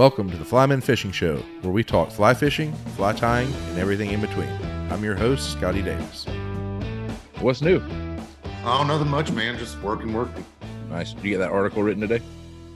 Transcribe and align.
Welcome 0.00 0.30
to 0.30 0.36
the 0.38 0.46
Flymen 0.46 0.82
Fishing 0.82 1.12
Show, 1.12 1.36
where 1.60 1.74
we 1.74 1.84
talk 1.84 2.10
fly 2.10 2.32
fishing, 2.32 2.72
fly 2.96 3.12
tying, 3.12 3.52
and 3.52 3.78
everything 3.78 4.12
in 4.12 4.22
between. 4.22 4.48
I'm 4.90 5.04
your 5.04 5.14
host, 5.14 5.52
Scotty 5.52 5.82
Davis. 5.82 6.24
What's 7.40 7.60
new? 7.60 7.82
Oh, 8.64 8.82
nothing 8.82 9.08
much, 9.10 9.30
man. 9.30 9.58
Just 9.58 9.78
working, 9.82 10.14
working. 10.14 10.42
Nice. 10.88 11.12
Did 11.12 11.24
you 11.24 11.30
get 11.32 11.38
that 11.40 11.50
article 11.50 11.82
written 11.82 12.00
today? 12.00 12.24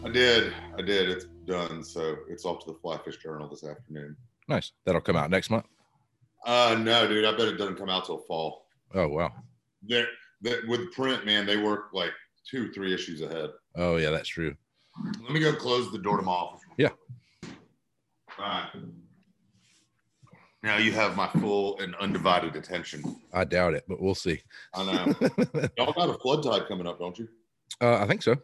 I 0.05 0.11
did. 0.11 0.53
I 0.77 0.83
did. 0.83 1.09
It's 1.09 1.25
done. 1.47 1.83
So 1.83 2.15
it's 2.29 2.45
off 2.45 2.63
to 2.67 2.73
the 2.73 2.79
Fly 2.79 2.99
Fish 2.99 3.17
Journal 3.17 3.49
this 3.49 3.65
afternoon. 3.65 4.19
Nice. 4.47 4.73
That'll 4.85 5.01
come 5.01 5.17
out 5.17 5.31
next 5.31 5.49
month. 5.49 5.65
Uh, 6.45 6.77
no, 6.79 7.09
dude. 7.09 7.25
I 7.25 7.31
bet 7.31 7.49
it 7.49 7.57
doesn't 7.57 7.77
come 7.77 7.89
out 7.89 8.05
till 8.05 8.19
fall. 8.19 8.67
Oh 8.93 9.09
wow. 9.09 9.33
They're, 9.83 10.09
they 10.43 10.57
with 10.69 10.93
print, 10.93 11.25
man. 11.25 11.47
They 11.47 11.57
work 11.57 11.85
like 11.95 12.13
two, 12.47 12.71
three 12.73 12.93
issues 12.93 13.23
ahead. 13.23 13.49
Oh 13.77 13.97
yeah, 13.97 14.11
that's 14.11 14.29
true. 14.29 14.55
Let 15.23 15.33
me 15.33 15.41
go 15.41 15.55
close 15.55 15.91
the 15.91 15.99
door 15.99 16.19
to 16.19 16.23
my 16.23 16.31
office. 16.31 16.61
Yeah. 16.77 16.91
All 18.39 18.45
right. 18.45 18.69
Now 20.63 20.79
you 20.79 20.93
have 20.93 21.15
my 21.15 21.29
full 21.29 21.79
and 21.79 21.95
undivided 21.97 22.57
attention. 22.57 23.03
I 23.33 23.45
doubt 23.45 23.75
it, 23.75 23.85
but 23.87 24.01
we'll 24.01 24.15
see. 24.15 24.41
I 24.75 24.85
know. 24.85 25.15
Y'all 25.79 25.93
got 25.93 26.09
a 26.09 26.15
flood 26.15 26.43
tide 26.43 26.67
coming 26.67 26.87
up, 26.87 26.99
don't 26.99 27.19
you? 27.19 27.29
Uh, 27.81 27.99
I 27.99 28.07
think 28.07 28.23
so. 28.23 28.37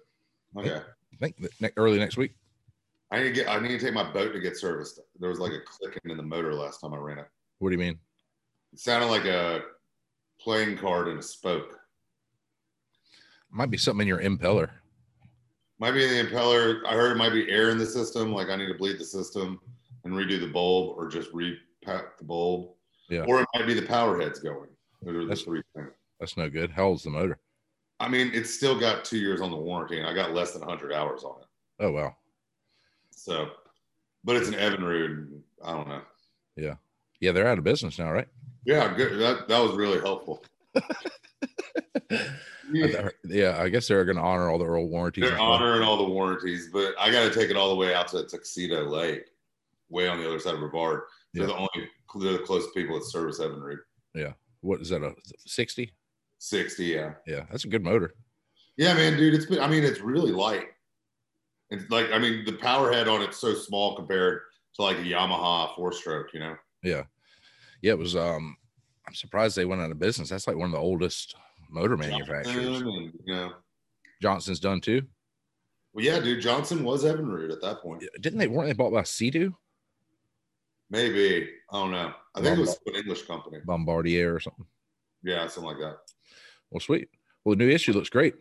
Okay. 0.56 0.76
I 0.76 1.16
think 1.18 1.36
that 1.38 1.60
ne- 1.60 1.70
early 1.76 1.98
next 1.98 2.16
week. 2.18 2.34
I 3.10 3.18
need 3.18 3.24
to 3.24 3.32
get. 3.32 3.48
I 3.48 3.58
need 3.58 3.68
to 3.68 3.78
take 3.78 3.94
my 3.94 4.10
boat 4.12 4.32
to 4.34 4.40
get 4.40 4.56
serviced. 4.56 5.00
There 5.18 5.30
was 5.30 5.38
like 5.38 5.52
a 5.52 5.60
clicking 5.60 6.10
in 6.10 6.16
the 6.16 6.22
motor 6.22 6.54
last 6.54 6.80
time 6.80 6.92
I 6.94 6.98
ran 6.98 7.18
it. 7.18 7.26
What 7.58 7.70
do 7.70 7.74
you 7.74 7.78
mean? 7.80 7.98
It 8.72 8.78
sounded 8.78 9.06
like 9.06 9.24
a 9.24 9.62
playing 10.40 10.76
card 10.76 11.08
in 11.08 11.18
a 11.18 11.22
spoke. 11.22 11.78
Might 13.50 13.70
be 13.70 13.78
something 13.78 14.02
in 14.02 14.08
your 14.08 14.20
impeller. 14.20 14.70
Might 15.80 15.92
be 15.92 16.04
in 16.04 16.10
the 16.10 16.30
impeller. 16.30 16.82
I 16.86 16.92
heard 16.92 17.12
it 17.12 17.18
might 17.18 17.32
be 17.32 17.50
air 17.50 17.70
in 17.70 17.78
the 17.78 17.86
system. 17.86 18.32
Like 18.34 18.48
I 18.48 18.56
need 18.56 18.68
to 18.68 18.74
bleed 18.74 18.98
the 18.98 19.04
system 19.04 19.58
and 20.04 20.12
redo 20.12 20.38
the 20.38 20.46
bulb, 20.46 20.96
or 20.98 21.08
just 21.08 21.32
repack 21.32 22.18
the 22.18 22.24
bulb. 22.24 22.72
Yeah. 23.08 23.24
Or 23.26 23.40
it 23.40 23.48
might 23.54 23.66
be 23.66 23.74
the 23.74 23.86
power 23.86 24.20
heads 24.20 24.38
going. 24.40 24.68
Those 25.02 25.14
are 25.16 25.20
the 25.20 25.24
That's- 25.26 25.42
three 25.42 25.62
things. 25.74 25.88
That's 26.20 26.36
no 26.36 26.50
good. 26.50 26.70
How 26.70 26.84
old's 26.84 27.02
the 27.02 27.10
motor? 27.10 27.38
I 27.98 28.08
mean, 28.08 28.30
it's 28.34 28.54
still 28.54 28.78
got 28.78 29.04
two 29.06 29.16
years 29.18 29.40
on 29.40 29.50
the 29.50 29.56
warranty, 29.56 29.98
and 29.98 30.06
I 30.06 30.14
got 30.14 30.32
less 30.34 30.52
than 30.52 30.60
100 30.60 30.92
hours 30.92 31.24
on 31.24 31.40
it. 31.40 31.46
Oh 31.80 31.90
wow. 31.92 32.14
So, 33.10 33.48
but 34.22 34.36
it's 34.36 34.48
an 34.48 34.54
Evinrude. 34.54 35.40
I 35.64 35.72
don't 35.72 35.88
know. 35.88 36.02
Yeah. 36.56 36.74
Yeah, 37.20 37.32
they're 37.32 37.46
out 37.48 37.58
of 37.58 37.64
business 37.64 37.98
now, 37.98 38.12
right? 38.12 38.28
Yeah, 38.66 38.94
good. 38.94 39.18
That 39.18 39.48
that 39.48 39.58
was 39.60 39.72
really 39.72 40.00
helpful. 40.00 40.44
Yeah, 42.72 43.08
Yeah, 43.24 43.60
I 43.60 43.68
guess 43.68 43.88
they're 43.88 44.04
going 44.04 44.16
to 44.16 44.22
honor 44.22 44.48
all 44.48 44.58
the 44.58 44.64
old 44.66 44.90
warranties. 44.90 45.24
they're 45.24 45.38
honoring 45.38 45.82
all 45.82 45.96
the 45.96 46.04
warranties, 46.12 46.68
but 46.72 46.94
I 47.00 47.10
got 47.10 47.24
to 47.24 47.34
take 47.36 47.50
it 47.50 47.56
all 47.56 47.68
the 47.70 47.74
way 47.76 47.94
out 47.94 48.08
to 48.08 48.24
Tuxedo 48.24 48.84
Lake, 48.84 49.24
way 49.88 50.06
on 50.08 50.18
the 50.20 50.26
other 50.28 50.38
side 50.38 50.54
of 50.54 50.60
Brevard. 50.60 51.02
They're 51.34 51.44
Yeah. 51.44 51.48
the 51.48 51.54
only 51.56 51.90
they're 52.20 52.32
the 52.38 52.44
closest 52.44 52.74
people 52.74 52.96
that 52.98 53.04
service 53.06 53.38
Evinrude. 53.40 53.78
What 54.62 54.80
is 54.82 54.90
that? 54.90 55.02
A 55.02 55.14
sixty? 55.46 55.94
60, 56.38 56.84
yeah. 56.84 57.14
Yeah, 57.26 57.44
that's 57.50 57.64
a 57.64 57.68
good 57.68 57.82
motor. 57.82 58.14
Yeah, 58.76 58.92
man, 58.94 59.16
dude, 59.16 59.34
it's 59.34 59.46
been, 59.46 59.60
I 59.60 59.66
mean, 59.68 59.84
it's 59.84 60.00
really 60.00 60.32
light. 60.32 60.66
It's 61.70 61.88
like, 61.90 62.10
I 62.12 62.18
mean, 62.18 62.44
the 62.44 62.52
power 62.52 62.92
head 62.92 63.08
on 63.08 63.22
it's 63.22 63.38
so 63.38 63.54
small 63.54 63.94
compared 63.96 64.42
to 64.76 64.82
like 64.82 64.98
a 64.98 65.02
Yamaha 65.02 65.74
four 65.76 65.92
stroke, 65.92 66.32
you 66.34 66.40
know? 66.40 66.56
Yeah, 66.82 67.04
yeah. 67.82 67.92
It 67.92 67.98
was. 67.98 68.16
Um, 68.16 68.56
I'm 69.10 69.14
surprised 69.16 69.56
they 69.56 69.64
went 69.64 69.80
out 69.82 69.90
of 69.90 69.98
business. 69.98 70.28
That's 70.28 70.46
like 70.46 70.54
one 70.56 70.66
of 70.66 70.72
the 70.72 70.78
oldest 70.78 71.34
motor 71.68 71.96
manufacturers. 71.96 72.54
Johnson 72.80 73.12
know, 73.26 73.52
Johnson's 74.22 74.60
done 74.60 74.80
too. 74.80 75.02
well, 75.92 76.04
yeah, 76.04 76.20
dude, 76.20 76.40
Johnson 76.40 76.84
was 76.84 77.04
Evinrude 77.04 77.50
at 77.52 77.60
that 77.60 77.80
point. 77.82 78.04
Didn't 78.20 78.38
they? 78.38 78.46
Weren't 78.46 78.68
they 78.68 78.72
bought 78.74 78.92
by 78.92 79.02
Sea-Doo, 79.02 79.52
Maybe. 80.90 81.48
I 81.72 81.76
don't 81.76 81.90
know. 81.90 82.12
I 82.36 82.40
think 82.40 82.56
it 82.56 82.60
was 82.60 82.78
an 82.86 82.94
English 82.94 83.22
company. 83.26 83.58
Bombardier, 83.64 84.32
or 84.34 84.38
something? 84.40 84.64
Yeah, 85.24 85.46
something 85.48 85.72
like 85.72 85.80
that. 85.80 85.96
Well, 86.70 86.80
sweet. 86.80 87.08
Well, 87.44 87.56
the 87.56 87.64
new 87.64 87.70
issue 87.70 87.92
looks 87.92 88.10
great. 88.10 88.34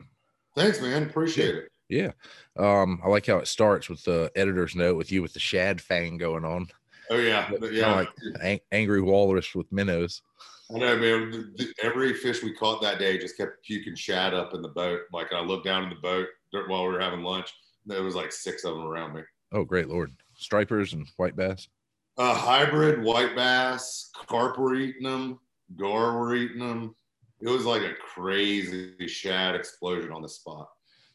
Thanks, 0.55 0.79
man. 0.81 1.03
Appreciate 1.03 1.55
it. 1.55 1.71
Yeah. 1.89 2.11
Um, 2.57 3.01
I 3.03 3.07
like 3.09 3.25
how 3.25 3.37
it 3.37 3.47
starts 3.47 3.89
with 3.89 4.03
the 4.03 4.31
editor's 4.35 4.75
note 4.75 4.97
with 4.97 5.11
you 5.11 5.23
with 5.23 5.33
the 5.33 5.39
shad 5.39 5.81
fang 5.81 6.17
going 6.17 6.45
on, 6.45 6.67
Oh, 7.11 7.17
yeah. 7.17 7.49
Kinda 7.49 7.73
Yeah. 7.73 7.95
like 7.95 8.09
Ang- 8.41 8.59
angry 8.71 9.01
walrus 9.01 9.55
with 9.55 9.71
minnows. 9.71 10.21
I 10.73 10.77
know, 10.77 10.97
man. 10.97 11.31
The- 11.31 11.53
the- 11.63 11.73
Every 11.83 12.13
fish 12.13 12.43
we 12.43 12.53
caught 12.53 12.81
that 12.81 12.99
day 12.99 13.17
just 13.17 13.37
kept 13.37 13.63
puking 13.63 13.95
shad 13.95 14.33
up 14.33 14.53
in 14.53 14.61
the 14.61 14.69
boat. 14.69 15.01
Like, 15.11 15.33
I 15.33 15.41
looked 15.41 15.65
down 15.65 15.83
in 15.83 15.89
the 15.89 15.95
boat 15.95 16.27
while 16.67 16.85
we 16.85 16.93
were 16.93 16.99
having 17.01 17.23
lunch. 17.23 17.51
There 17.85 18.03
was 18.03 18.15
like 18.15 18.31
six 18.31 18.63
of 18.65 18.75
them 18.75 18.85
around 18.85 19.13
me. 19.13 19.21
Oh, 19.51 19.63
great 19.63 19.87
lord! 19.87 20.11
Stripers 20.35 20.93
and 20.93 21.07
white 21.17 21.35
bass. 21.35 21.67
Uh, 22.17 22.35
hybrid 22.35 23.01
white 23.01 23.35
bass, 23.35 24.11
carp 24.27 24.59
were 24.59 24.75
eating 24.75 25.03
them, 25.03 25.39
gar 25.75 26.19
were 26.19 26.35
eating 26.35 26.59
them. 26.59 26.93
It 27.41 27.49
was 27.49 27.65
like 27.65 27.81
a 27.81 27.95
crazy 27.95 29.07
shad 29.07 29.55
explosion 29.55 30.11
on 30.11 30.21
the 30.21 30.29
spot. 30.29 30.69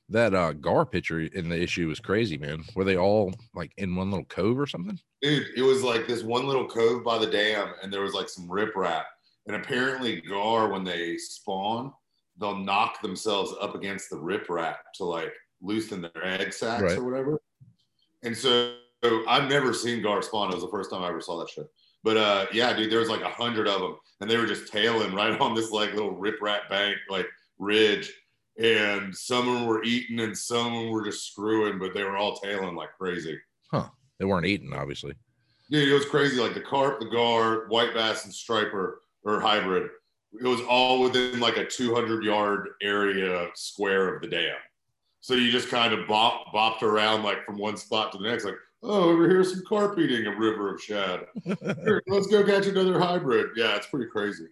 That 0.08 0.34
uh 0.34 0.52
gar 0.54 0.84
picture 0.84 1.20
in 1.20 1.48
the 1.48 1.60
issue 1.62 1.88
was 1.88 2.00
crazy, 2.00 2.36
man. 2.38 2.64
Were 2.74 2.84
they 2.84 2.96
all 2.96 3.32
like 3.54 3.72
in 3.76 3.94
one 3.94 4.10
little 4.10 4.24
cove 4.26 4.58
or 4.58 4.66
something? 4.66 4.98
Dude, 5.22 5.46
it 5.56 5.62
was 5.62 5.82
like 5.84 6.06
this 6.08 6.22
one 6.22 6.46
little 6.46 6.66
cove 6.66 7.04
by 7.04 7.18
the 7.18 7.26
dam, 7.30 7.72
and 7.82 7.92
there 7.92 8.00
was 8.02 8.14
like 8.14 8.28
some 8.28 8.48
riprap. 8.48 9.04
And 9.46 9.56
apparently, 9.56 10.20
gar, 10.22 10.68
when 10.70 10.84
they 10.84 11.16
spawn, 11.18 11.92
they'll 12.40 12.56
knock 12.56 13.00
themselves 13.02 13.52
up 13.60 13.74
against 13.74 14.10
the 14.10 14.16
riprap 14.16 14.76
to 14.94 15.04
like 15.04 15.32
loosen 15.60 16.00
their 16.02 16.24
egg 16.24 16.52
sacs 16.52 16.82
Right. 16.82 16.98
or 16.98 17.04
whatever. 17.04 17.40
And 18.22 18.36
so, 18.36 18.74
I've 19.28 19.50
never 19.50 19.74
seen 19.74 20.02
gar 20.02 20.22
spawn. 20.22 20.50
It 20.50 20.54
was 20.54 20.64
the 20.64 20.70
first 20.70 20.90
time 20.90 21.02
I 21.02 21.08
ever 21.08 21.20
saw 21.20 21.38
that 21.40 21.50
shit. 21.50 21.66
But 22.02 22.16
uh, 22.16 22.46
yeah, 22.52 22.74
dude, 22.74 22.90
there 22.90 23.00
was 23.00 23.10
like 23.10 23.20
a 23.22 23.28
hundred 23.30 23.68
of 23.68 23.80
them, 23.80 23.96
and 24.20 24.30
they 24.30 24.36
were 24.38 24.46
just 24.46 24.70
tailing 24.72 25.14
right 25.14 25.38
on 25.40 25.54
this 25.54 25.70
like 25.70 25.92
little 25.94 26.14
riprap 26.14 26.68
bank, 26.70 26.96
like 27.10 27.26
ridge. 27.58 28.12
And 28.58 29.14
some 29.14 29.48
of 29.48 29.54
them 29.54 29.66
were 29.66 29.82
eating, 29.84 30.20
and 30.20 30.36
some 30.36 30.66
of 30.68 30.72
them 30.72 30.90
were 30.90 31.04
just 31.04 31.26
screwing, 31.30 31.78
but 31.78 31.92
they 31.92 32.04
were 32.04 32.16
all 32.16 32.36
tailing 32.36 32.76
like 32.76 32.90
crazy. 32.96 33.38
Huh? 33.70 33.88
They 34.18 34.24
weren't 34.24 34.46
eating, 34.46 34.72
obviously. 34.72 35.14
Dude, 35.70 35.88
it 35.88 35.92
was 35.94 36.04
crazy. 36.06 36.40
Like 36.40 36.54
the 36.54 36.60
carp, 36.60 37.00
the 37.00 37.06
gar, 37.06 37.66
white 37.68 37.92
bass, 37.94 38.24
and 38.24 38.32
striper 38.32 39.00
or 39.24 39.40
hybrid. 39.40 39.90
It 40.40 40.46
was 40.46 40.60
all 40.62 41.00
within 41.02 41.40
like 41.40 41.56
a 41.56 41.64
200 41.66 42.24
yard 42.24 42.68
area 42.82 43.48
square 43.54 44.14
of 44.14 44.22
the 44.22 44.28
dam. 44.28 44.56
So 45.20 45.34
you 45.34 45.50
just 45.50 45.68
kind 45.68 45.92
of 45.94 46.06
bop, 46.06 46.46
bopped 46.52 46.82
around 46.82 47.22
like 47.22 47.44
from 47.44 47.56
one 47.56 47.76
spot 47.76 48.12
to 48.12 48.18
the 48.18 48.24
next, 48.28 48.44
like, 48.44 48.56
oh, 48.82 49.10
over 49.10 49.28
here's 49.28 49.52
some 49.54 49.62
carp 49.66 49.98
eating 49.98 50.26
a 50.26 50.36
river 50.36 50.74
of 50.74 50.82
shad. 50.82 51.26
Here, 51.44 52.02
let's 52.08 52.26
go 52.26 52.44
catch 52.44 52.66
another 52.66 52.98
hybrid. 53.00 53.50
Yeah, 53.56 53.76
it's 53.76 53.86
pretty 53.86 54.10
crazy. 54.10 54.46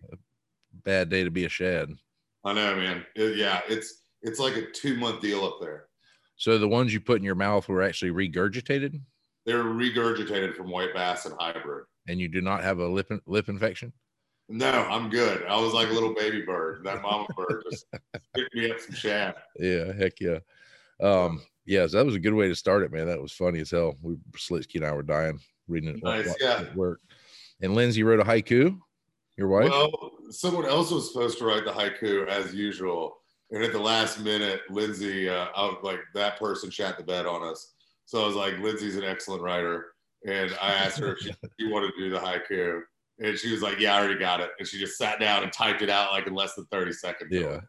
Bad 0.85 1.11
day 1.11 1.25
to 1.25 1.31
be 1.31 1.45
a 1.45 1.49
shad. 1.49 1.91
I 2.45 2.53
know, 2.55 2.75
man. 2.77 3.05
It- 3.15 3.37
yeah, 3.37 3.61
it's 3.69 4.01
it's 4.23 4.39
like 4.39 4.57
a 4.57 4.71
two 4.71 4.97
month 4.97 5.21
deal 5.21 5.45
up 5.45 5.59
there. 5.61 5.87
So 6.37 6.59
the 6.59 6.69
ones 6.69 6.93
you 6.95 7.01
put 7.01 7.19
in 7.19 7.25
your 7.25 7.35
mouth 7.35 7.69
were 7.69 7.83
actually 7.83 8.11
regurgitated, 8.13 9.01
They're 9.47 9.63
regurgitated 9.65 10.57
from 10.57 10.71
white 10.71 10.95
bass 10.95 11.27
and 11.27 11.35
hybrid. 11.39 11.85
and 12.09 12.19
you 12.21 12.29
do 12.29 12.41
not 12.41 12.63
have 12.63 12.79
a 12.79 12.87
lip 12.89 13.11
lip 13.27 13.49
infection. 13.49 13.93
No, 14.49 14.71
I'm 14.71 15.09
good. 15.09 15.45
I 15.49 15.59
was 15.59 15.73
like 15.73 15.89
a 15.89 15.93
little 15.93 16.15
baby 16.15 16.43
bird. 16.43 16.85
That 16.85 17.03
mama 17.03 17.27
bird 17.37 17.65
just 17.71 17.87
picked 18.35 18.55
me 18.55 18.71
up 18.71 18.81
some 18.81 18.95
shad. 18.95 19.35
Yeah, 19.59 19.93
heck 19.93 20.21
yeah. 20.21 20.39
Um, 21.01 21.43
yeah, 21.65 21.87
so 21.87 21.99
that 21.99 22.07
was 22.07 22.17
a 22.17 22.21
good 22.21 22.35
way 22.35 22.49
to 22.49 22.55
start 22.55 22.83
it, 22.83 22.93
man. 22.93 23.07
That 23.07 23.23
was 23.23 23.33
funny 23.33 23.61
as 23.61 23.71
hell. 23.71 23.97
We 24.03 24.17
Slitsky 24.37 24.77
and 24.77 24.85
I 24.85 24.93
were 24.93 25.03
dying 25.03 25.41
reading 25.69 25.97
it 25.97 26.03
Nice, 26.03 26.35
yeah. 26.41 26.61
at 26.61 26.77
work. 26.77 27.01
And 27.61 27.75
Lindsay 27.75 28.03
wrote 28.03 28.21
a 28.21 28.25
haiku. 28.25 28.79
Your 29.39 29.49
wife? 29.49 29.71
Well, 29.71 30.13
someone 30.31 30.67
else 30.67 30.91
was 30.91 31.13
supposed 31.13 31.39
to 31.39 31.45
write 31.45 31.65
the 31.65 31.73
haiku 31.73 32.27
as 32.29 32.55
usual, 32.55 33.17
and 33.51 33.63
at 33.63 33.73
the 33.73 33.79
last 33.79 34.21
minute, 34.21 34.61
Lindsay, 34.69 35.29
uh, 35.29 35.47
I 35.57 35.63
was 35.63 35.79
like 35.83 36.01
that 36.15 36.39
person 36.39 36.71
shat 36.71 36.99
the 36.99 37.05
bed 37.05 37.27
on 37.27 37.43
us. 37.43 37.73
So 38.05 38.23
I 38.23 38.27
was 38.27 38.37
like, 38.37 38.59
Lindsay's 38.59 38.97
an 38.97 39.05
excellent 39.05 39.43
writer, 39.43 39.95
and 40.27 40.55
I 40.61 40.75
asked 40.75 40.99
her 40.99 41.13
if 41.13 41.21
she, 41.21 41.33
she 41.61 41.73
wanted 41.73 41.93
to 41.93 41.99
do 41.99 42.11
the 42.11 42.19
haiku, 42.19 42.83
and 43.19 43.39
she 43.39 43.53
was 43.53 43.63
like, 43.63 43.79
Yeah, 43.79 43.95
I 43.95 43.99
already 44.01 44.19
got 44.19 44.41
it, 44.41 44.51
and 44.59 44.67
she 44.67 44.79
just 44.79 44.99
sat 44.99 45.21
down 45.21 45.43
and 45.43 45.53
typed 45.53 45.83
it 45.83 45.91
out 45.91 46.13
like 46.13 46.27
in 46.27 46.35
less 46.35 46.55
than 46.55 46.67
thirty 46.67 46.93
seconds. 46.93 47.31
yeah. 47.33 47.61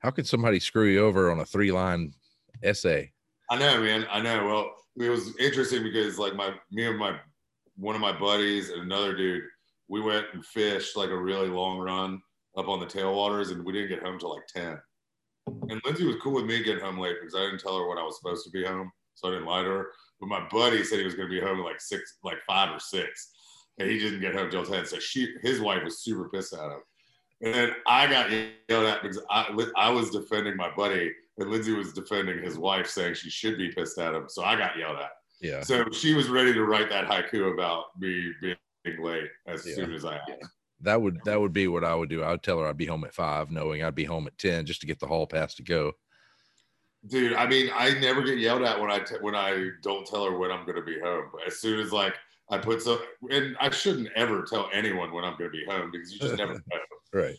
How 0.00 0.10
could 0.10 0.26
somebody 0.26 0.60
screw 0.60 0.86
you 0.86 1.04
over 1.04 1.30
on 1.30 1.40
a 1.40 1.44
three 1.44 1.72
line 1.72 2.12
essay? 2.62 3.12
I 3.50 3.58
know, 3.58 3.80
man. 3.82 4.06
I 4.10 4.20
know. 4.20 4.46
Well, 4.46 4.70
it 5.04 5.10
was 5.10 5.36
interesting 5.38 5.82
because 5.82 6.18
like 6.18 6.34
my 6.36 6.52
me 6.70 6.86
and 6.86 6.98
my 6.98 7.18
one 7.76 7.94
of 7.94 8.00
my 8.00 8.12
buddies 8.12 8.70
and 8.70 8.82
another 8.82 9.16
dude, 9.16 9.44
we 9.88 10.00
went 10.00 10.26
and 10.32 10.44
fished 10.44 10.96
like 10.96 11.10
a 11.10 11.16
really 11.16 11.48
long 11.48 11.78
run 11.78 12.20
up 12.56 12.68
on 12.68 12.80
the 12.80 12.86
tailwaters, 12.86 13.52
and 13.52 13.64
we 13.64 13.72
didn't 13.72 13.88
get 13.88 14.02
home 14.02 14.18
till 14.18 14.34
like 14.34 14.46
ten. 14.46 14.78
And 15.46 15.80
Lindsay 15.84 16.04
was 16.04 16.16
cool 16.22 16.34
with 16.34 16.44
me 16.44 16.62
getting 16.62 16.84
home 16.84 16.98
late 16.98 17.16
because 17.20 17.34
I 17.34 17.40
didn't 17.44 17.60
tell 17.60 17.78
her 17.78 17.88
when 17.88 17.98
I 17.98 18.02
was 18.02 18.18
supposed 18.18 18.44
to 18.44 18.50
be 18.50 18.64
home, 18.64 18.90
so 19.14 19.28
I 19.28 19.32
didn't 19.32 19.46
lie 19.46 19.62
to 19.62 19.68
her. 19.70 19.86
But 20.20 20.28
my 20.28 20.46
buddy 20.50 20.84
said 20.84 20.98
he 20.98 21.04
was 21.04 21.14
going 21.14 21.28
to 21.28 21.34
be 21.34 21.40
home 21.40 21.58
at 21.60 21.64
like 21.64 21.80
six, 21.80 22.18
like 22.22 22.38
five 22.46 22.74
or 22.74 22.80
six, 22.80 23.30
and 23.78 23.90
he 23.90 23.98
didn't 23.98 24.20
get 24.20 24.34
home 24.34 24.50
till 24.50 24.64
ten. 24.64 24.86
So 24.86 24.98
she, 24.98 25.34
his 25.42 25.60
wife, 25.60 25.82
was 25.84 26.00
super 26.00 26.28
pissed 26.28 26.52
at 26.54 26.60
him. 26.60 26.80
And 27.40 27.54
then 27.54 27.70
I 27.86 28.06
got 28.06 28.30
yelled 28.68 28.86
at 28.86 29.02
because 29.02 29.20
I, 29.30 29.54
I 29.76 29.90
was 29.90 30.10
defending 30.10 30.56
my 30.56 30.70
buddy, 30.74 31.12
and 31.38 31.50
Lindsay 31.50 31.72
was 31.72 31.92
defending 31.92 32.42
his 32.42 32.58
wife, 32.58 32.88
saying 32.88 33.14
she 33.14 33.30
should 33.30 33.56
be 33.56 33.70
pissed 33.70 33.98
at 33.98 34.14
him. 34.14 34.24
So 34.28 34.42
I 34.42 34.56
got 34.56 34.76
yelled 34.76 34.98
at. 34.98 35.10
Yeah. 35.40 35.62
So 35.62 35.88
she 35.92 36.14
was 36.14 36.28
ready 36.28 36.52
to 36.52 36.64
write 36.64 36.88
that 36.90 37.06
haiku 37.06 37.52
about 37.52 37.98
me 37.98 38.32
being 38.40 38.56
late 39.00 39.30
as 39.46 39.64
Yeah. 39.64 39.76
soon 39.76 39.94
as 39.94 40.04
I 40.04 40.16
asked. 40.16 40.50
That 40.80 41.00
would 41.00 41.20
that 41.24 41.40
would 41.40 41.52
be 41.52 41.68
what 41.68 41.84
I 41.84 41.94
would 41.94 42.08
do. 42.08 42.22
I 42.22 42.30
would 42.30 42.42
tell 42.42 42.58
her 42.60 42.66
I'd 42.66 42.76
be 42.76 42.86
home 42.86 43.04
at 43.04 43.14
five, 43.14 43.50
knowing 43.50 43.82
I'd 43.82 43.94
be 43.94 44.04
home 44.04 44.26
at 44.26 44.38
ten 44.38 44.66
just 44.66 44.80
to 44.80 44.86
get 44.86 44.98
the 44.98 45.06
hall 45.06 45.26
pass 45.26 45.54
to 45.56 45.62
go. 45.62 45.92
Dude, 47.06 47.34
I 47.34 47.46
mean, 47.46 47.70
I 47.74 47.98
never 48.00 48.22
get 48.22 48.38
yelled 48.38 48.62
at 48.62 48.80
when 48.80 48.90
I 48.90 48.98
t- 48.98 49.16
when 49.20 49.36
I 49.36 49.70
don't 49.82 50.06
tell 50.06 50.24
her 50.24 50.36
when 50.36 50.50
I'm 50.50 50.64
going 50.64 50.76
to 50.76 50.82
be 50.82 50.98
home. 50.98 51.26
But 51.32 51.46
as 51.46 51.60
soon 51.60 51.78
as 51.78 51.92
like 51.92 52.14
I 52.50 52.58
put 52.58 52.82
some, 52.82 52.98
and 53.30 53.56
I 53.60 53.70
shouldn't 53.70 54.08
ever 54.16 54.42
tell 54.42 54.70
anyone 54.72 55.12
when 55.12 55.24
I'm 55.24 55.36
going 55.36 55.50
to 55.50 55.56
be 55.56 55.64
home 55.68 55.90
because 55.90 56.12
you 56.12 56.18
just 56.18 56.36
never 56.36 56.54
know. 56.54 56.60
Right. 57.12 57.36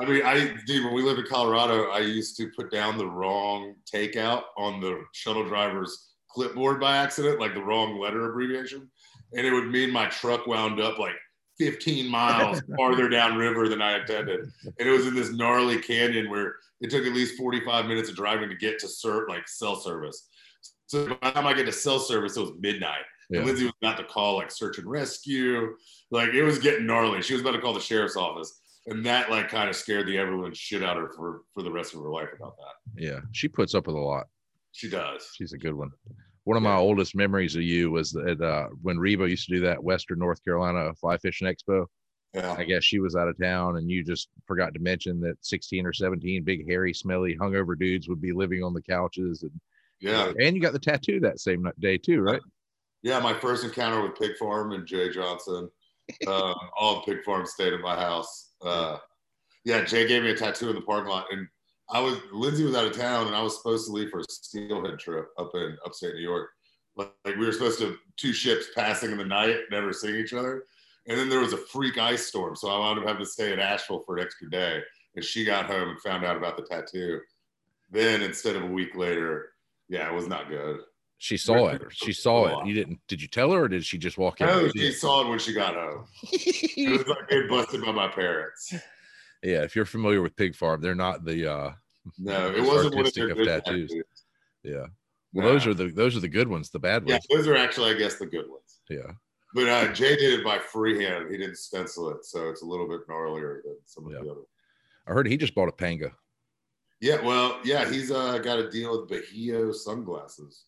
I 0.00 0.04
mean, 0.04 0.22
I 0.24 0.54
dude, 0.66 0.84
when 0.84 0.94
we 0.94 1.02
lived 1.02 1.20
in 1.20 1.26
Colorado, 1.26 1.90
I 1.90 2.00
used 2.00 2.36
to 2.38 2.50
put 2.56 2.70
down 2.70 2.98
the 2.98 3.06
wrong 3.06 3.74
takeout 3.92 4.42
on 4.56 4.80
the 4.80 5.02
shuttle 5.12 5.46
driver's 5.46 6.14
clipboard 6.28 6.80
by 6.80 6.96
accident, 6.96 7.40
like 7.40 7.54
the 7.54 7.62
wrong 7.62 8.00
letter 8.00 8.30
abbreviation, 8.30 8.90
and 9.36 9.46
it 9.46 9.52
would 9.52 9.70
mean 9.70 9.90
my 9.90 10.06
truck 10.06 10.46
wound 10.46 10.80
up 10.80 10.98
like 10.98 11.14
15 11.58 12.08
miles 12.08 12.60
farther 12.76 13.08
downriver 13.08 13.68
than 13.68 13.80
I 13.80 14.00
intended, 14.00 14.40
and 14.40 14.88
it 14.88 14.90
was 14.90 15.06
in 15.06 15.14
this 15.14 15.32
gnarly 15.32 15.80
canyon 15.80 16.28
where 16.28 16.56
it 16.80 16.90
took 16.90 17.06
at 17.06 17.12
least 17.12 17.38
45 17.38 17.86
minutes 17.86 18.08
of 18.08 18.16
driving 18.16 18.48
to 18.48 18.56
get 18.56 18.80
to 18.80 18.86
cert 18.86 19.28
like 19.28 19.46
cell 19.46 19.76
service. 19.76 20.28
So 20.86 21.06
by 21.06 21.30
the 21.30 21.34
time 21.34 21.46
I 21.46 21.54
get 21.54 21.66
to 21.66 21.72
cell 21.72 21.98
service, 21.98 22.36
it 22.36 22.40
was 22.40 22.52
midnight. 22.58 23.04
Yeah. 23.30 23.38
And 23.38 23.46
Lindsay 23.46 23.64
was 23.64 23.72
about 23.82 23.96
to 23.98 24.04
call 24.04 24.36
like 24.36 24.50
search 24.50 24.78
and 24.78 24.88
rescue. 24.88 25.76
Like 26.10 26.30
it 26.30 26.42
was 26.42 26.58
getting 26.58 26.86
gnarly. 26.86 27.22
She 27.22 27.32
was 27.34 27.42
about 27.42 27.52
to 27.52 27.60
call 27.60 27.72
the 27.74 27.80
sheriff's 27.80 28.16
office. 28.16 28.60
And 28.86 29.04
that 29.06 29.30
like 29.30 29.48
kind 29.48 29.68
of 29.70 29.76
scared 29.76 30.06
the 30.06 30.18
everyone 30.18 30.52
shit 30.52 30.82
out 30.82 30.96
of 30.96 31.04
her 31.04 31.12
for, 31.16 31.42
for 31.54 31.62
the 31.62 31.70
rest 31.72 31.94
of 31.94 32.00
her 32.00 32.10
life 32.10 32.28
about 32.36 32.56
that. 32.56 33.02
Yeah. 33.02 33.20
She 33.32 33.48
puts 33.48 33.74
up 33.74 33.86
with 33.86 33.96
a 33.96 34.00
lot. 34.00 34.26
She 34.72 34.90
does. 34.90 35.28
She's 35.34 35.52
a 35.52 35.58
good 35.58 35.74
one. 35.74 35.90
One 36.44 36.56
of 36.58 36.62
my 36.62 36.76
oldest 36.76 37.14
memories 37.16 37.56
of 37.56 37.62
you 37.62 37.90
was 37.90 38.12
that 38.12 38.40
uh, 38.40 38.68
when 38.82 38.98
Reba 38.98 39.28
used 39.28 39.48
to 39.48 39.54
do 39.54 39.60
that 39.62 39.82
Western 39.82 40.18
North 40.18 40.44
Carolina 40.44 40.92
fly 40.94 41.16
fishing 41.16 41.48
expo. 41.48 41.86
Yeah. 42.34 42.52
I 42.58 42.64
guess 42.64 42.82
she 42.82 42.98
was 42.98 43.14
out 43.14 43.28
of 43.28 43.38
town, 43.40 43.76
and 43.76 43.88
you 43.88 44.02
just 44.04 44.28
forgot 44.44 44.74
to 44.74 44.80
mention 44.80 45.20
that 45.20 45.36
16 45.40 45.86
or 45.86 45.92
17 45.92 46.42
big, 46.42 46.68
hairy, 46.68 46.92
smelly, 46.92 47.36
hungover 47.40 47.78
dudes 47.78 48.08
would 48.08 48.20
be 48.20 48.32
living 48.32 48.60
on 48.64 48.74
the 48.74 48.82
couches, 48.82 49.44
and 49.44 49.52
Yeah. 50.00 50.32
and 50.40 50.56
you 50.56 50.60
got 50.60 50.72
the 50.72 50.80
tattoo 50.80 51.20
that 51.20 51.38
same 51.38 51.70
day 51.78 51.96
too, 51.96 52.20
right? 52.20 52.40
Yeah. 53.04 53.20
My 53.20 53.34
first 53.34 53.62
encounter 53.62 54.02
with 54.02 54.18
Pig 54.18 54.36
Farm 54.36 54.72
and 54.72 54.84
Jay 54.84 55.10
Johnson. 55.10 55.70
Um, 56.28 56.54
all 56.78 56.98
of 56.98 57.06
Pig 57.06 57.24
Farm 57.24 57.46
stayed 57.46 57.72
at 57.72 57.80
my 57.80 57.96
house. 57.96 58.50
Uh, 58.60 58.98
yeah. 59.64 59.82
Jay 59.84 60.06
gave 60.06 60.22
me 60.22 60.32
a 60.32 60.36
tattoo 60.36 60.68
in 60.68 60.74
the 60.74 60.82
parking 60.82 61.08
lot. 61.08 61.32
And 61.32 61.48
I 61.88 61.98
was, 61.98 62.18
Lindsay 62.30 62.62
was 62.62 62.74
out 62.74 62.86
of 62.86 62.94
town 62.94 63.26
and 63.26 63.34
I 63.34 63.40
was 63.40 63.56
supposed 63.56 63.86
to 63.86 63.92
leave 63.92 64.10
for 64.10 64.20
a 64.20 64.24
steelhead 64.28 64.98
trip 64.98 65.28
up 65.38 65.52
in 65.54 65.78
upstate 65.86 66.14
New 66.14 66.20
York. 66.20 66.50
Like 66.94 67.14
we 67.24 67.46
were 67.46 67.52
supposed 67.52 67.78
to, 67.78 67.96
two 68.18 68.34
ships 68.34 68.66
passing 68.74 69.12
in 69.12 69.16
the 69.16 69.24
night, 69.24 69.60
never 69.70 69.94
seeing 69.94 70.16
each 70.16 70.34
other. 70.34 70.64
And 71.06 71.18
then 71.18 71.30
there 71.30 71.40
was 71.40 71.54
a 71.54 71.58
freak 71.58 71.96
ice 71.96 72.26
storm. 72.26 72.54
So 72.54 72.68
I 72.68 72.78
wound 72.78 72.98
up 72.98 73.06
having 73.06 73.24
to 73.24 73.30
stay 73.30 73.54
in 73.54 73.58
Asheville 73.58 74.02
for 74.04 74.18
an 74.18 74.24
extra 74.24 74.50
day. 74.50 74.82
And 75.16 75.24
she 75.24 75.46
got 75.46 75.64
home 75.64 75.88
and 75.88 76.00
found 76.02 76.26
out 76.26 76.36
about 76.36 76.58
the 76.58 76.64
tattoo. 76.64 77.20
Then 77.90 78.20
instead 78.20 78.56
of 78.56 78.62
a 78.64 78.66
week 78.66 78.94
later, 78.94 79.52
yeah, 79.88 80.06
it 80.06 80.14
was 80.14 80.28
not 80.28 80.50
good. 80.50 80.80
She 81.24 81.38
saw 81.38 81.68
it. 81.68 81.80
She 81.90 82.12
saw 82.12 82.60
it. 82.60 82.66
You 82.66 82.74
didn't? 82.74 83.00
Did 83.08 83.22
you 83.22 83.28
tell 83.28 83.50
her, 83.52 83.62
or 83.64 83.68
did 83.68 83.82
she 83.82 83.96
just 83.96 84.18
walk 84.18 84.42
in? 84.42 84.46
No, 84.46 84.68
she 84.76 84.92
saw 84.92 85.22
it 85.24 85.28
when 85.30 85.38
she 85.38 85.54
got 85.54 85.72
home. 85.74 86.04
It 86.22 86.90
was 86.90 87.06
like 87.08 87.26
getting 87.30 87.48
busted 87.48 87.80
by 87.82 87.92
my 87.92 88.08
parents. 88.08 88.74
yeah, 89.42 89.62
if 89.62 89.74
you're 89.74 89.86
familiar 89.86 90.20
with 90.20 90.36
Pig 90.36 90.54
Farm, 90.54 90.82
they're 90.82 90.94
not 90.94 91.24
the. 91.24 91.50
uh 91.50 91.72
No, 92.18 92.50
it 92.54 92.60
wasn't 92.66 92.94
one 92.94 93.06
of 93.06 93.14
their 93.14 93.30
of 93.30 93.38
tattoos. 93.38 93.90
tattoos. 93.90 94.04
Yeah. 94.64 94.86
Well, 95.32 95.46
those 95.48 95.66
are 95.66 95.72
the 95.72 95.86
those 95.86 96.14
are 96.14 96.20
the 96.20 96.28
good 96.28 96.46
ones. 96.46 96.68
The 96.68 96.78
bad 96.78 97.04
yeah, 97.06 97.14
ones. 97.14 97.26
those 97.30 97.46
are 97.48 97.56
actually, 97.56 97.92
I 97.92 97.94
guess, 97.94 98.16
the 98.16 98.26
good 98.26 98.50
ones. 98.50 98.80
Yeah. 98.90 99.12
But 99.54 99.68
uh, 99.70 99.92
Jay 99.94 100.16
did 100.16 100.40
it 100.40 100.44
by 100.44 100.58
freehand. 100.58 101.30
He 101.30 101.38
didn't 101.38 101.56
stencil 101.56 102.10
it, 102.10 102.26
so 102.26 102.50
it's 102.50 102.60
a 102.60 102.66
little 102.66 102.86
bit 102.86 103.08
gnarlier 103.08 103.62
than 103.64 103.76
some 103.86 104.04
of 104.04 104.12
Yeah. 104.12 104.18
the 104.24 104.30
other. 104.30 104.40
I 105.06 105.12
heard 105.12 105.26
he 105.26 105.38
just 105.38 105.54
bought 105.54 105.70
a 105.70 105.72
panga. 105.72 106.12
Yeah, 107.00 107.22
well, 107.22 107.60
yeah, 107.64 107.90
he's 107.90 108.10
uh, 108.10 108.36
got 108.38 108.58
a 108.58 108.70
deal 108.70 109.00
with 109.00 109.08
Bajio 109.10 109.74
sunglasses, 109.74 110.64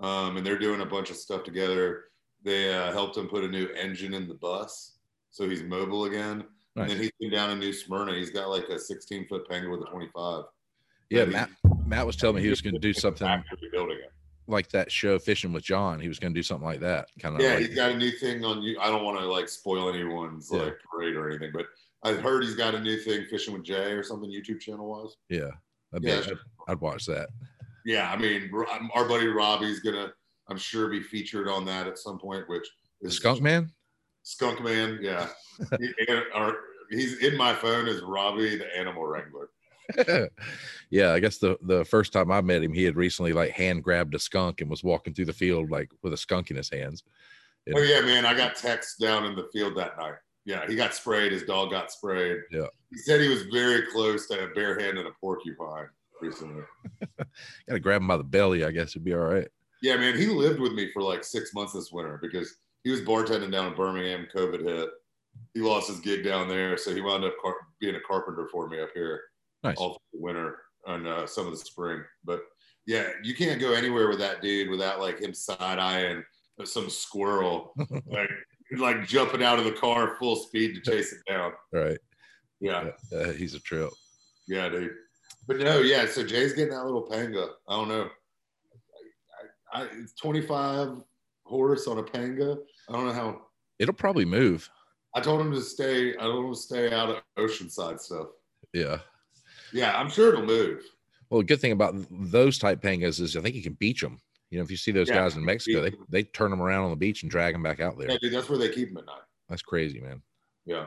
um, 0.00 0.36
and 0.36 0.46
they're 0.46 0.58
doing 0.58 0.80
a 0.80 0.86
bunch 0.86 1.10
of 1.10 1.16
stuff 1.16 1.44
together. 1.44 2.04
They 2.44 2.72
uh, 2.72 2.92
helped 2.92 3.16
him 3.16 3.26
put 3.28 3.44
a 3.44 3.48
new 3.48 3.66
engine 3.68 4.14
in 4.14 4.28
the 4.28 4.34
bus, 4.34 4.98
so 5.30 5.48
he's 5.48 5.62
mobile 5.62 6.04
again. 6.04 6.44
Nice. 6.76 6.90
And 6.90 6.90
then 6.90 7.02
he 7.02 7.10
came 7.20 7.30
down 7.32 7.50
in 7.50 7.58
new 7.58 7.72
Smyrna. 7.72 8.12
He's 8.14 8.30
got 8.30 8.48
like 8.48 8.68
a 8.68 8.78
16 8.78 9.26
foot 9.26 9.48
Penguin 9.48 9.72
with 9.72 9.88
a 9.88 9.90
25. 9.90 10.44
Yeah, 11.10 11.24
Matt. 11.24 11.50
Matt 11.86 12.06
was 12.06 12.16
telling 12.16 12.36
me 12.36 12.42
he 12.42 12.50
was 12.50 12.60
going 12.60 12.74
to 12.74 12.80
do 12.80 12.92
something 12.92 13.26
Actively 13.26 13.68
building 13.72 13.96
it. 13.98 14.12
like 14.46 14.68
that 14.68 14.92
show, 14.92 15.18
Fishing 15.18 15.52
with 15.52 15.64
John. 15.64 15.98
He 15.98 16.06
was 16.06 16.18
going 16.18 16.32
to 16.32 16.38
do 16.38 16.42
something 16.42 16.66
like 16.66 16.80
that. 16.80 17.08
Kind 17.20 17.34
of. 17.34 17.40
Yeah, 17.40 17.54
like, 17.54 17.60
he's 17.66 17.74
got 17.74 17.90
a 17.92 17.96
new 17.96 18.10
thing 18.10 18.44
on 18.44 18.62
you. 18.62 18.78
I 18.80 18.88
don't 18.90 19.04
want 19.04 19.18
to 19.18 19.26
like 19.26 19.48
spoil 19.48 19.88
anyone's 19.88 20.48
Yeah. 20.52 20.60
like 20.64 20.76
parade 20.92 21.16
or 21.16 21.28
anything, 21.30 21.50
but 21.52 21.64
I 22.04 22.12
heard 22.12 22.44
he's 22.44 22.54
got 22.54 22.74
a 22.74 22.80
new 22.80 22.98
thing, 22.98 23.24
Fishing 23.28 23.54
with 23.54 23.64
Jay 23.64 23.90
or 23.92 24.02
something, 24.04 24.30
YouTube 24.30 24.60
channel 24.60 24.88
wise. 24.88 25.16
yeah. 25.28 25.48
I'd, 25.94 26.02
be- 26.02 26.08
Yeah. 26.08 26.20
I'd, 26.26 26.72
I'd 26.72 26.80
watch 26.80 27.06
that. 27.06 27.30
Yeah, 27.88 28.12
I 28.12 28.18
mean, 28.18 28.50
um, 28.70 28.90
our 28.94 29.08
buddy 29.08 29.28
Robbie's 29.28 29.80
gonna, 29.80 30.12
I'm 30.50 30.58
sure, 30.58 30.88
be 30.90 31.00
featured 31.00 31.48
on 31.48 31.64
that 31.64 31.86
at 31.86 31.96
some 31.96 32.18
point. 32.18 32.46
Which 32.46 32.68
is 33.00 33.16
Skunk 33.16 33.40
Man. 33.40 33.72
Skunk 34.24 34.62
Man, 34.62 34.98
yeah. 35.00 35.26
He- 35.80 35.94
and- 36.06 36.54
he's 36.90 37.18
in 37.20 37.34
my 37.38 37.54
phone 37.54 37.88
as 37.88 38.02
Robbie 38.02 38.58
the 38.58 38.76
Animal 38.76 39.06
Wrangler. 39.06 39.48
yeah, 40.90 41.12
I 41.12 41.18
guess 41.18 41.38
the 41.38 41.56
the 41.62 41.82
first 41.86 42.12
time 42.12 42.30
I 42.30 42.42
met 42.42 42.62
him, 42.62 42.74
he 42.74 42.84
had 42.84 42.94
recently 42.94 43.32
like 43.32 43.52
hand 43.52 43.82
grabbed 43.82 44.14
a 44.14 44.18
skunk 44.18 44.60
and 44.60 44.68
was 44.68 44.84
walking 44.84 45.14
through 45.14 45.24
the 45.24 45.32
field 45.32 45.70
like 45.70 45.90
with 46.02 46.12
a 46.12 46.18
skunk 46.18 46.50
in 46.50 46.58
his 46.58 46.68
hands. 46.68 47.04
Oh 47.74 47.80
yeah, 47.80 48.02
man, 48.02 48.26
I 48.26 48.34
got 48.34 48.54
texts 48.54 48.98
down 48.98 49.24
in 49.24 49.34
the 49.34 49.48
field 49.50 49.78
that 49.78 49.96
night. 49.96 50.16
Yeah, 50.44 50.66
he 50.66 50.76
got 50.76 50.94
sprayed. 50.94 51.32
His 51.32 51.44
dog 51.44 51.70
got 51.70 51.90
sprayed. 51.90 52.40
Yeah. 52.50 52.66
He 52.90 52.98
said 52.98 53.22
he 53.22 53.28
was 53.28 53.44
very 53.44 53.86
close 53.90 54.28
to 54.28 54.44
a 54.44 54.48
barehanded 54.48 55.06
a 55.06 55.10
porcupine 55.22 55.88
recently. 56.20 56.62
Got 57.18 57.26
to 57.74 57.80
grab 57.80 58.00
him 58.00 58.08
by 58.08 58.16
the 58.16 58.24
belly. 58.24 58.64
I 58.64 58.70
guess 58.70 58.90
it'd 58.90 59.04
be 59.04 59.14
all 59.14 59.20
right. 59.20 59.48
Yeah, 59.82 59.96
man, 59.96 60.16
he 60.16 60.26
lived 60.26 60.58
with 60.60 60.72
me 60.72 60.90
for 60.92 61.02
like 61.02 61.22
six 61.24 61.54
months 61.54 61.72
this 61.72 61.92
winter 61.92 62.18
because 62.20 62.56
he 62.84 62.90
was 62.90 63.00
bartending 63.02 63.52
down 63.52 63.66
in 63.68 63.74
Birmingham. 63.76 64.26
COVID 64.34 64.64
hit. 64.64 64.88
He 65.54 65.60
lost 65.60 65.88
his 65.88 66.00
gig 66.00 66.24
down 66.24 66.48
there, 66.48 66.76
so 66.76 66.92
he 66.94 67.00
wound 67.00 67.24
up 67.24 67.34
car- 67.40 67.54
being 67.80 67.94
a 67.94 68.00
carpenter 68.00 68.48
for 68.50 68.68
me 68.68 68.80
up 68.80 68.88
here 68.94 69.20
Nice. 69.62 69.76
all 69.76 69.90
through 70.10 70.18
the 70.18 70.24
winter 70.24 70.56
and 70.86 71.06
uh, 71.06 71.26
some 71.26 71.46
of 71.46 71.52
the 71.52 71.58
spring. 71.58 72.02
But 72.24 72.40
yeah, 72.86 73.10
you 73.22 73.34
can't 73.36 73.60
go 73.60 73.72
anywhere 73.72 74.08
with 74.08 74.18
that 74.18 74.42
dude 74.42 74.68
without 74.70 74.98
like 75.00 75.20
him 75.20 75.32
side 75.32 75.78
eyeing 75.78 76.24
some 76.64 76.90
squirrel, 76.90 77.72
like 78.06 78.30
like 78.78 79.06
jumping 79.06 79.42
out 79.44 79.58
of 79.60 79.64
the 79.64 79.72
car 79.72 80.16
full 80.18 80.34
speed 80.36 80.74
to 80.74 80.80
chase 80.90 81.12
it 81.12 81.20
down. 81.30 81.52
right. 81.72 81.98
Yeah, 82.60 82.90
Uh, 83.16 83.30
he's 83.30 83.54
a 83.54 83.60
trip. 83.60 83.90
yeah, 84.48 84.68
dude. 84.68 84.90
But 85.48 85.58
no, 85.58 85.80
yeah. 85.80 86.06
So 86.06 86.22
Jay's 86.24 86.52
getting 86.52 86.74
that 86.74 86.84
little 86.84 87.02
panga. 87.02 87.48
I 87.66 87.74
don't 87.74 87.88
know. 87.88 88.08
I, 89.72 89.80
I, 89.82 89.88
it's 90.00 90.12
25 90.12 91.02
horse 91.44 91.88
on 91.88 91.98
a 91.98 92.02
panga. 92.02 92.58
I 92.88 92.92
don't 92.92 93.06
know 93.06 93.12
how. 93.12 93.40
It'll 93.78 93.94
probably 93.94 94.24
move. 94.26 94.68
I 95.14 95.20
told 95.20 95.40
him 95.40 95.50
to 95.52 95.60
stay. 95.62 96.10
I 96.16 96.20
told 96.20 96.44
him 96.44 96.52
to 96.52 96.60
stay 96.60 96.92
out 96.92 97.08
of 97.10 97.16
oceanside 97.38 97.98
stuff. 97.98 98.26
Yeah. 98.72 98.98
Yeah, 99.72 99.98
I'm 99.98 100.10
sure 100.10 100.28
it'll 100.28 100.44
move. 100.44 100.84
Well, 101.30 101.40
the 101.40 101.46
good 101.46 101.60
thing 101.60 101.72
about 101.72 101.94
those 102.10 102.58
type 102.58 102.80
pangas 102.82 103.20
is 103.20 103.36
I 103.36 103.40
think 103.40 103.54
you 103.54 103.62
can 103.62 103.74
beach 103.74 104.00
them. 104.02 104.20
You 104.50 104.58
know, 104.58 104.64
if 104.64 104.70
you 104.70 104.76
see 104.78 104.92
those 104.92 105.08
Yeah, 105.08 105.16
guys 105.16 105.36
in 105.36 105.44
Mexico, 105.44 105.82
they 105.82 105.92
they 106.08 106.22
turn 106.24 106.50
them 106.50 106.62
around 106.62 106.84
on 106.84 106.90
the 106.90 106.96
beach 106.96 107.22
and 107.22 107.30
drag 107.30 107.54
them 107.54 107.62
back 107.62 107.80
out 107.80 107.98
there. 107.98 108.10
Yeah, 108.10 108.18
dude, 108.20 108.32
that's 108.32 108.48
where 108.48 108.58
they 108.58 108.70
keep 108.70 108.88
them 108.88 108.98
at 108.98 109.06
night. 109.06 109.20
That's 109.48 109.60
crazy, 109.62 110.00
man. 110.00 110.22
Yeah, 110.64 110.86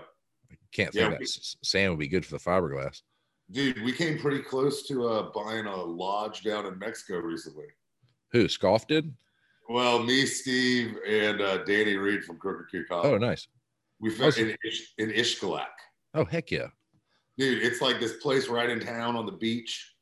I 0.51 0.55
Can't 0.71 0.93
Yeah, 0.95 1.09
think 1.09 1.19
we- 1.19 1.25
that 1.25 1.29
s- 1.29 1.55
sand 1.63 1.91
would 1.91 1.99
be 1.99 2.07
good 2.07 2.25
for 2.25 2.31
the 2.31 2.39
fiberglass. 2.43 3.01
Dude, 3.51 3.81
we 3.83 3.91
came 3.91 4.17
pretty 4.19 4.41
close 4.41 4.83
to 4.87 5.07
uh, 5.07 5.31
buying 5.31 5.65
a 5.65 5.75
lodge 5.75 6.41
down 6.43 6.65
in 6.65 6.79
Mexico 6.79 7.19
recently. 7.19 7.65
Who 8.31 8.45
SCOF 8.47 8.87
did? 8.87 9.13
Well, 9.69 10.01
me, 10.03 10.25
Steve, 10.25 10.97
and 11.07 11.41
uh, 11.41 11.63
Danny 11.65 11.95
Reed 11.95 12.23
from 12.23 12.37
Crooked 12.37 12.67
Creek 12.69 12.87
College. 12.87 13.07
Oh, 13.11 13.17
nice. 13.17 13.47
we 13.99 14.09
found 14.09 14.37
in, 14.37 14.55
Ish- 14.65 14.93
in 14.97 15.09
Xcalak. 15.09 15.65
Oh, 16.13 16.25
heck 16.25 16.51
yeah. 16.51 16.67
dude 17.37 17.63
it's 17.63 17.81
like 17.81 17.99
this 17.99 18.17
place 18.17 18.49
right 18.49 18.69
in 18.69 18.79
town 18.81 19.15
on 19.15 19.25
the 19.25 19.31
beach 19.31 19.93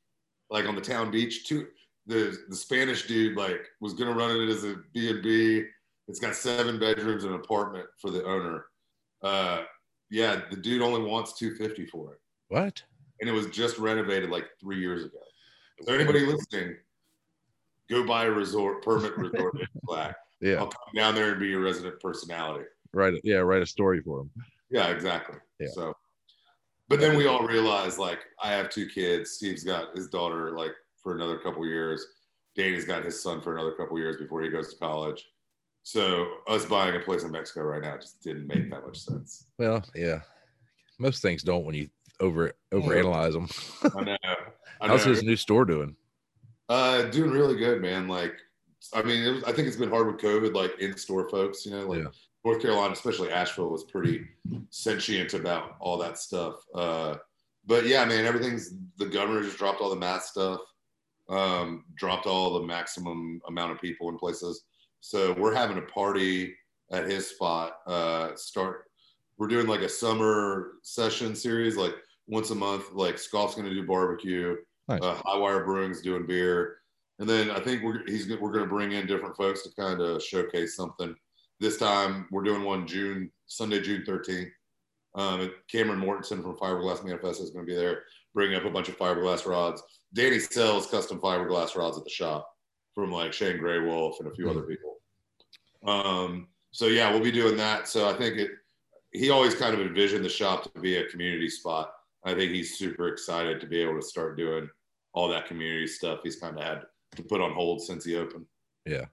like 0.50 0.66
on 0.66 0.74
the 0.74 0.82
town 0.82 1.12
beach 1.12 1.46
Two, 1.48 1.68
the 2.08 2.36
the 2.50 2.56
spanish 2.56 3.06
dude 3.06 3.38
like 3.38 3.62
was 3.80 3.94
gonna 3.94 4.14
run 4.16 4.32
it 4.36 4.50
as 4.50 4.64
a 4.64 4.78
b&b 4.92 5.66
it's 6.08 6.20
got 6.20 6.34
seven 6.36 6.80
bedrooms 6.80 7.26
and 7.26 7.36
an 7.36 7.40
apartment 7.40 7.86
for 8.02 8.10
the 8.10 8.24
owner 8.26 8.66
uh 9.22 9.62
yeah 10.10 10.42
the 10.50 10.58
dude 10.58 10.82
only 10.82 11.04
wants 11.08 11.38
250 11.38 11.86
for 11.86 12.14
it 12.14 12.20
What? 12.48 12.82
And 13.22 13.30
it 13.30 13.34
was 13.34 13.48
just 13.48 13.78
renovated 13.78 14.30
like 14.30 14.46
three 14.60 14.80
years 14.80 15.04
ago 15.06 15.20
is 15.80 15.86
there 15.86 15.96
anybody 15.96 16.26
listening 16.26 16.76
go 17.90 18.06
buy 18.06 18.26
a 18.26 18.32
resort 18.32 18.84
permit 18.84 19.16
resort 19.18 19.56
in 19.60 19.68
black 19.84 20.16
Yeah. 20.42 20.56
i'll 20.60 20.68
come 20.68 20.94
down 20.96 21.16
there 21.16 21.32
and 21.32 21.40
be 21.40 21.48
your 21.48 21.62
resident 21.62 22.00
personality 22.00 22.66
it. 22.94 23.22
Yeah. 23.24 23.38
Write 23.38 23.62
a 23.62 23.68
story 23.68 24.02
for 24.02 24.22
him. 24.22 24.32
yeah, 24.72 24.88
exactly. 24.88 25.38
Yeah. 25.60 25.68
So, 25.74 25.94
but 26.88 27.00
then 27.00 27.16
we 27.16 27.28
all 27.28 27.46
realized 27.46 28.00
like 28.00 28.18
I 28.42 28.52
have 28.52 28.72
two 28.72 28.88
kids. 28.88 29.32
Steve's 29.34 29.64
got 29.64 29.96
his 29.96 30.08
daughter 30.10 30.58
like 30.58 30.72
for 31.04 31.14
another 31.14 31.38
couple 31.38 31.64
years. 31.68 32.04
Danny's 32.56 32.86
got 32.86 33.06
his 33.06 33.22
son 33.22 33.42
for 33.42 33.54
another 33.54 33.74
couple 33.74 34.00
years 34.00 34.18
before 34.18 34.42
he 34.42 34.50
goes 34.50 34.74
to 34.74 34.80
college. 34.80 35.24
So 35.84 36.26
us 36.48 36.66
buying 36.66 36.96
a 36.96 37.00
place 37.00 37.24
in 37.24 37.30
Mexico 37.32 37.62
right 37.62 37.82
now 37.84 37.96
just 37.98 38.24
didn't 38.24 38.48
make 38.48 38.72
that 38.72 38.84
much 38.84 38.98
sense. 38.98 39.46
Well, 39.60 39.86
yeah, 39.94 40.22
most 40.98 41.22
things 41.22 41.44
don't 41.44 41.66
when 41.66 41.76
you 41.76 41.90
over 42.20 42.54
overanalyze 42.74 43.34
them. 43.34 43.92
I 43.96 44.04
know. 44.04 44.18
I 44.82 44.88
How's 44.88 45.06
know. 45.06 45.12
his 45.12 45.24
new 45.24 45.36
store 45.36 45.66
doing? 45.66 45.96
Uh, 46.70 47.04
doing 47.04 47.32
really 47.32 47.56
good, 47.58 47.82
man. 47.82 48.08
Like, 48.08 48.34
I 48.94 49.02
mean, 49.02 49.24
it 49.24 49.32
was, 49.32 49.44
I 49.44 49.52
think 49.52 49.68
it's 49.68 49.78
been 49.78 49.90
hard 49.90 50.08
with 50.08 50.18
COVID, 50.22 50.54
like 50.54 50.80
in 50.80 50.96
store 50.98 51.28
folks, 51.30 51.66
you 51.66 51.72
know, 51.72 51.88
like 51.88 52.00
Yeah. 52.04 52.10
North 52.46 52.62
Carolina, 52.62 52.94
especially 52.94 53.32
Asheville, 53.32 53.70
was 53.70 53.84
pretty 53.84 54.26
sentient 54.70 55.34
about 55.34 55.76
all 55.80 55.98
that 55.98 56.18
stuff. 56.18 56.64
Uh, 56.74 57.16
but 57.66 57.86
yeah, 57.86 58.06
man, 58.06 58.26
everything's 58.26 58.74
the 58.98 59.06
governor 59.06 59.44
just 59.44 59.58
dropped 59.58 59.82
all 59.82 59.90
the 59.90 59.96
math 59.96 60.24
stuff, 60.24 60.62
um, 61.28 61.84
dropped 61.96 62.26
all 62.28 62.54
the 62.54 62.66
maximum 62.66 63.42
amount 63.48 63.72
of 63.74 63.82
people 63.82 64.08
in 64.10 64.18
places. 64.18 64.64
So 65.02 65.34
we're 65.34 65.54
having 65.54 65.78
a 65.78 65.82
party 65.84 66.56
at 66.92 67.06
his 67.06 67.28
spot. 67.28 67.74
Uh, 67.86 68.36
start, 68.36 68.86
we're 69.38 69.48
doing 69.48 69.68
like 69.68 69.82
a 69.82 69.90
summer 69.90 70.74
session 70.82 71.36
series, 71.36 71.76
like 71.76 71.96
once 72.30 72.52
a 72.52 72.56
month. 72.56 72.94
Like 72.94 73.18
Scott's 73.18 73.56
going 73.56 73.68
to 73.68 73.74
do 73.74 73.86
barbecue. 73.86 74.56
Nice. 74.88 75.00
Uh, 75.02 75.16
Hi-Wire 75.26 75.66
Brewing's 75.66 76.02
doing 76.02 76.26
beer, 76.26 76.78
and 77.20 77.28
then 77.30 77.52
I 77.52 77.60
think 77.60 77.84
we're 77.84 78.04
he's 78.08 78.28
we're 78.30 78.52
going 78.52 78.64
to 78.64 78.70
bring 78.70 78.94
in 78.94 79.06
different 79.06 79.36
folks 79.36 79.64
to 79.64 79.70
kind 79.80 80.02
of 80.02 80.24
showcase 80.24 80.76
something. 80.76 81.16
This 81.60 81.78
time 81.78 82.28
we're 82.32 82.44
doing 82.44 82.64
one 82.64 82.88
June 82.88 83.30
Sunday, 83.48 83.82
June 83.82 84.04
thirteenth. 84.06 84.50
Um, 85.16 85.52
Cameron 85.72 86.00
Mortenson 86.00 86.42
from 86.44 86.56
Fiberglass 86.58 87.04
Manifesto 87.04 87.44
is 87.44 87.50
going 87.50 87.66
to 87.66 87.70
be 87.70 87.76
there, 87.76 88.04
bringing 88.34 88.56
up 88.56 88.66
a 88.66 88.70
bunch 88.70 88.90
of 88.90 88.98
fiberglass 88.98 89.46
rods. 89.46 89.82
Danny 90.14 90.40
sells 90.40 90.88
custom 90.88 91.20
fiberglass 91.20 91.76
rods 91.76 91.98
at 91.98 92.04
the 92.04 92.10
shop 92.10 92.48
from 92.96 93.12
like 93.12 93.34
Shane 93.34 93.58
Gray 93.58 93.80
Wolf 93.80 94.20
and 94.20 94.28
a 94.28 94.34
few 94.36 94.46
Hmm. 94.46 94.52
other 94.58 94.68
people. 94.68 94.98
Um, 95.86 96.48
so 96.72 96.86
yeah, 96.88 97.12
we'll 97.12 97.22
be 97.24 97.32
doing 97.32 97.58
that. 97.58 97.88
So 97.88 98.08
I 98.10 98.14
think 98.14 98.38
it. 98.38 98.52
He 99.12 99.32
always 99.32 99.56
kind 99.56 99.74
of 99.74 99.82
envisioned 99.82 100.24
the 100.24 100.30
shop 100.30 100.72
to 100.72 100.80
be 100.80 100.98
a 100.98 101.06
community 101.10 101.50
spot. 101.50 101.92
I 102.26 102.34
think 102.34 102.52
he's 102.52 102.78
super 102.78 103.08
excited 103.08 103.62
to 103.62 103.68
be 103.68 103.82
able 103.82 103.96
to 103.96 104.06
start 104.06 104.38
doing 104.38 104.70
all 105.14 105.28
that 105.30 105.48
community 105.48 105.88
stuff. 105.88 106.20
He's 106.24 106.36
kind 106.36 106.58
of 106.58 106.64
had 106.64 106.82
to 107.16 107.24
put 107.24 107.42
on 107.42 107.54
hold 107.54 107.82
since 107.82 108.06
he 108.06 108.16
opened. 108.16 108.46
Yeah, 108.86 109.06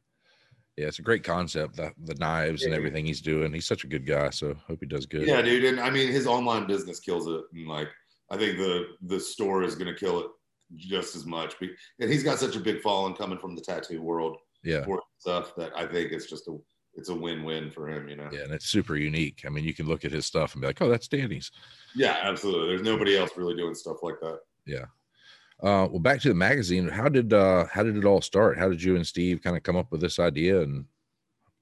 Yeah, 0.77 0.87
it's 0.87 0.99
a 0.99 1.03
great 1.03 1.25
concept. 1.25 1.77
The, 1.77 1.93
the 2.05 2.15
knives 2.15 2.65
and 2.65 2.75
everything 2.75 3.07
he's 3.07 3.21
doing. 3.21 3.53
He's 3.53 3.67
such 3.67 3.85
a 3.85 3.89
good 3.89 4.07
guy. 4.07 4.31
So 4.31 4.55
hope 4.67 4.79
he 4.81 4.87
does 4.87 5.07
good. 5.07 5.27
Yeah, 5.27 5.43
dude. 5.43 5.65
And 5.65 5.81
I 5.81 5.91
mean, 5.91 6.11
his 6.11 6.27
online 6.27 6.67
business 6.67 7.01
kills 7.01 7.27
it. 7.27 7.43
And 7.55 7.69
like, 7.69 7.89
I 8.31 8.37
think 8.37 8.59
the 8.59 8.87
the 9.03 9.21
store 9.21 9.63
is 9.63 9.77
going 9.77 9.93
to 9.93 9.99
kill 9.99 10.21
it 10.21 10.27
just 10.77 11.15
as 11.15 11.25
much. 11.25 11.55
And 12.01 12.11
he's 12.11 12.25
got 12.25 12.39
such 12.39 12.57
a 12.57 12.61
big 12.61 12.81
following 12.81 13.15
coming 13.15 13.39
from 13.39 13.55
the 13.55 13.63
tattoo 13.63 14.03
world 14.03 14.37
yeah, 14.65 14.85
for 14.85 15.01
stuff 15.19 15.55
that 15.57 15.73
I 15.77 15.87
think 15.87 16.13
it's 16.13 16.29
just 16.29 16.49
a 16.49 16.59
it's 16.97 17.09
a 17.09 17.15
win 17.15 17.45
win 17.45 17.71
for 17.71 17.89
him. 17.89 18.09
You 18.09 18.17
know. 18.17 18.29
yeah, 18.33 18.41
and 18.41 18.53
it's 18.53 18.67
super 18.67 18.97
unique. 18.97 19.45
I 19.47 19.49
mean, 19.51 19.65
you 19.65 19.75
can 19.75 19.87
look 19.87 20.05
at 20.05 20.13
his 20.13 20.27
stuff 20.27 20.55
and 20.55 20.61
be 20.63 20.67
like, 20.67 20.81
"Oh, 20.81 20.89
that's 20.89 21.09
Danny's." 21.09 21.51
Yeah, 21.95 22.17
absolutely. 22.23 22.69
There's 22.69 22.83
nobody 22.83 23.17
else 23.17 23.31
really 23.37 23.57
doing 23.57 23.75
stuff 23.75 23.99
like 24.03 24.21
that. 24.21 24.41
Yeah. 24.67 24.87
Uh, 25.63 25.89
well, 25.91 26.01
back 26.01 26.21
to 26.21 26.29
the 26.29 26.35
magazine. 26.35 26.89
How 26.89 27.09
did 27.09 27.33
uh, 27.33 27.67
how 27.73 27.83
did 27.83 27.97
it 27.97 28.05
all 28.05 28.21
start? 28.21 28.59
How 28.59 28.69
did 28.69 28.83
you 28.83 28.97
and 28.97 29.07
Steve 29.07 29.43
kind 29.43 29.57
of 29.57 29.63
come 29.63 29.77
up 29.77 29.91
with 29.91 30.01
this 30.01 30.19
idea? 30.19 30.61
And 30.63 30.85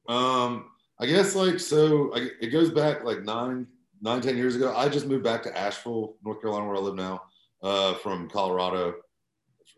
Um, 0.09 0.71
I 1.00 1.07
guess 1.07 1.35
like 1.35 1.61
so. 1.61 2.14
I, 2.14 2.29
it 2.41 2.49
goes 2.49 2.71
back 2.71 3.05
like 3.05 3.23
nine, 3.23 3.67
nine, 4.03 4.21
ten 4.21 4.37
years 4.37 4.57
ago. 4.57 4.75
I 4.76 4.88
just 4.88 5.07
moved 5.07 5.25
back 5.25 5.43
to 5.45 5.57
Asheville, 5.59 6.17
North 6.25 6.41
Carolina, 6.41 6.67
where 6.67 6.76
I 6.76 6.81
live 6.81 6.95
now, 6.97 7.23
uh, 7.62 7.95
from 7.95 8.29
Colorado. 8.29 8.95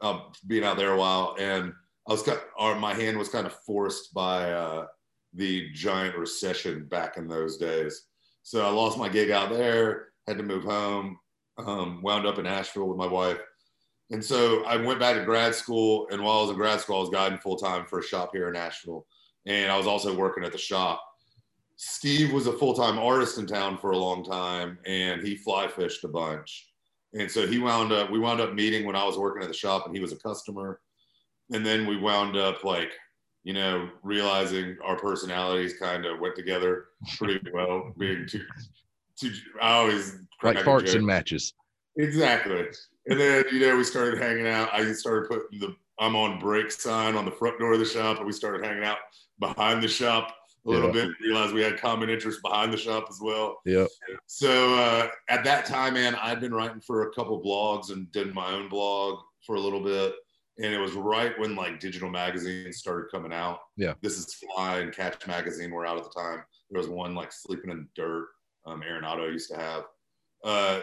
Uh, 0.02 0.20
being 0.46 0.62
out 0.64 0.76
there 0.76 0.92
a 0.92 0.98
while, 0.98 1.34
and 1.38 1.72
I 2.06 2.12
was 2.12 2.22
kind, 2.22 2.38
or 2.58 2.75
my 2.75 2.92
hand 2.92 3.16
was 3.16 3.30
kind 3.30 3.46
of 3.46 3.54
forced 3.64 4.12
by 4.12 4.52
uh, 4.52 4.86
the 5.36 5.70
giant 5.72 6.16
recession 6.16 6.86
back 6.86 7.16
in 7.16 7.28
those 7.28 7.56
days. 7.56 8.06
So 8.42 8.66
I 8.66 8.70
lost 8.70 8.98
my 8.98 9.08
gig 9.08 9.30
out 9.30 9.50
there, 9.50 10.08
had 10.26 10.38
to 10.38 10.42
move 10.42 10.64
home, 10.64 11.18
um, 11.58 12.02
wound 12.02 12.26
up 12.26 12.38
in 12.38 12.46
Asheville 12.46 12.88
with 12.88 12.98
my 12.98 13.06
wife. 13.06 13.38
And 14.10 14.24
so 14.24 14.64
I 14.64 14.76
went 14.76 15.00
back 15.00 15.16
to 15.16 15.24
grad 15.24 15.54
school. 15.54 16.08
And 16.10 16.22
while 16.22 16.38
I 16.38 16.42
was 16.42 16.50
in 16.50 16.56
grad 16.56 16.80
school, 16.80 16.96
I 16.96 17.00
was 17.00 17.10
guiding 17.10 17.38
full 17.38 17.56
time 17.56 17.86
for 17.86 17.98
a 17.98 18.04
shop 18.04 18.30
here 18.32 18.48
in 18.48 18.56
Asheville 18.56 19.06
and 19.46 19.70
I 19.70 19.78
was 19.78 19.86
also 19.86 20.14
working 20.14 20.44
at 20.44 20.52
the 20.52 20.58
shop. 20.58 21.02
Steve 21.76 22.32
was 22.32 22.46
a 22.46 22.52
full 22.52 22.74
time 22.74 22.98
artist 22.98 23.38
in 23.38 23.46
town 23.46 23.78
for 23.78 23.92
a 23.92 23.98
long 23.98 24.24
time, 24.24 24.78
and 24.86 25.22
he 25.22 25.36
fly 25.36 25.68
fished 25.68 26.04
a 26.04 26.08
bunch. 26.08 26.72
And 27.14 27.30
so 27.30 27.46
he 27.46 27.58
wound 27.58 27.92
up, 27.92 28.10
we 28.10 28.18
wound 28.18 28.40
up 28.40 28.54
meeting 28.54 28.84
when 28.84 28.96
I 28.96 29.04
was 29.04 29.16
working 29.16 29.42
at 29.42 29.48
the 29.48 29.54
shop, 29.54 29.86
and 29.86 29.94
he 29.94 30.02
was 30.02 30.12
a 30.12 30.18
customer. 30.18 30.80
And 31.52 31.64
then 31.64 31.86
we 31.86 31.96
wound 31.96 32.36
up 32.36 32.64
like, 32.64 32.92
you 33.46 33.52
know, 33.52 33.88
realizing 34.02 34.76
our 34.84 34.96
personalities 34.98 35.74
kind 35.78 36.04
of 36.04 36.18
went 36.18 36.34
together 36.34 36.86
pretty 37.16 37.38
well, 37.54 37.92
being 37.96 38.26
two, 38.28 38.44
two. 39.16 39.30
I 39.62 39.74
always 39.74 40.16
like 40.42 40.64
parts 40.64 40.94
and 40.94 41.06
matches. 41.06 41.54
Exactly. 41.96 42.66
And 43.06 43.20
then, 43.20 43.44
you 43.52 43.60
know, 43.60 43.76
we 43.76 43.84
started 43.84 44.20
hanging 44.20 44.48
out. 44.48 44.74
I 44.74 44.90
started 44.92 45.28
putting 45.28 45.60
the 45.60 45.76
I'm 46.00 46.16
on 46.16 46.40
break 46.40 46.72
sign 46.72 47.14
on 47.14 47.24
the 47.24 47.30
front 47.30 47.60
door 47.60 47.74
of 47.74 47.78
the 47.78 47.84
shop, 47.86 48.16
and 48.16 48.26
we 48.26 48.32
started 48.32 48.66
hanging 48.66 48.82
out 48.82 48.98
behind 49.38 49.80
the 49.80 49.88
shop 49.88 50.34
a 50.66 50.70
little 50.70 50.88
Yeah. 50.88 51.04
bit. 51.04 51.10
Realized 51.22 51.54
we 51.54 51.62
had 51.62 51.78
common 51.78 52.10
interests 52.10 52.42
behind 52.42 52.72
the 52.72 52.76
shop 52.76 53.06
as 53.08 53.20
well. 53.22 53.60
Yep. 53.64 53.86
So 54.26 54.74
uh, 54.74 55.08
at 55.28 55.44
that 55.44 55.66
time, 55.66 55.94
man, 55.94 56.16
I'd 56.16 56.40
been 56.40 56.52
writing 56.52 56.80
for 56.80 57.08
a 57.08 57.14
couple 57.14 57.40
blogs 57.40 57.92
and 57.92 58.10
did 58.10 58.34
my 58.34 58.50
own 58.50 58.68
blog 58.68 59.20
for 59.46 59.54
a 59.54 59.60
little 59.60 59.80
bit. 59.80 60.16
And 60.58 60.72
it 60.72 60.78
was 60.78 60.92
right 60.94 61.38
when 61.38 61.54
like 61.54 61.80
digital 61.80 62.08
magazines 62.08 62.78
started 62.78 63.10
coming 63.10 63.32
out. 63.32 63.60
Yeah. 63.76 63.94
This 64.00 64.18
is 64.18 64.34
Fly 64.34 64.78
and 64.78 64.92
Catch 64.92 65.26
magazine 65.26 65.70
were 65.70 65.86
out 65.86 65.98
at 65.98 66.04
the 66.04 66.20
time. 66.20 66.42
There 66.70 66.80
was 66.80 66.88
one 66.88 67.14
like 67.14 67.32
Sleeping 67.32 67.70
in 67.70 67.88
Dirt. 67.94 68.28
Um, 68.64 68.82
Aaron 68.82 69.04
Otto 69.04 69.28
used 69.28 69.50
to 69.50 69.56
have. 69.56 69.84
Uh, 70.42 70.80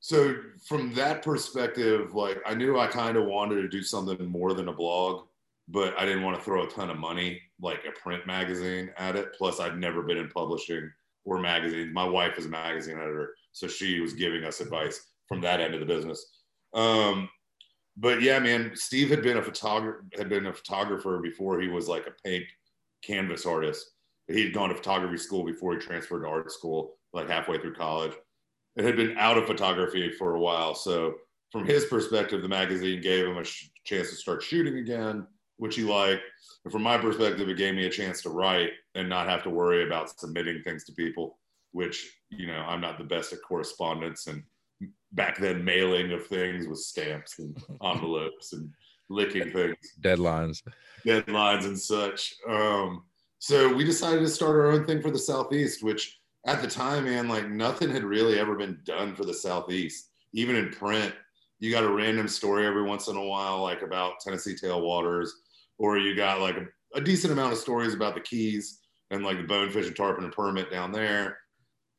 so 0.00 0.34
from 0.66 0.94
that 0.94 1.22
perspective, 1.22 2.14
like 2.14 2.38
I 2.46 2.54
knew 2.54 2.78
I 2.78 2.86
kind 2.86 3.16
of 3.16 3.26
wanted 3.26 3.56
to 3.62 3.68
do 3.68 3.82
something 3.82 4.24
more 4.26 4.54
than 4.54 4.68
a 4.68 4.72
blog, 4.72 5.26
but 5.68 5.96
I 5.98 6.06
didn't 6.06 6.22
want 6.22 6.38
to 6.38 6.42
throw 6.42 6.64
a 6.64 6.70
ton 6.70 6.90
of 6.90 6.98
money, 6.98 7.40
like 7.60 7.84
a 7.86 7.92
print 8.00 8.26
magazine, 8.26 8.90
at 8.96 9.14
it. 9.14 9.34
Plus, 9.36 9.60
I'd 9.60 9.78
never 9.78 10.02
been 10.02 10.16
in 10.16 10.28
publishing 10.28 10.90
or 11.24 11.38
magazines. 11.38 11.92
My 11.92 12.04
wife 12.04 12.38
is 12.38 12.46
a 12.46 12.48
magazine 12.48 12.96
editor, 12.96 13.34
so 13.52 13.68
she 13.68 14.00
was 14.00 14.14
giving 14.14 14.42
us 14.44 14.60
advice 14.60 15.08
from 15.28 15.42
that 15.42 15.60
end 15.60 15.74
of 15.74 15.80
the 15.80 15.86
business. 15.86 16.26
Um, 16.72 17.28
but 18.00 18.22
yeah, 18.22 18.38
man, 18.38 18.72
Steve 18.74 19.10
had 19.10 19.22
been 19.22 19.36
a 19.36 19.42
photographer, 19.42 20.04
had 20.16 20.30
been 20.30 20.46
a 20.46 20.54
photographer 20.54 21.18
before 21.18 21.60
he 21.60 21.68
was 21.68 21.86
like 21.86 22.06
a 22.06 22.28
paint 22.28 22.44
canvas 23.02 23.44
artist. 23.44 23.92
He'd 24.26 24.54
gone 24.54 24.70
to 24.70 24.74
photography 24.74 25.18
school 25.18 25.44
before 25.44 25.74
he 25.74 25.78
transferred 25.78 26.22
to 26.22 26.28
art 26.28 26.50
school, 26.50 26.96
like 27.12 27.28
halfway 27.28 27.58
through 27.58 27.74
college. 27.74 28.12
It 28.76 28.84
had 28.84 28.96
been 28.96 29.18
out 29.18 29.36
of 29.36 29.46
photography 29.46 30.10
for 30.12 30.34
a 30.34 30.40
while. 30.40 30.74
So, 30.74 31.14
from 31.52 31.66
his 31.66 31.84
perspective, 31.86 32.40
the 32.40 32.48
magazine 32.48 33.02
gave 33.02 33.26
him 33.26 33.36
a 33.36 33.44
sh- 33.44 33.70
chance 33.84 34.08
to 34.08 34.16
start 34.16 34.42
shooting 34.42 34.78
again, 34.78 35.26
which 35.58 35.76
he 35.76 35.82
liked. 35.82 36.22
And 36.64 36.72
from 36.72 36.82
my 36.82 36.96
perspective, 36.96 37.48
it 37.48 37.58
gave 37.58 37.74
me 37.74 37.86
a 37.86 37.90
chance 37.90 38.22
to 38.22 38.30
write 38.30 38.70
and 38.94 39.08
not 39.08 39.28
have 39.28 39.42
to 39.42 39.50
worry 39.50 39.84
about 39.84 40.18
submitting 40.18 40.62
things 40.62 40.84
to 40.84 40.92
people, 40.92 41.38
which, 41.72 42.18
you 42.30 42.46
know, 42.46 42.64
I'm 42.66 42.80
not 42.80 42.96
the 42.96 43.04
best 43.04 43.32
at 43.34 43.42
correspondence. 43.42 44.26
And 44.26 44.44
back 45.12 45.38
then, 45.38 45.64
mailing 45.64 46.12
of 46.12 46.26
things 46.26 46.66
with 46.66 46.78
stamps 46.78 47.38
and 47.38 47.56
envelopes 47.84 48.52
and 48.52 48.70
licking 49.08 49.50
things 49.50 49.76
Deadlines. 50.00 50.62
deadlines 51.04 51.64
and 51.64 51.78
such. 51.78 52.34
Um, 52.48 53.02
so 53.38 53.72
we 53.74 53.84
decided 53.84 54.20
to 54.20 54.28
start 54.28 54.56
our 54.56 54.70
own 54.70 54.84
thing 54.86 55.00
for 55.02 55.10
the 55.10 55.18
Southeast, 55.18 55.82
which 55.82 56.20
at 56.46 56.62
the 56.62 56.68
time, 56.68 57.04
man, 57.04 57.28
like 57.28 57.48
nothing 57.48 57.90
had 57.90 58.04
really 58.04 58.38
ever 58.38 58.54
been 58.54 58.78
done 58.84 59.14
for 59.14 59.24
the 59.24 59.34
Southeast. 59.34 60.10
Even 60.32 60.56
in 60.56 60.70
print, 60.70 61.12
you 61.58 61.70
got 61.70 61.84
a 61.84 61.90
random 61.90 62.28
story 62.28 62.66
every 62.66 62.82
once 62.82 63.08
in 63.08 63.16
a 63.16 63.24
while, 63.24 63.62
like 63.62 63.82
about 63.82 64.20
Tennessee 64.20 64.54
tailwaters, 64.54 65.28
or 65.78 65.98
you 65.98 66.14
got 66.14 66.40
like 66.40 66.56
a, 66.56 66.66
a 66.94 67.00
decent 67.00 67.32
amount 67.32 67.52
of 67.52 67.58
stories 67.58 67.94
about 67.94 68.14
the 68.14 68.20
Keys 68.20 68.80
and 69.10 69.24
like 69.24 69.38
the 69.38 69.42
bonefish 69.42 69.86
and 69.86 69.96
tarpon 69.96 70.24
and 70.24 70.32
permit 70.32 70.70
down 70.70 70.92
there. 70.92 71.38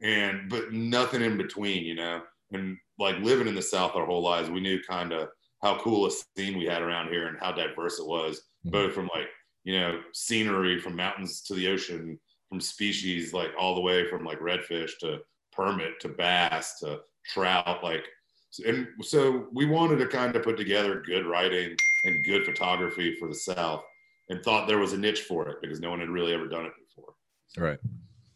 And 0.01 0.49
but 0.49 0.71
nothing 0.71 1.21
in 1.21 1.37
between, 1.37 1.83
you 1.83 1.95
know. 1.95 2.21
And 2.51 2.77
like 2.99 3.17
living 3.19 3.47
in 3.47 3.55
the 3.55 3.61
South 3.61 3.95
our 3.95 4.05
whole 4.05 4.21
lives, 4.21 4.49
we 4.49 4.59
knew 4.59 4.81
kind 4.83 5.13
of 5.13 5.29
how 5.61 5.77
cool 5.79 6.07
a 6.07 6.11
scene 6.11 6.57
we 6.57 6.65
had 6.65 6.81
around 6.81 7.09
here 7.09 7.27
and 7.27 7.37
how 7.39 7.51
diverse 7.51 7.99
it 7.99 8.07
was 8.07 8.37
mm-hmm. 8.37 8.71
both 8.71 8.93
from 8.93 9.09
like 9.13 9.27
you 9.63 9.79
know 9.79 10.01
scenery 10.13 10.79
from 10.79 10.95
mountains 10.95 11.41
to 11.41 11.53
the 11.53 11.67
ocean 11.67 12.19
from 12.49 12.59
species 12.59 13.33
like 13.33 13.51
all 13.57 13.75
the 13.75 13.81
way 13.81 14.07
from 14.09 14.25
like 14.25 14.39
redfish 14.39 14.91
to 14.99 15.19
permit 15.51 15.99
to 15.99 16.09
bass 16.09 16.79
to 16.79 16.99
trout 17.25 17.83
like 17.83 18.03
and 18.65 18.87
so 19.01 19.47
we 19.53 19.65
wanted 19.65 19.97
to 19.97 20.07
kind 20.07 20.35
of 20.35 20.43
put 20.43 20.57
together 20.57 21.03
good 21.05 21.25
writing 21.25 21.75
and 22.03 22.25
good 22.25 22.43
photography 22.43 23.15
for 23.15 23.27
the 23.27 23.35
south 23.35 23.83
and 24.29 24.43
thought 24.43 24.67
there 24.67 24.79
was 24.79 24.93
a 24.93 24.97
niche 24.97 25.21
for 25.21 25.47
it 25.47 25.57
because 25.61 25.79
no 25.79 25.89
one 25.89 25.99
had 25.99 26.09
really 26.09 26.33
ever 26.33 26.47
done 26.47 26.65
it 26.65 26.73
before. 26.87 27.13
Right. 27.57 27.79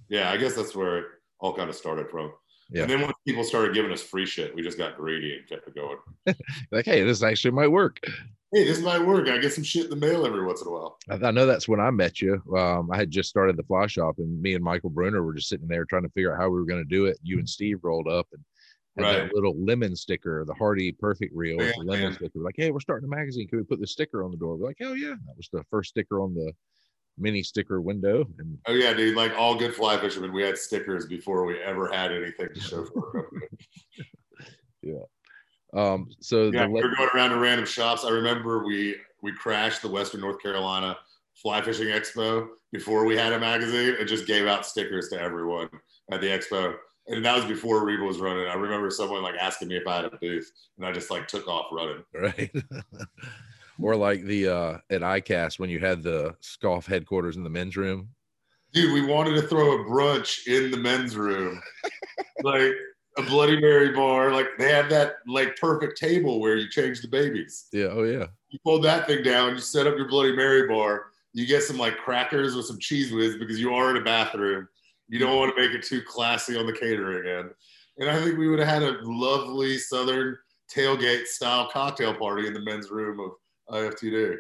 yeah 0.10 0.30
i 0.32 0.38
guess 0.38 0.56
that's 0.56 0.76
where 0.76 0.98
it 0.98 1.06
all 1.40 1.54
kind 1.54 1.70
of 1.70 1.76
started 1.76 2.10
from 2.10 2.32
Yeah. 2.72 2.82
and 2.84 2.92
then 2.92 3.02
when 3.02 3.12
people 3.28 3.44
started 3.44 3.74
giving 3.76 3.92
us 3.92 4.02
free 4.02 4.26
shit 4.26 4.56
we 4.56 4.62
just 4.64 4.78
got 4.78 4.98
greedy 4.98 5.38
and 5.38 5.48
kept 5.48 5.68
it 5.68 5.76
going 5.76 5.98
Like, 6.72 6.86
hey, 6.86 7.04
this 7.04 7.22
actually 7.24 7.52
might 7.52 7.68
work. 7.68 8.00
hey, 8.54 8.64
this 8.64 8.82
might 8.82 9.06
work. 9.06 9.28
I 9.30 9.38
get 9.38 9.54
some 9.54 9.64
shit 9.64 9.84
in 9.86 9.90
the 9.92 9.96
mail 9.96 10.26
every 10.26 10.44
once 10.46 10.62
in 10.62 10.68
a 10.68 10.72
while. 10.72 10.98
I, 11.10 11.32
know 11.32 11.46
that's 11.46 11.68
when 11.68 11.80
I 11.80 11.92
met 11.92 12.22
you. 12.22 12.42
Um, 12.58 12.90
I 12.92 12.98
had 12.98 13.12
just 13.12 13.30
started 13.30 13.58
the 13.58 13.64
fly 13.64 13.86
shop, 13.88 14.16
and 14.18 14.42
me 14.42 14.56
and 14.56 14.64
Michael 14.64 14.90
Bruner 14.90 15.24
were 15.24 15.34
just 15.34 15.50
sitting 15.50 15.68
there 15.68 15.86
trying 15.86 16.04
to 16.04 16.10
figure 16.10 16.34
out 16.34 16.40
how 16.42 16.50
we 16.50 16.56
were 16.60 16.66
going 16.66 16.82
to 16.84 16.90
do 16.90 17.06
it. 17.06 17.18
You 17.22 17.38
and 17.40 17.48
Steve 17.48 17.80
rolled 17.84 18.08
up 18.08 18.28
and 18.34 18.44
had 18.98 19.04
Right. 19.20 19.28
that 19.28 19.36
little 19.36 19.56
lemon 19.64 19.96
sticker, 19.96 20.44
the 20.48 20.54
Hardy 20.54 20.92
Perfect 20.94 21.36
Reel, 21.36 21.58
with 21.58 21.68
Yeah, 21.68 21.74
the 21.84 21.84
lemon 21.92 22.14
sticker. 22.14 22.32
We're 22.36 22.46
like, 22.46 22.56
hey, 22.58 22.72
we're 22.72 22.80
starting 22.80 23.06
a 23.12 23.16
magazine. 23.16 23.48
Can 23.48 23.58
we 23.60 23.66
put 23.66 23.80
the 23.82 23.88
sticker 23.88 24.24
on 24.24 24.32
the 24.32 24.38
door? 24.38 24.56
We're 24.56 24.68
like, 24.68 24.78
hell 24.80 24.96
yeah! 24.96 25.10
That 25.28 25.36
was 25.38 25.50
the 25.52 25.64
first 25.70 25.90
sticker 25.90 26.22
on 26.22 26.34
the 26.34 26.52
mini 27.18 27.44
sticker 27.44 27.82
window, 27.82 28.26
and 28.40 28.58
Oh 28.68 28.74
yeah, 28.74 28.94
dude. 28.94 29.16
Like 29.16 29.34
all 29.38 29.56
good 29.56 29.74
fly 29.74 30.00
fishermen, 30.00 30.34
we 30.34 30.44
had 30.44 30.58
stickers 30.58 31.06
before 31.06 31.46
we 31.46 31.60
ever 31.60 31.92
had 31.92 32.12
anything 32.12 32.50
to 32.54 32.60
show 32.60 32.86
for 32.86 33.18
our 33.18 33.24
company. 33.24 33.48
um, 35.76 36.08
so 36.20 36.52
Yeah, 36.52 36.66
the 36.66 36.70
we 36.70 36.82
were 36.82 36.96
going 36.96 37.10
around 37.14 37.32
to 37.32 37.40
random 37.40 37.66
shops. 37.66 38.06
I 38.06 38.10
remember 38.10 38.66
we 38.66 38.96
we 39.22 39.34
crashed 39.34 39.82
the 39.82 39.90
Western 39.90 40.22
North 40.22 40.42
Carolina 40.42 40.98
Fly 41.36 41.62
Fishing 41.62 41.88
Expo 41.88 42.48
before 42.72 43.06
we 43.06 43.18
had 43.18 43.34
a 43.34 43.40
magazine 43.40 43.96
and 44.00 44.08
just 44.08 44.28
gave 44.28 44.48
out 44.48 44.66
stickers 44.66 45.10
to 45.10 45.20
everyone 45.20 45.70
at 46.12 46.22
the 46.22 46.28
expo. 46.28 46.76
And 47.08 47.24
that 47.24 47.36
was 47.36 47.46
before 47.46 47.86
Reba 47.86 48.04
was 48.04 48.20
running. 48.20 48.48
I 48.48 48.56
remember 48.56 48.90
someone 48.90 49.22
like 49.22 49.36
asking 49.40 49.68
me 49.68 49.78
if 49.78 49.88
I 49.88 49.98
had 49.98 50.06
a 50.06 50.18
booth, 50.18 50.52
and 50.78 50.86
I 50.86 50.92
just 50.92 51.12
like 51.12 51.28
took 51.28 51.48
off 51.48 51.68
running. 51.72 52.04
right? 52.14 52.52
or 53.82 53.96
like 53.96 54.24
the 54.24 54.48
uh 54.48 54.78
at 54.90 55.02
ICAST 55.02 55.60
when 55.60 55.70
you 55.70 55.80
had 55.80 56.04
the 56.04 56.36
SCOF 56.42 56.86
headquarters 56.86 57.38
in 57.38 57.44
the 57.44 57.50
men's 57.50 57.78
room. 57.78 58.10
Dude, 58.74 58.94
we 58.94 59.06
wanted 59.06 59.36
to 59.36 59.48
throw 59.48 59.76
a 59.76 59.86
brunch 59.86 60.48
in 60.48 60.70
the 60.70 60.78
men's 60.78 61.16
room, 61.16 61.62
like 62.44 62.74
a 63.18 63.22
Bloody 63.24 63.60
Mary 63.60 63.94
bar. 63.94 64.32
Like 64.32 64.48
they 64.58 64.72
had 64.72 64.90
that 64.90 65.18
like 65.28 65.56
perfect 65.58 65.98
table 65.98 66.40
where 66.40 66.58
you 66.58 66.70
change 66.70 67.02
the 67.02 67.08
babies. 67.08 67.68
Yeah. 67.72 67.88
Oh 67.92 68.04
yeah. 68.04 68.28
you 68.50 68.60
fold 68.64 68.84
that 68.84 69.08
thing 69.08 69.24
down, 69.24 69.54
you 69.54 69.60
set 69.60 69.88
up 69.88 69.98
your 69.98 70.10
Bloody 70.10 70.36
Mary 70.36 70.68
bar, 70.68 71.08
you 71.34 71.46
get 71.46 71.64
some 71.64 71.78
like 71.78 71.98
crackers 71.98 72.56
with 72.56 72.66
some 72.66 72.80
Cheez 72.80 73.14
Whiz 73.14 73.38
because 73.38 73.60
you 73.60 73.74
are 73.74 73.92
in 73.92 73.98
a 73.98 74.04
bathroom. 74.04 74.68
You 75.08 75.20
don't 75.20 75.38
want 75.38 75.56
to 75.56 75.62
make 75.62 75.72
it 75.72 75.84
too 75.84 76.02
classy 76.02 76.58
on 76.58 76.66
the 76.66 76.74
catering 76.74 77.28
end. 77.28 77.52
And 77.98 78.10
I 78.10 78.22
think 78.22 78.38
we 78.38 78.48
would 78.48 78.60
have 78.60 78.68
had 78.68 78.84
a 78.84 79.00
lovely 79.04 79.78
Southern 79.78 80.38
tailgate 80.74 81.28
style 81.28 81.70
cocktail 81.72 82.14
party 82.14 82.48
in 82.48 82.54
the 82.54 82.62
men's 82.62 82.90
room 82.90 83.20
of 83.20 83.32
IFTD. 83.70 84.38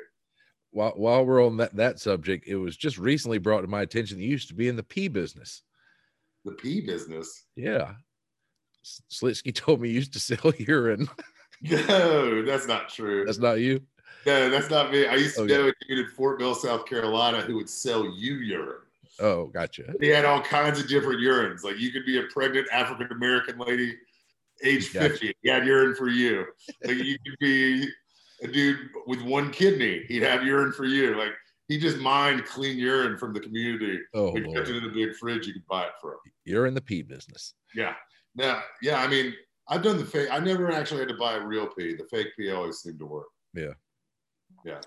While 0.71 0.91
while 0.91 1.25
we're 1.25 1.45
on 1.45 1.57
that 1.57 1.75
that 1.75 1.99
subject, 1.99 2.47
it 2.47 2.55
was 2.57 2.75
just 2.75 2.97
recently 2.97 3.37
brought 3.37 3.61
to 3.61 3.67
my 3.67 3.81
attention 3.81 4.17
that 4.17 4.23
you 4.23 4.29
used 4.29 4.49
to 4.49 4.53
be 4.55 4.67
in 4.67 4.75
the 4.75 4.83
pee 4.83 5.07
business. 5.07 5.63
The 6.43 6.51
pee 6.51 6.81
business. 6.81 7.45
Yeah. 7.55 7.93
Slitsky 9.11 9.51
told 9.55 9.81
me 9.81 9.89
you 9.89 9.95
used 9.95 10.13
to 10.13 10.19
sell 10.19 10.51
urine. 10.57 11.07
No, 11.61 12.43
that's 12.43 12.67
not 12.67 12.89
true. 12.89 13.25
That's 13.25 13.37
not 13.39 13.59
you. 13.61 13.79
no, 14.25 14.49
that's 14.49 14.69
not 14.69 14.91
me. 14.91 15.07
I 15.07 15.15
used 15.15 15.35
to 15.37 15.43
Oh, 15.43 15.45
know 15.45 15.67
a 15.69 15.73
dude 15.87 15.99
in 15.99 16.07
Fort 16.09 16.37
Mill, 16.39 16.53
South 16.53 16.85
Carolina 16.85 17.39
who 17.41 17.55
would 17.55 17.69
sell 17.69 18.03
you 18.05 18.35
urine. 18.35 18.81
Oh, 19.21 19.47
gotcha. 19.47 19.93
He 20.01 20.07
had 20.09 20.25
all 20.25 20.41
kinds 20.41 20.79
of 20.81 20.89
different 20.89 21.21
urines. 21.21 21.63
Like 21.63 21.79
you 21.79 21.91
could 21.93 22.05
be 22.05 22.19
a 22.19 22.23
pregnant 22.23 22.67
African 22.73 23.07
American 23.11 23.57
lady, 23.57 23.95
age 24.63 24.93
Gotcha. 24.93 25.11
50. 25.11 25.33
He 25.41 25.49
had 25.49 25.65
urine 25.65 25.95
for 25.95 26.09
you. 26.09 26.45
Like 26.83 26.97
you 26.97 27.17
could 27.25 27.37
be 27.39 27.87
a 28.49 28.51
dude 28.51 28.89
with 29.07 29.21
one 29.21 29.51
kidney. 29.51 30.03
He'd 30.07 30.23
have 30.23 30.43
urine 30.43 30.71
for 30.71 30.85
you. 30.85 31.17
Like 31.17 31.31
he 31.67 31.77
just 31.79 31.97
mined 31.97 32.45
clean 32.45 32.77
urine 32.77 33.17
from 33.17 33.33
the 33.33 33.39
community. 33.39 33.99
Oh, 34.13 34.31
We 34.31 34.41
kept 34.53 34.69
it 34.69 34.75
in 34.77 34.83
a 34.89 34.93
big 34.93 35.15
fridge 35.15 35.47
you 35.47 35.53
could 35.53 35.65
buy 35.67 35.83
it 35.85 35.93
from. 36.01 36.15
you're 36.45 36.65
in 36.67 36.73
the 36.73 36.81
pee 36.81 37.01
business. 37.01 37.53
Yeah. 37.73 37.93
Now, 38.35 38.61
yeah, 38.81 39.01
I 39.01 39.07
mean, 39.07 39.33
I've 39.67 39.81
done 39.81 39.97
the 39.97 40.05
fake. 40.05 40.29
I 40.31 40.39
never 40.39 40.71
actually 40.71 40.99
had 40.99 41.09
to 41.09 41.17
buy 41.17 41.35
a 41.35 41.45
real 41.45 41.67
pee. 41.67 41.95
The 41.95 42.05
fake 42.05 42.27
pee 42.37 42.51
always 42.51 42.77
seemed 42.79 42.99
to 42.99 43.05
work. 43.05 43.27
Yeah. 43.53 43.73
Yeah. 44.65 44.81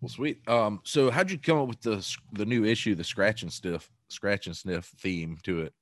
Well, 0.00 0.08
sweet. 0.08 0.46
Um, 0.48 0.80
so 0.84 1.10
how'd 1.10 1.30
you 1.30 1.38
come 1.38 1.58
up 1.58 1.68
with 1.68 1.80
the 1.82 2.06
the 2.32 2.46
new 2.46 2.64
issue, 2.64 2.94
the 2.94 3.04
scratch 3.04 3.42
and 3.42 3.52
sniff, 3.52 3.88
scratch 4.08 4.46
and 4.46 4.56
sniff 4.56 4.86
theme 5.00 5.38
to 5.44 5.62
it? 5.62 5.74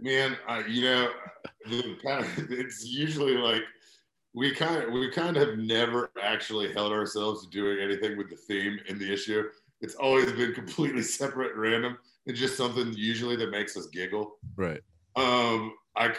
Man, 0.00 0.36
I, 0.48 0.66
you 0.66 0.82
know, 0.82 1.10
the, 1.70 1.96
it's 2.50 2.84
usually 2.84 3.36
like 3.36 3.62
we 4.34 4.52
kind 4.52 4.82
of 4.82 4.92
we 4.92 5.10
kind 5.10 5.36
of 5.36 5.48
have 5.48 5.58
never 5.58 6.10
actually 6.20 6.72
held 6.72 6.92
ourselves 6.92 7.44
to 7.44 7.50
doing 7.50 7.78
anything 7.80 8.18
with 8.18 8.28
the 8.28 8.36
theme 8.36 8.78
in 8.88 8.98
the 8.98 9.10
issue. 9.10 9.44
It's 9.80 9.94
always 9.94 10.30
been 10.32 10.52
completely 10.52 11.02
separate 11.20 11.52
and 11.52 11.60
random. 11.60 11.98
It's 12.26 12.40
just 12.40 12.56
something 12.56 12.92
usually 12.94 13.36
that 13.36 13.50
makes 13.50 13.76
us 13.76 13.86
giggle. 13.86 14.36
Right. 14.56 14.80
Um, 15.16 15.74
I, 15.96 16.12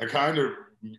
I 0.00 0.06
kind 0.06 0.38
of, 0.38 0.52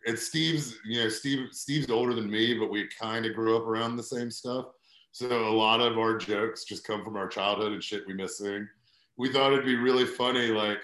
and 0.06 0.19
Steve's, 0.19 0.76
you 0.86 1.02
know, 1.02 1.10
Steve, 1.10 1.47
Steve's 1.52 1.89
older 1.89 2.13
than 2.13 2.30
me, 2.30 2.54
but 2.54 2.69
we 2.69 2.88
kind 3.00 3.26
of 3.26 3.34
grew 3.34 3.56
up 3.56 3.63
around 3.63 3.95
the 3.95 4.04
same 4.04 4.30
stuff. 4.30 4.65
So 5.13 5.47
a 5.47 5.56
lot 5.56 5.80
of 5.80 5.97
our 5.97 6.17
jokes 6.17 6.65
just 6.65 6.86
come 6.86 7.04
from 7.04 7.15
our 7.15 7.28
childhood 7.28 7.71
and 7.71 7.84
shit 7.84 8.06
we 8.06 8.13
miss 8.13 8.38
seeing. 8.38 8.67
We 9.17 9.32
thought 9.32 9.54
it'd 9.54 9.65
be 9.65 9.76
really 9.76 10.06
funny, 10.06 10.47
like 10.47 10.80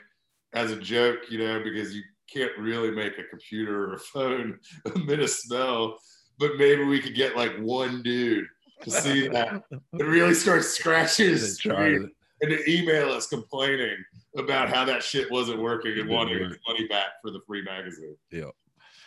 as 0.54 0.72
a 0.72 0.78
joke, 0.78 1.30
you 1.30 1.38
know, 1.38 1.62
because 1.62 1.94
you 1.94 2.02
can't 2.32 2.52
really 2.58 2.92
make 2.92 3.18
a 3.18 3.24
computer 3.24 3.90
or 3.90 3.94
a 3.94 4.00
phone 4.00 4.60
emit 4.96 5.20
a 5.20 5.28
smell, 5.28 5.98
but 6.40 6.58
maybe 6.58 6.84
we 6.84 7.00
could 7.00 7.16
get 7.16 7.36
like 7.36 7.56
one 7.60 8.02
dude 8.04 8.46
to 8.82 8.92
see 8.92 9.28
that 9.28 9.64
and 9.72 10.02
really 10.02 10.34
start 10.34 10.64
scratching 10.64 11.30
his 11.30 11.58
screen 11.58 12.12
and 12.42 12.52
to 12.52 12.72
email 12.72 13.10
us 13.10 13.28
complaining 13.28 13.98
about 14.38 14.70
how 14.70 14.84
that 14.84 15.02
shit 15.02 15.32
wasn't 15.32 15.62
working 15.62 15.98
and 16.00 16.10
wanting 16.10 16.40
his 16.40 16.58
money 16.68 16.88
back 16.88 17.08
for 17.22 17.32
the 17.32 17.40
free 17.48 17.62
magazine. 17.62 18.16
Yeah. 18.32 18.50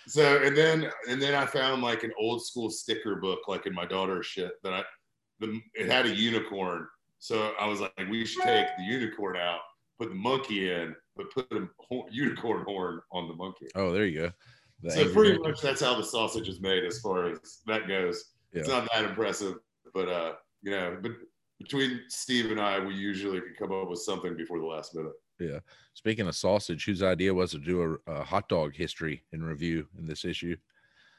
So 0.09 0.43
and 0.43 0.57
then 0.57 0.91
and 1.09 1.21
then 1.21 1.35
I 1.35 1.47
found 1.47 1.83
like 1.83 2.05
an 2.05 2.13
old 2.19 2.45
school 2.45 2.71
sticker 2.71 3.17
book 3.17 3.41
like 3.49 3.67
in 3.67 3.75
my 3.75 3.85
daughter's 3.85 4.27
shit 4.27 4.53
that 4.63 4.73
I 4.73 4.85
the 5.41 5.61
it 5.75 5.91
had 5.91 6.07
a 6.07 6.15
unicorn. 6.15 6.87
So 7.19 7.53
I 7.59 7.67
was 7.67 7.81
like, 7.81 7.93
we 8.09 8.25
should 8.25 8.43
take 8.43 8.67
the 8.79 8.85
unicorn 8.85 9.37
out, 9.37 9.61
put 9.99 10.09
the 10.11 10.15
monkey 10.15 10.73
in, 10.73 10.95
but 11.17 11.31
put 11.31 11.51
a 11.53 11.69
ho- 11.81 12.09
unicorn 12.11 12.65
horn 12.65 13.01
on 13.13 13.29
the 13.29 13.35
monkey. 13.35 13.67
Oh, 13.75 13.93
there 13.93 14.07
you 14.07 14.21
go. 14.21 14.33
The 14.83 14.91
so 14.91 15.13
pretty 15.13 15.39
much 15.39 15.61
that's 15.61 15.81
how 15.81 15.97
the 15.97 16.05
sausage 16.05 16.49
is 16.49 16.61
made 16.61 16.85
as 16.85 17.01
far 17.01 17.31
as 17.31 17.61
that 17.67 17.89
goes. 17.89 18.33
It's 18.53 18.69
not 18.69 18.89
that 18.93 19.05
impressive, 19.05 19.57
but 19.95 20.09
uh, 20.09 20.33
you 20.63 20.71
know, 20.71 20.99
but 21.01 21.13
between 21.59 22.03
Steve 22.09 22.51
and 22.51 22.61
I, 22.61 22.79
we 22.79 22.95
usually 22.95 23.41
can 23.41 23.55
come 23.59 23.73
up 23.73 23.89
with 23.89 24.01
something 24.01 24.37
before 24.37 24.59
the 24.59 24.67
last 24.67 24.95
minute. 24.95 25.13
Yeah. 25.39 25.59
Speaking 25.95 26.27
of 26.27 26.37
sausage, 26.37 26.85
whose 26.85 27.03
idea 27.03 27.33
was 27.33 27.51
to 27.53 27.59
do 27.59 27.99
a, 28.07 28.13
a 28.13 28.25
hot 28.25 28.49
dog 28.49 28.75
history 28.75 29.23
and 29.33 29.45
review 29.45 29.87
in 29.99 30.07
this 30.07 30.25
issue? 30.25 30.57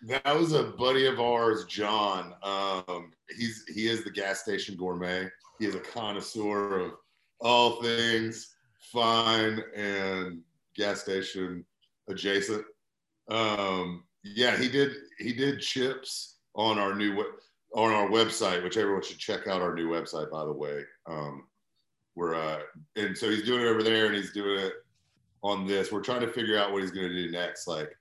That 0.04 0.36
was 0.36 0.54
a 0.54 0.63
buddy 0.63 1.08
of 1.08 1.20
ours, 1.20 1.66
John. 1.66 2.34
Um, 2.44 3.12
he's 3.36 3.66
he 3.68 3.88
is 3.88 4.04
the 4.04 4.12
gas 4.12 4.42
station 4.42 4.76
gourmet. 4.76 5.28
He 5.60 5.66
is 5.66 5.74
a 5.74 5.80
connoisseur 5.80 6.80
of 6.80 6.92
all 7.40 7.82
things 7.82 8.57
fine 8.91 9.62
and 9.76 10.41
gas 10.76 11.02
station 11.02 11.65
adjacent. 12.10 12.63
Um, 13.30 14.04
yeah, 14.23 14.58
he 14.58 14.69
did 14.69 14.91
he 15.19 15.34
did 15.34 15.62
chips 15.62 16.38
on 16.56 16.80
our 16.80 16.95
new 16.95 17.23
on 17.73 17.91
our 17.91 18.10
website, 18.10 18.63
which 18.63 18.78
everyone 18.78 19.04
should 19.04 19.19
check 19.19 19.47
out 19.47 19.62
our 19.62 19.76
new 19.76 19.89
website, 19.89 20.32
by 20.32 20.45
the 20.45 20.52
way. 20.52 20.84
Um, 21.06 21.47
we're 22.15 22.36
uh, 22.36 22.60
and 22.95 23.17
so 23.17 23.30
he's 23.30 23.43
doing 23.43 23.62
it 23.62 23.67
over 23.67 23.84
there, 23.84 24.08
and 24.08 24.15
he's 24.15 24.34
doing 24.34 24.60
it 24.60 24.73
on 25.43 25.67
this. 25.67 25.91
We're 25.91 26.02
trying 26.02 26.21
to 26.21 26.28
figure 26.28 26.58
out 26.58 26.71
what 26.71 26.82
he's 26.82 26.91
going 26.91 27.10
to 27.10 27.13
do 27.13 27.32
next. 27.32 27.67
Like 27.67 27.95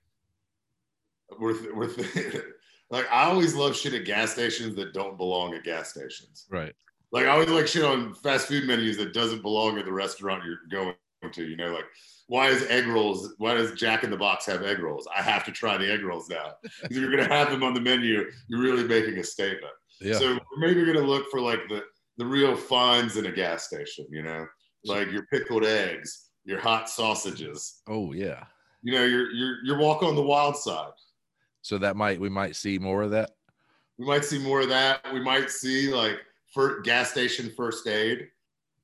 we're 1.39 1.73
we're 1.75 1.89
like 2.89 3.09
I 3.11 3.25
always 3.25 3.53
love 3.53 3.75
shit 3.75 3.93
at 3.93 4.05
gas 4.05 4.31
stations 4.31 4.75
that 4.75 4.93
don't 4.93 5.17
belong 5.17 5.53
at 5.53 5.63
gas 5.63 5.89
stations. 5.89 6.47
Right. 6.49 6.73
Like 7.11 7.25
I 7.25 7.29
always 7.29 7.49
like 7.49 7.67
shit 7.67 7.85
on 7.85 8.13
fast 8.15 8.47
food 8.47 8.65
menus 8.65 8.97
that 8.97 9.13
doesn't 9.13 9.41
belong 9.41 9.77
at 9.77 9.85
the 9.85 9.93
restaurant 9.93 10.43
you're 10.43 10.59
going 10.69 10.95
to. 11.31 11.43
You 11.43 11.55
know, 11.55 11.73
like 11.73 11.85
why 12.27 12.49
is 12.49 12.63
egg 12.63 12.87
rolls? 12.87 13.33
Why 13.37 13.53
does 13.53 13.71
Jack 13.73 14.03
in 14.03 14.09
the 14.09 14.17
Box 14.17 14.45
have 14.45 14.63
egg 14.63 14.79
rolls? 14.79 15.07
I 15.15 15.21
have 15.21 15.45
to 15.45 15.51
try 15.51 15.77
the 15.77 15.91
egg 15.91 16.03
rolls 16.03 16.29
now. 16.29 16.53
If 16.83 16.91
you're 16.91 17.09
gonna 17.09 17.33
have 17.33 17.49
them 17.49 17.63
on 17.63 17.73
the 17.73 17.81
menu, 17.81 18.29
you're 18.47 18.61
really 18.61 18.83
making 18.83 19.17
a 19.17 19.23
statement. 19.23 19.73
Yeah. 20.01 20.17
So 20.17 20.33
we're 20.33 20.67
maybe 20.67 20.85
gonna 20.85 21.05
look 21.05 21.29
for 21.31 21.39
like 21.39 21.61
the 21.69 21.83
the 22.17 22.25
real 22.25 22.55
finds 22.55 23.15
in 23.15 23.25
a 23.25 23.31
gas 23.31 23.63
station. 23.63 24.05
You 24.09 24.23
know, 24.23 24.45
like 24.85 25.11
your 25.11 25.25
pickled 25.27 25.63
eggs, 25.63 26.29
your 26.43 26.59
hot 26.59 26.89
sausages. 26.89 27.81
oh 27.87 28.11
yeah. 28.13 28.43
You 28.83 28.93
know, 28.93 29.05
your 29.05 29.31
your 29.31 29.65
your 29.65 29.77
walk 29.77 30.03
on 30.03 30.15
the 30.15 30.21
wild 30.21 30.57
side. 30.57 30.91
So 31.61 31.77
that 31.77 31.95
might 31.95 32.19
we 32.19 32.29
might 32.29 32.55
see 32.55 32.77
more 32.77 33.03
of 33.03 33.11
that. 33.11 33.31
We 33.97 34.05
might 34.05 34.25
see 34.25 34.37
more 34.37 34.61
of 34.61 34.69
that. 34.69 35.01
We 35.13 35.21
might 35.21 35.49
see 35.49 35.93
like 35.93 36.19
for 36.57 36.81
gas 36.81 37.11
station 37.11 37.51
first 37.55 37.85
aid, 37.87 38.29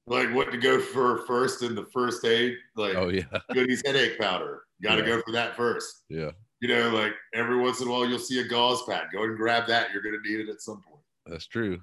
like 0.06 0.32
what 0.32 0.52
to 0.52 0.58
go 0.60 0.80
for 0.80 1.26
first 1.26 1.64
in 1.64 1.74
the 1.74 1.86
first 1.88 2.24
aid, 2.24 2.56
like 2.76 2.94
Oh 2.96 3.10
yeah. 3.10 3.24
Goody's 3.54 3.82
headache 3.84 4.20
powder. 4.20 4.62
Got 4.84 4.96
to 4.98 5.02
Yeah. 5.02 5.08
go 5.08 5.22
for 5.26 5.32
that 5.32 5.56
first. 5.56 6.04
Yeah. 6.08 6.30
You 6.62 6.68
know, 6.68 6.90
like 6.92 7.14
every 7.34 7.58
once 7.58 7.82
in 7.82 7.88
a 7.88 7.92
while 7.92 8.08
you'll 8.08 8.20
see 8.20 8.40
a 8.42 8.48
gauze 8.48 8.84
pad. 8.88 9.06
Go 9.12 9.24
and 9.24 9.36
grab 9.36 9.66
that. 9.70 9.92
You're 9.92 10.04
going 10.04 10.20
to 10.24 10.30
need 10.30 10.40
it 10.48 10.50
at 10.52 10.62
some 10.62 10.82
point. 10.88 11.02
That's 11.26 11.48
true. 11.48 11.82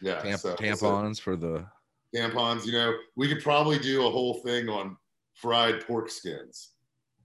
Yeah. 0.00 0.22
Tamp- 0.22 0.38
so- 0.40 0.50
so 0.50 0.62
tampons 0.62 1.20
for 1.20 1.34
the 1.34 1.66
tampons. 2.14 2.64
You 2.64 2.72
know, 2.72 2.94
we 3.16 3.26
could 3.26 3.42
probably 3.42 3.80
do 3.80 4.06
a 4.06 4.10
whole 4.10 4.34
thing 4.44 4.68
on 4.68 4.96
fried 5.34 5.84
pork 5.84 6.08
skins, 6.08 6.74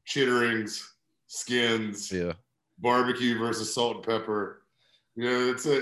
chitterings, 0.07 0.81
skins, 1.27 2.11
yeah. 2.11 2.33
barbecue 2.79 3.37
versus 3.37 3.71
salt 3.75 3.97
and 3.97 4.05
pepper. 4.05 4.63
You 5.15 5.25
know, 5.29 5.49
it's 5.51 5.67
a 5.67 5.81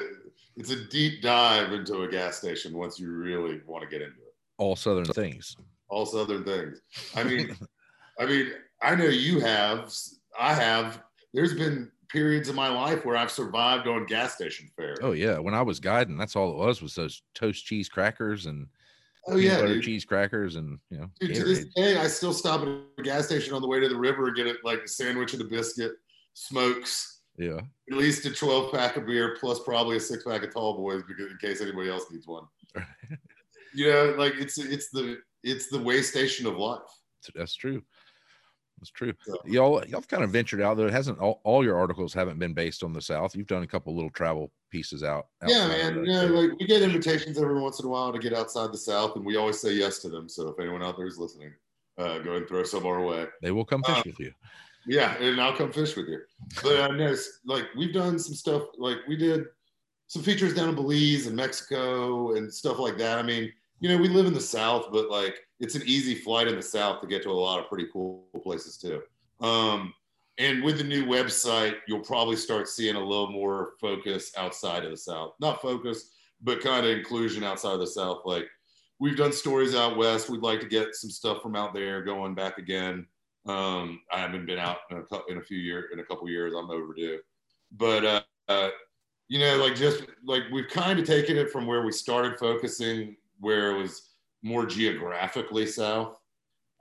it's 0.57 0.71
a 0.71 0.85
deep 0.85 1.21
dive 1.21 1.73
into 1.73 2.03
a 2.03 2.07
gas 2.07 2.37
station 2.37 2.77
once 2.77 2.99
you 2.99 3.11
really 3.11 3.61
want 3.65 3.83
to 3.83 3.89
get 3.89 4.01
into 4.01 4.17
it. 4.17 4.33
All 4.57 4.75
Southern 4.75 5.05
things. 5.05 5.55
All 5.89 6.05
Southern 6.05 6.43
things. 6.43 6.81
I 7.15 7.23
mean, 7.23 7.55
I 8.19 8.25
mean, 8.25 8.51
I 8.81 8.95
know 8.95 9.05
you 9.05 9.39
have. 9.39 9.93
I 10.39 10.53
have. 10.53 11.01
There's 11.33 11.53
been 11.53 11.91
periods 12.09 12.47
of 12.47 12.55
my 12.55 12.69
life 12.69 13.03
where 13.03 13.17
I've 13.17 13.31
survived 13.31 13.87
on 13.87 14.05
gas 14.05 14.35
station 14.35 14.69
fare. 14.77 14.95
Oh 15.01 15.11
yeah, 15.11 15.37
when 15.37 15.53
I 15.53 15.61
was 15.61 15.79
guiding, 15.79 16.17
that's 16.17 16.35
all 16.35 16.51
it 16.51 16.57
was 16.57 16.81
was 16.81 16.95
those 16.95 17.21
toast 17.33 17.65
cheese 17.65 17.89
crackers 17.89 18.45
and 18.45 18.67
Oh 19.27 19.37
yeah, 19.37 19.59
butter 19.59 19.75
dude. 19.75 19.83
cheese 19.83 20.05
crackers 20.05 20.55
and 20.55 20.79
you 20.91 20.99
know. 20.99 21.09
Dude, 21.19 21.35
to 21.35 21.43
this 21.43 21.65
day, 21.75 21.97
I 21.97 22.07
still 22.07 22.33
stop 22.33 22.61
at 22.61 22.67
a 22.67 23.01
gas 23.01 23.25
station 23.25 23.53
on 23.53 23.61
the 23.61 23.67
way 23.67 23.79
to 23.79 23.89
the 23.89 23.97
river 23.97 24.27
and 24.27 24.35
get 24.35 24.45
it 24.47 24.57
like 24.63 24.81
a 24.83 24.87
sandwich 24.87 25.33
and 25.33 25.41
a 25.41 25.45
biscuit, 25.45 25.93
smokes, 26.33 27.14
Yeah, 27.37 27.59
at 27.91 27.97
least 27.97 28.25
a 28.25 28.33
12 28.33 28.71
pack 28.71 28.97
of 28.97 29.05
beer, 29.05 29.35
plus 29.39 29.59
probably 29.59 29.97
a 29.97 29.99
six 29.99 30.23
pack 30.23 30.43
of 30.43 30.53
tall 30.53 30.77
boys 30.77 31.03
because 31.07 31.31
in 31.31 31.37
case 31.37 31.61
anybody 31.61 31.89
else 31.89 32.05
needs 32.11 32.27
one. 32.27 32.45
You 33.77 33.91
know, 33.91 34.15
like 34.17 34.35
it's 34.35 34.57
it's 34.57 34.89
the 34.89 35.17
it's 35.43 35.67
the 35.67 35.77
way 35.79 36.01
station 36.01 36.47
of 36.47 36.55
life. 36.55 36.79
that's 37.35 37.53
true. 37.55 37.83
That's 38.79 38.89
true. 38.89 39.13
So- 39.25 39.37
Y'all, 39.45 39.83
y'all 39.85 40.01
kind 40.01 40.23
of 40.23 40.29
ventured 40.31 40.61
out 40.61 40.77
there. 40.77 40.87
It 40.87 40.93
hasn't 40.93 41.19
all, 41.19 41.41
all 41.43 41.61
your 41.63 41.77
articles 41.77 42.13
haven't 42.13 42.39
been 42.39 42.53
based 42.53 42.83
on 42.83 42.93
the 42.93 43.01
South. 43.01 43.35
You've 43.35 43.47
done 43.47 43.63
a 43.63 43.67
couple 43.67 43.93
little 43.93 44.09
travel 44.11 44.51
pieces 44.69 45.03
out. 45.03 45.27
Yeah, 45.45 45.67
man. 45.67 46.05
Yeah, 46.05 46.27
too. 46.27 46.27
like 46.29 46.59
we 46.59 46.65
get 46.67 46.81
invitations 46.83 47.37
every 47.37 47.59
once 47.59 47.79
in 47.81 47.85
a 47.85 47.89
while 47.89 48.13
to 48.13 48.19
get 48.19 48.33
outside 48.33 48.71
the 48.71 48.77
South, 48.77 49.17
and 49.17 49.25
we 49.25 49.35
always 49.35 49.59
say 49.59 49.73
yes 49.73 49.99
to 49.99 50.09
them. 50.09 50.29
So 50.29 50.47
if 50.49 50.59
anyone 50.59 50.81
out 50.83 50.95
there 50.97 51.07
is 51.07 51.17
listening, 51.17 51.51
uh, 51.97 52.19
go 52.19 52.35
and 52.35 52.47
throw 52.47 52.63
some 52.63 52.85
our 52.85 53.01
way. 53.01 53.25
they 53.41 53.51
will 53.51 53.65
come 53.65 53.83
fish 53.83 53.97
uh, 53.97 54.03
with 54.05 54.19
you. 54.19 54.31
Yeah, 54.87 55.15
and 55.17 55.41
I'll 55.41 55.55
come 55.55 55.71
fish 55.71 55.95
with 55.95 56.07
you. 56.07 56.21
But 56.61 56.91
know, 56.95 57.05
it's- 57.05 57.39
like 57.45 57.65
we've 57.75 57.93
done 57.93 58.19
some 58.19 58.35
stuff. 58.35 58.63
Like 58.77 58.99
we 59.07 59.15
did 59.15 59.45
some 60.07 60.21
features 60.21 60.53
down 60.53 60.69
in 60.69 60.75
Belize 60.75 61.27
and 61.27 61.35
Mexico 61.35 62.35
and 62.35 62.53
stuff 62.53 62.77
like 62.77 62.97
that. 62.99 63.17
I 63.17 63.23
mean, 63.23 63.51
you 63.79 63.89
know, 63.89 63.97
we 63.97 64.07
live 64.07 64.27
in 64.27 64.33
the 64.33 64.41
South, 64.41 64.87
but 64.91 65.09
like 65.09 65.39
it's 65.59 65.75
an 65.75 65.83
easy 65.85 66.15
flight 66.15 66.47
in 66.47 66.55
the 66.55 66.61
South 66.61 67.01
to 67.01 67.07
get 67.07 67.23
to 67.23 67.29
a 67.29 67.31
lot 67.31 67.59
of 67.59 67.67
pretty 67.67 67.87
cool 67.91 68.27
places 68.43 68.77
too. 68.77 69.01
Um, 69.41 69.93
and 70.37 70.63
with 70.63 70.77
the 70.77 70.83
new 70.83 71.05
website, 71.05 71.77
you'll 71.87 72.01
probably 72.01 72.35
start 72.35 72.67
seeing 72.67 72.95
a 72.95 72.99
little 73.03 73.31
more 73.31 73.73
focus 73.79 74.31
outside 74.37 74.83
of 74.83 74.91
the 74.91 74.97
South. 74.97 75.33
Not 75.39 75.61
focus, 75.61 76.11
but 76.41 76.61
kind 76.61 76.85
of 76.85 76.91
inclusion 76.91 77.43
outside 77.43 77.73
of 77.73 77.79
the 77.79 77.87
South. 77.87 78.21
Like 78.25 78.45
we've 78.99 79.17
done 79.17 79.31
stories 79.31 79.73
out 79.75 79.97
west. 79.97 80.29
We'd 80.29 80.41
like 80.41 80.59
to 80.59 80.67
get 80.67 80.93
some 80.93 81.09
stuff 81.09 81.41
from 81.41 81.55
out 81.55 81.73
there 81.73 82.03
going 82.03 82.35
back 82.35 82.57
again. 82.57 83.07
Um, 83.45 84.01
I 84.11 84.19
haven't 84.19 84.45
been 84.45 84.59
out 84.59 84.77
in 84.89 84.97
a, 84.97 85.19
in 85.29 85.37
a 85.37 85.41
few 85.41 85.57
years, 85.57 85.85
in 85.93 85.99
a 85.99 86.03
couple 86.03 86.27
years. 86.27 86.53
I'm 86.57 86.69
overdue, 86.69 87.19
but 87.71 88.03
uh, 88.05 88.21
uh, 88.47 88.69
you 89.27 89.39
know, 89.39 89.57
like 89.57 89.75
just 89.75 90.03
like 90.25 90.43
we've 90.51 90.69
kind 90.69 90.99
of 90.99 91.05
taken 91.05 91.37
it 91.37 91.51
from 91.51 91.65
where 91.65 91.83
we 91.83 91.91
started 91.91 92.39
focusing, 92.39 93.15
where 93.39 93.71
it 93.71 93.77
was 93.77 94.09
more 94.43 94.65
geographically 94.65 95.65
south. 95.65 96.17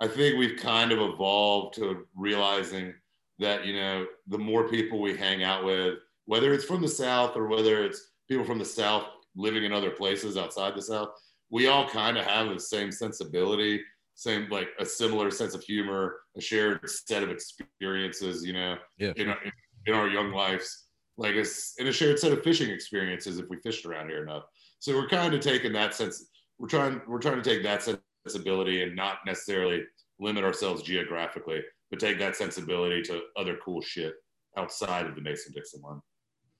I 0.00 0.08
think 0.08 0.38
we've 0.38 0.58
kind 0.58 0.92
of 0.92 0.98
evolved 0.98 1.74
to 1.76 2.06
realizing 2.14 2.94
that 3.38 3.66
you 3.66 3.74
know 3.74 4.06
the 4.28 4.38
more 4.38 4.68
people 4.68 5.00
we 5.00 5.16
hang 5.16 5.42
out 5.42 5.64
with, 5.64 5.98
whether 6.26 6.52
it's 6.52 6.64
from 6.64 6.82
the 6.82 6.88
south 6.88 7.36
or 7.36 7.46
whether 7.46 7.84
it's 7.84 8.12
people 8.28 8.44
from 8.44 8.58
the 8.58 8.64
south 8.64 9.06
living 9.36 9.64
in 9.64 9.72
other 9.72 9.90
places 9.90 10.36
outside 10.36 10.74
the 10.74 10.82
south, 10.82 11.08
we 11.50 11.66
all 11.66 11.88
kind 11.88 12.16
of 12.16 12.24
have 12.24 12.48
the 12.48 12.60
same 12.60 12.92
sensibility, 12.92 13.80
same 14.14 14.48
like 14.50 14.68
a 14.78 14.86
similar 14.86 15.30
sense 15.30 15.54
of 15.54 15.62
humor, 15.62 16.16
a 16.36 16.40
shared 16.40 16.88
set 16.88 17.22
of 17.22 17.30
experiences, 17.30 18.44
you 18.44 18.52
know, 18.52 18.76
Yeah, 18.98 19.12
in 19.16 19.28
our, 19.28 19.38
in 19.86 19.94
our 19.94 20.08
young 20.08 20.32
lives, 20.32 20.86
like 21.16 21.34
it's 21.34 21.74
in 21.78 21.86
a 21.88 21.92
shared 21.92 22.18
set 22.18 22.32
of 22.32 22.42
fishing 22.42 22.70
experiences 22.70 23.38
if 23.38 23.46
we 23.48 23.58
fished 23.58 23.86
around 23.86 24.08
here 24.08 24.22
enough. 24.22 24.44
So 24.78 24.94
we're 24.94 25.08
kind 25.08 25.34
of 25.34 25.40
taking 25.40 25.72
that 25.72 25.94
sense. 25.94 26.30
We're 26.58 26.68
trying 26.68 27.00
we're 27.08 27.20
trying 27.20 27.42
to 27.42 27.48
take 27.48 27.62
that 27.64 27.82
sensibility 28.26 28.82
and 28.82 28.94
not 28.94 29.18
necessarily 29.26 29.82
limit 30.20 30.44
ourselves 30.44 30.82
geographically, 30.82 31.62
but 31.90 31.98
take 31.98 32.18
that 32.18 32.36
sensibility 32.36 33.02
to 33.02 33.22
other 33.36 33.58
cool 33.64 33.80
shit 33.80 34.14
outside 34.56 35.06
of 35.06 35.16
the 35.16 35.20
Mason 35.20 35.52
Dixon 35.52 35.80
line. 35.82 36.00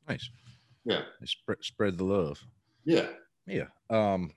nice. 0.09 0.29
Yeah. 0.85 1.03
Spread, 1.25 1.59
spread 1.63 1.99
the 1.99 2.05
love. 2.05 2.43
Yeah. 2.85 3.07
Yeah. 3.47 3.67
Um, 3.91 4.33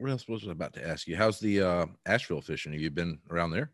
what 0.00 0.10
else 0.10 0.26
was 0.26 0.48
I 0.48 0.52
about 0.52 0.72
to 0.74 0.86
ask 0.86 1.06
you? 1.06 1.14
How's 1.16 1.38
the 1.38 1.60
uh, 1.60 1.86
Asheville 2.06 2.40
fishing? 2.40 2.72
Have 2.72 2.80
you 2.80 2.90
been 2.90 3.18
around 3.30 3.50
there? 3.50 3.72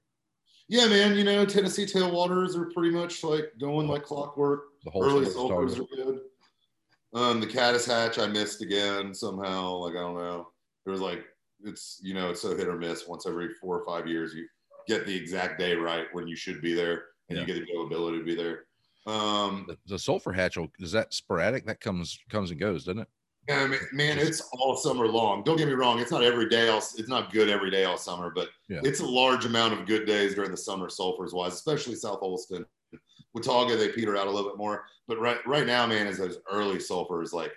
Yeah, 0.69 0.87
man. 0.89 1.17
You 1.17 1.23
know, 1.23 1.47
Tennessee 1.47 1.87
tailwaters 1.87 2.57
are 2.57 2.71
pretty 2.75 2.91
much 2.91 3.23
like 3.23 3.53
going 3.61 3.87
like 3.87 4.03
clockwork. 4.03 4.65
The 4.85 4.91
whole 4.91 5.05
Early 5.05 5.27
sulfurs 5.27 5.79
are 5.79 5.85
good. 5.95 6.21
Um, 7.15 7.41
the 7.41 7.47
caddis 7.47 7.87
hatch 7.87 8.19
I 8.19 8.27
missed 8.27 8.61
again 8.63 9.15
somehow. 9.15 9.77
Like 9.77 9.93
I 9.95 10.01
don't 10.01 10.17
know. 10.19 10.49
It 10.85 10.91
was 10.91 11.01
like 11.01 11.25
it's 11.63 12.01
you 12.03 12.15
know 12.15 12.31
it's 12.31 12.43
so 12.43 12.57
hit 12.57 12.67
or 12.67 12.77
miss. 12.77 13.07
Once 13.07 13.27
every 13.27 13.55
four 13.61 13.81
or 13.81 13.87
five 13.87 14.09
years, 14.09 14.35
you 14.35 14.49
get 14.89 15.07
the 15.07 15.15
exact 15.15 15.61
day 15.61 15.75
right 15.77 16.07
when 16.13 16.27
you 16.27 16.35
should 16.35 16.61
be 16.61 16.75
there, 16.75 17.05
and 17.29 17.39
Yeah. 17.39 17.43
you 17.43 17.47
get 17.47 17.55
the 17.65 17.73
availability 17.73 18.19
to 18.19 18.25
be 18.25 18.35
there. 18.35 18.65
Um, 19.07 19.67
The, 19.69 19.79
the 19.87 19.99
sulfur 20.01 20.33
hatch 20.33 20.59
is 20.81 20.91
that 20.91 21.15
sporadic? 21.15 21.65
That 21.67 21.81
comes 21.81 22.19
comes 22.29 22.51
and 22.51 22.59
goes, 22.59 22.85
doesn't 22.85 23.03
it? 23.03 23.09
Yeah, 23.49 23.61
I 23.63 23.67
mean, 23.69 23.81
man, 23.93 24.19
it's 24.19 24.41
all 24.59 24.77
summer 24.77 25.07
long. 25.07 25.45
Don't 25.45 25.57
get 25.57 25.69
me 25.69 25.75
wrong; 25.75 26.01
it's 26.01 26.11
not 26.11 26.25
every 26.25 26.49
day. 26.49 26.69
All, 26.69 26.79
it's 26.79 27.09
not 27.09 27.33
good 27.33 27.49
every 27.49 27.71
day 27.71 27.85
all 27.85 27.97
summer, 27.97 28.31
but 28.35 28.49
Yeah. 28.69 28.81
it's 28.83 29.01
a 29.01 29.07
large 29.07 29.45
amount 29.45 29.73
of 29.75 29.87
good 29.87 30.05
days 30.07 30.35
during 30.35 30.51
the 30.51 30.57
summer, 30.57 30.89
sulfurs 30.89 31.33
wise, 31.33 31.55
especially 31.55 31.95
South 31.95 32.19
Holston. 32.19 32.67
Watauga, 33.35 33.77
they 33.77 33.91
peter 33.91 34.17
out 34.17 34.27
a 34.27 34.31
little 34.31 34.49
bit 34.51 34.59
more, 34.59 34.85
but 35.07 35.21
right 35.21 35.39
right 35.47 35.67
now, 35.67 35.87
man, 35.87 36.07
is 36.07 36.19
those 36.19 36.39
early 36.51 36.79
sulfurs. 36.79 37.33
Like 37.33 37.53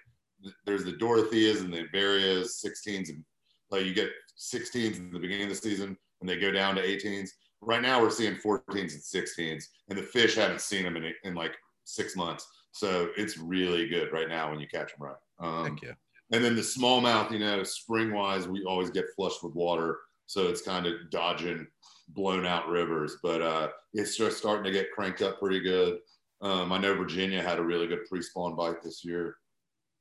there's 0.65 0.83
the 0.85 0.91
Dorotheas 0.93 1.61
and 1.61 1.73
the 1.73 1.85
Varias, 1.91 2.61
16s, 2.63 3.09
and 3.09 3.23
like 3.71 3.85
you 3.85 3.93
get 3.93 4.09
16s 4.37 4.97
in 4.97 5.11
the 5.11 5.19
beginning 5.19 5.43
of 5.45 5.49
the 5.49 5.55
season, 5.55 5.97
and 6.21 6.29
they 6.29 6.37
go 6.37 6.51
down 6.51 6.75
to 6.75 6.81
18s. 6.81 7.29
Right 7.61 7.81
now, 7.81 8.01
we're 8.01 8.09
seeing 8.09 8.35
14s 8.35 8.67
and 8.73 8.89
16s, 8.89 9.65
and 9.89 9.97
the 9.97 10.03
fish 10.03 10.35
haven't 10.35 10.61
seen 10.61 10.83
them 10.83 10.95
in, 10.97 11.13
in 11.23 11.33
like 11.35 11.55
six 11.83 12.15
months. 12.15 12.47
So 12.71 13.09
it's 13.17 13.37
really 13.37 13.87
good 13.89 14.13
right 14.13 14.29
now 14.29 14.49
when 14.51 14.59
you 14.59 14.67
catch 14.67 14.91
them 14.95 15.07
right. 15.07 15.15
Um, 15.39 15.65
Heck 15.65 15.81
yeah. 15.83 15.93
and 16.31 16.43
then 16.43 16.55
the 16.55 16.61
smallmouth, 16.61 17.31
you 17.31 17.39
know, 17.39 17.63
spring 17.63 18.13
wise, 18.13 18.47
we 18.47 18.63
always 18.65 18.89
get 18.89 19.05
flushed 19.15 19.43
with 19.43 19.55
water. 19.55 19.97
So 20.25 20.47
it's 20.47 20.61
kind 20.61 20.85
of 20.85 20.93
dodging 21.09 21.65
blown 22.09 22.45
out 22.45 22.67
rivers, 22.67 23.17
but 23.23 23.41
uh, 23.41 23.69
it's 23.93 24.15
just 24.17 24.37
starting 24.37 24.63
to 24.65 24.71
get 24.71 24.91
cranked 24.91 25.21
up 25.21 25.39
pretty 25.39 25.59
good. 25.59 25.99
Um, 26.41 26.71
I 26.71 26.77
know 26.77 26.95
Virginia 26.95 27.41
had 27.41 27.59
a 27.59 27.63
really 27.63 27.87
good 27.87 28.05
pre 28.07 28.21
spawn 28.21 28.55
bite 28.55 28.81
this 28.83 29.03
year. 29.03 29.35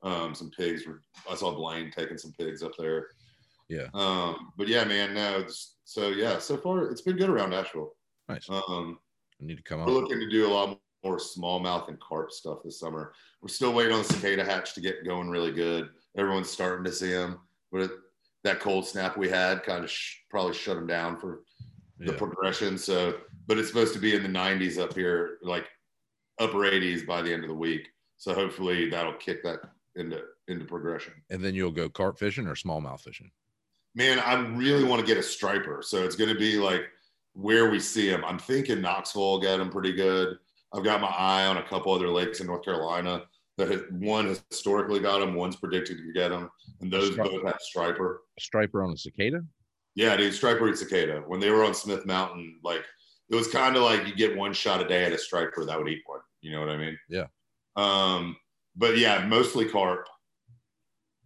Um, 0.02 0.34
some 0.34 0.50
pigs 0.50 0.86
were, 0.86 1.02
I 1.30 1.34
saw 1.34 1.54
Blaine 1.54 1.90
taking 1.90 2.18
some 2.18 2.32
pigs 2.38 2.62
up 2.62 2.72
there. 2.78 3.08
Yeah. 3.68 3.88
Um, 3.94 4.52
but 4.56 4.68
yeah, 4.68 4.84
man, 4.84 5.14
no. 5.14 5.38
it's- 5.38 5.74
So 5.84 6.08
yeah, 6.10 6.38
so 6.38 6.56
far 6.56 6.90
it's 6.90 7.02
been 7.02 7.16
good 7.16 7.30
around 7.30 7.54
Asheville. 7.54 7.92
Nice. 8.28 8.48
Um, 8.50 8.98
I 9.40 9.44
need 9.46 9.56
to 9.56 9.62
come 9.62 9.80
we're 9.84 9.92
looking 9.92 10.20
to 10.20 10.28
do 10.28 10.46
a 10.46 10.52
lot 10.52 10.78
more 11.04 11.18
smallmouth 11.18 11.88
and 11.88 12.00
carp 12.00 12.32
stuff 12.32 12.58
this 12.64 12.78
summer. 12.80 13.12
We're 13.40 13.48
still 13.48 13.72
waiting 13.72 13.92
on 13.92 14.02
the 14.02 14.12
cicada 14.12 14.44
hatch 14.44 14.74
to 14.74 14.80
get 14.80 15.04
going 15.04 15.28
really 15.30 15.52
good. 15.52 15.90
Everyone's 16.16 16.50
starting 16.50 16.84
to 16.84 16.92
see 16.92 17.12
them, 17.12 17.38
but 17.70 17.82
it, 17.82 17.90
that 18.44 18.60
cold 18.60 18.86
snap 18.86 19.16
we 19.16 19.28
had 19.28 19.62
kind 19.62 19.84
of 19.84 19.90
sh- 19.90 20.16
probably 20.30 20.54
shut 20.54 20.76
them 20.76 20.86
down 20.86 21.18
for 21.18 21.42
the 21.98 22.12
Yeah. 22.12 22.18
progression. 22.18 22.78
So, 22.78 23.18
but 23.46 23.58
it's 23.58 23.68
supposed 23.68 23.94
to 23.94 24.00
be 24.00 24.14
in 24.14 24.22
the 24.22 24.28
90s 24.28 24.78
up 24.78 24.94
here, 24.94 25.38
like 25.42 25.68
upper 26.40 26.58
80s 26.58 27.06
by 27.06 27.22
the 27.22 27.32
end 27.32 27.42
of 27.44 27.48
the 27.48 27.54
week. 27.54 27.88
So 28.16 28.34
hopefully 28.34 28.88
that'll 28.90 29.14
kick 29.14 29.42
that 29.44 29.60
into 29.96 30.22
into 30.48 30.64
progression. 30.64 31.12
And 31.30 31.44
then 31.44 31.54
you'll 31.54 31.70
go 31.70 31.88
carp 31.88 32.18
fishing 32.18 32.46
or 32.46 32.54
smallmouth 32.54 33.00
fishing. 33.02 33.30
Man, 33.94 34.18
I 34.20 34.34
really 34.56 34.84
want 34.84 35.00
to 35.00 35.06
get 35.06 35.18
a 35.18 35.22
striper. 35.22 35.82
So 35.82 36.04
it's 36.04 36.16
going 36.16 36.32
to 36.32 36.38
be 36.38 36.56
like 36.56 36.82
where 37.34 37.70
we 37.70 37.78
see 37.78 38.08
them. 38.08 38.24
I'm 38.24 38.38
thinking 38.38 38.80
Knoxville 38.80 39.40
get 39.40 39.58
them 39.58 39.68
pretty 39.70 39.92
good. 39.92 40.38
I've 40.74 40.84
got 40.84 41.00
my 41.00 41.08
eye 41.08 41.46
on 41.46 41.56
a 41.56 41.62
couple 41.62 41.92
other 41.92 42.08
lakes 42.08 42.40
in 42.40 42.46
North 42.46 42.64
Carolina 42.64 43.22
that 43.56 43.70
has, 43.70 43.82
one 43.90 44.26
has 44.26 44.42
historically 44.50 45.00
got 45.00 45.20
them, 45.20 45.34
one's 45.34 45.56
predicted 45.56 45.98
to 45.98 46.12
get 46.12 46.28
them, 46.28 46.50
and 46.80 46.92
those 46.92 47.12
Striper. 47.12 47.30
both 47.30 47.44
have 47.44 47.60
striper. 47.60 48.22
A 48.38 48.40
striper 48.40 48.82
on 48.82 48.92
a 48.92 48.96
cicada? 48.96 49.42
Yeah, 49.94 50.16
dude, 50.16 50.32
striper 50.32 50.68
eat 50.68 50.78
cicada. 50.78 51.24
When 51.26 51.40
they 51.40 51.50
were 51.50 51.64
on 51.64 51.74
Smith 51.74 52.06
Mountain, 52.06 52.60
like 52.62 52.84
it 53.30 53.34
was 53.34 53.48
kind 53.48 53.76
of 53.76 53.82
like 53.82 54.06
you 54.06 54.14
get 54.14 54.36
one 54.36 54.52
shot 54.52 54.80
a 54.80 54.86
day 54.86 55.04
at 55.04 55.12
a 55.12 55.18
striper 55.18 55.64
that 55.64 55.76
would 55.76 55.88
eat 55.88 56.02
one. 56.06 56.20
You 56.40 56.52
know 56.52 56.60
what 56.60 56.70
I 56.70 56.76
mean? 56.76 56.98
Yeah. 57.08 57.26
Um, 57.76 58.36
but 58.76 58.96
yeah, 58.96 59.26
mostly 59.26 59.68
carp. 59.68 60.06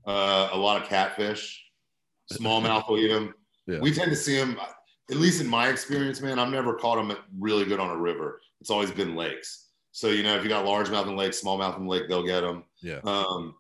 Uh, 0.07 0.49
a 0.53 0.57
lot 0.57 0.81
of 0.81 0.89
catfish. 0.89 1.63
Smallmouth 2.33 2.89
will 2.89 2.99
eat 2.99 3.09
them. 3.09 3.35
Yeah. 3.67 3.79
We 3.81 3.93
tend 3.93 4.11
to 4.11 4.17
see 4.17 4.37
them, 4.37 4.57
at 5.11 5.17
least 5.17 5.41
in 5.41 5.47
my 5.47 5.69
experience, 5.69 6.21
man. 6.21 6.39
I've 6.39 6.51
never 6.51 6.75
caught 6.75 6.97
them 6.97 7.17
really 7.39 7.65
good 7.65 7.79
on 7.79 7.91
a 7.91 7.97
river. 7.97 8.41
It's 8.63 8.71
always 8.71 8.93
been 8.93 9.17
lakes. 9.17 9.71
So 9.91 10.07
you 10.07 10.23
know, 10.23 10.37
if 10.37 10.45
you 10.45 10.49
got 10.49 10.65
largemouth 10.65 11.09
in 11.09 11.17
lake, 11.17 11.33
smallmouth 11.33 11.77
in 11.79 11.87
lake, 11.89 12.05
they'll 12.09 12.23
get 12.23 12.43
them. 12.43 12.63
Yeah. 12.81 13.01
Um, 13.03 13.57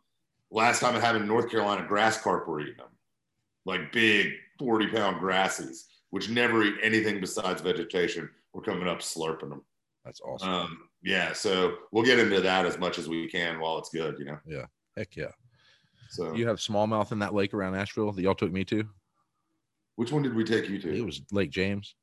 last 0.52 0.78
time 0.78 0.94
it 0.94 1.00
happened 1.02 1.22
in 1.22 1.28
North 1.28 1.50
Carolina, 1.50 1.84
grass 1.88 2.20
carp 2.22 2.46
were 2.46 2.60
eating 2.60 2.76
them, 2.76 2.86
like 3.66 3.90
big 3.90 4.30
40 4.60 4.86
pound 4.92 5.18
grassies, 5.18 5.88
which 6.10 6.30
never 6.30 6.62
eat 6.62 6.76
anything 6.84 7.20
besides 7.20 7.60
vegetation. 7.62 8.30
We're 8.52 8.62
coming 8.62 8.86
up 8.86 9.00
slurping 9.00 9.48
them. 9.48 9.64
That's 10.04 10.20
awesome. 10.20 10.48
Um, 10.48 10.78
yeah, 11.02 11.32
so 11.32 11.78
we'll 11.90 12.04
get 12.04 12.20
into 12.20 12.40
that 12.40 12.64
as 12.64 12.78
much 12.78 12.96
as 13.00 13.08
we 13.08 13.26
can 13.28 13.58
while 13.58 13.78
it's 13.78 13.88
good, 13.90 14.20
you 14.20 14.24
know. 14.26 14.38
Yeah. 14.46 14.66
Heck 14.96 15.16
yeah. 15.16 15.32
So 16.10 16.32
You 16.32 16.46
have 16.46 16.58
smallmouth 16.58 17.10
in 17.10 17.18
that 17.18 17.34
lake 17.34 17.54
around 17.54 17.74
Asheville 17.74 18.12
that 18.12 18.22
y'all 18.22 18.36
took 18.36 18.52
me 18.52 18.64
to. 18.66 18.84
which 19.96 20.12
one 20.12 20.22
did 20.22 20.34
we 20.34 20.44
take 20.44 20.68
you 20.68 20.78
to? 20.78 20.96
It 20.96 21.04
was 21.04 21.22
Lake 21.32 21.50
James. 21.50 21.96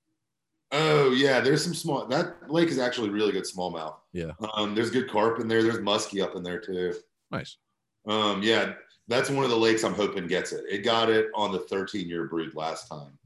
Oh 0.71 1.12
yeah, 1.12 1.39
there's 1.39 1.63
some 1.63 1.73
small. 1.73 2.05
That 2.05 2.51
lake 2.51 2.69
is 2.69 2.77
actually 2.77 3.10
really 3.10 3.32
good 3.32 3.43
smallmouth. 3.45 3.95
Yeah. 4.13 4.32
Um, 4.53 4.75
there's 4.75 4.91
good 4.91 5.10
carp 5.10 5.39
in 5.39 5.47
there. 5.47 5.63
There's 5.63 5.77
muskie 5.77 6.23
up 6.23 6.36
in 6.36 6.43
there 6.43 6.60
too. 6.60 6.93
Nice. 7.32 7.58
Um, 8.08 8.41
yeah, 8.43 8.73
that's 9.08 9.29
one 9.29 9.43
of 9.43 9.49
the 9.49 9.58
lakes 9.58 9.84
I'm 9.84 9.93
hoping 9.95 10.27
gets 10.27 10.51
it. 10.51 10.63
It 10.69 10.79
got 10.79 11.10
it 11.10 11.27
on 11.36 11.51
the 11.51 11.60
13 11.60 12.08
year 12.08 12.27
brood 12.27 12.53
last 12.55 12.88
time. 12.88 13.17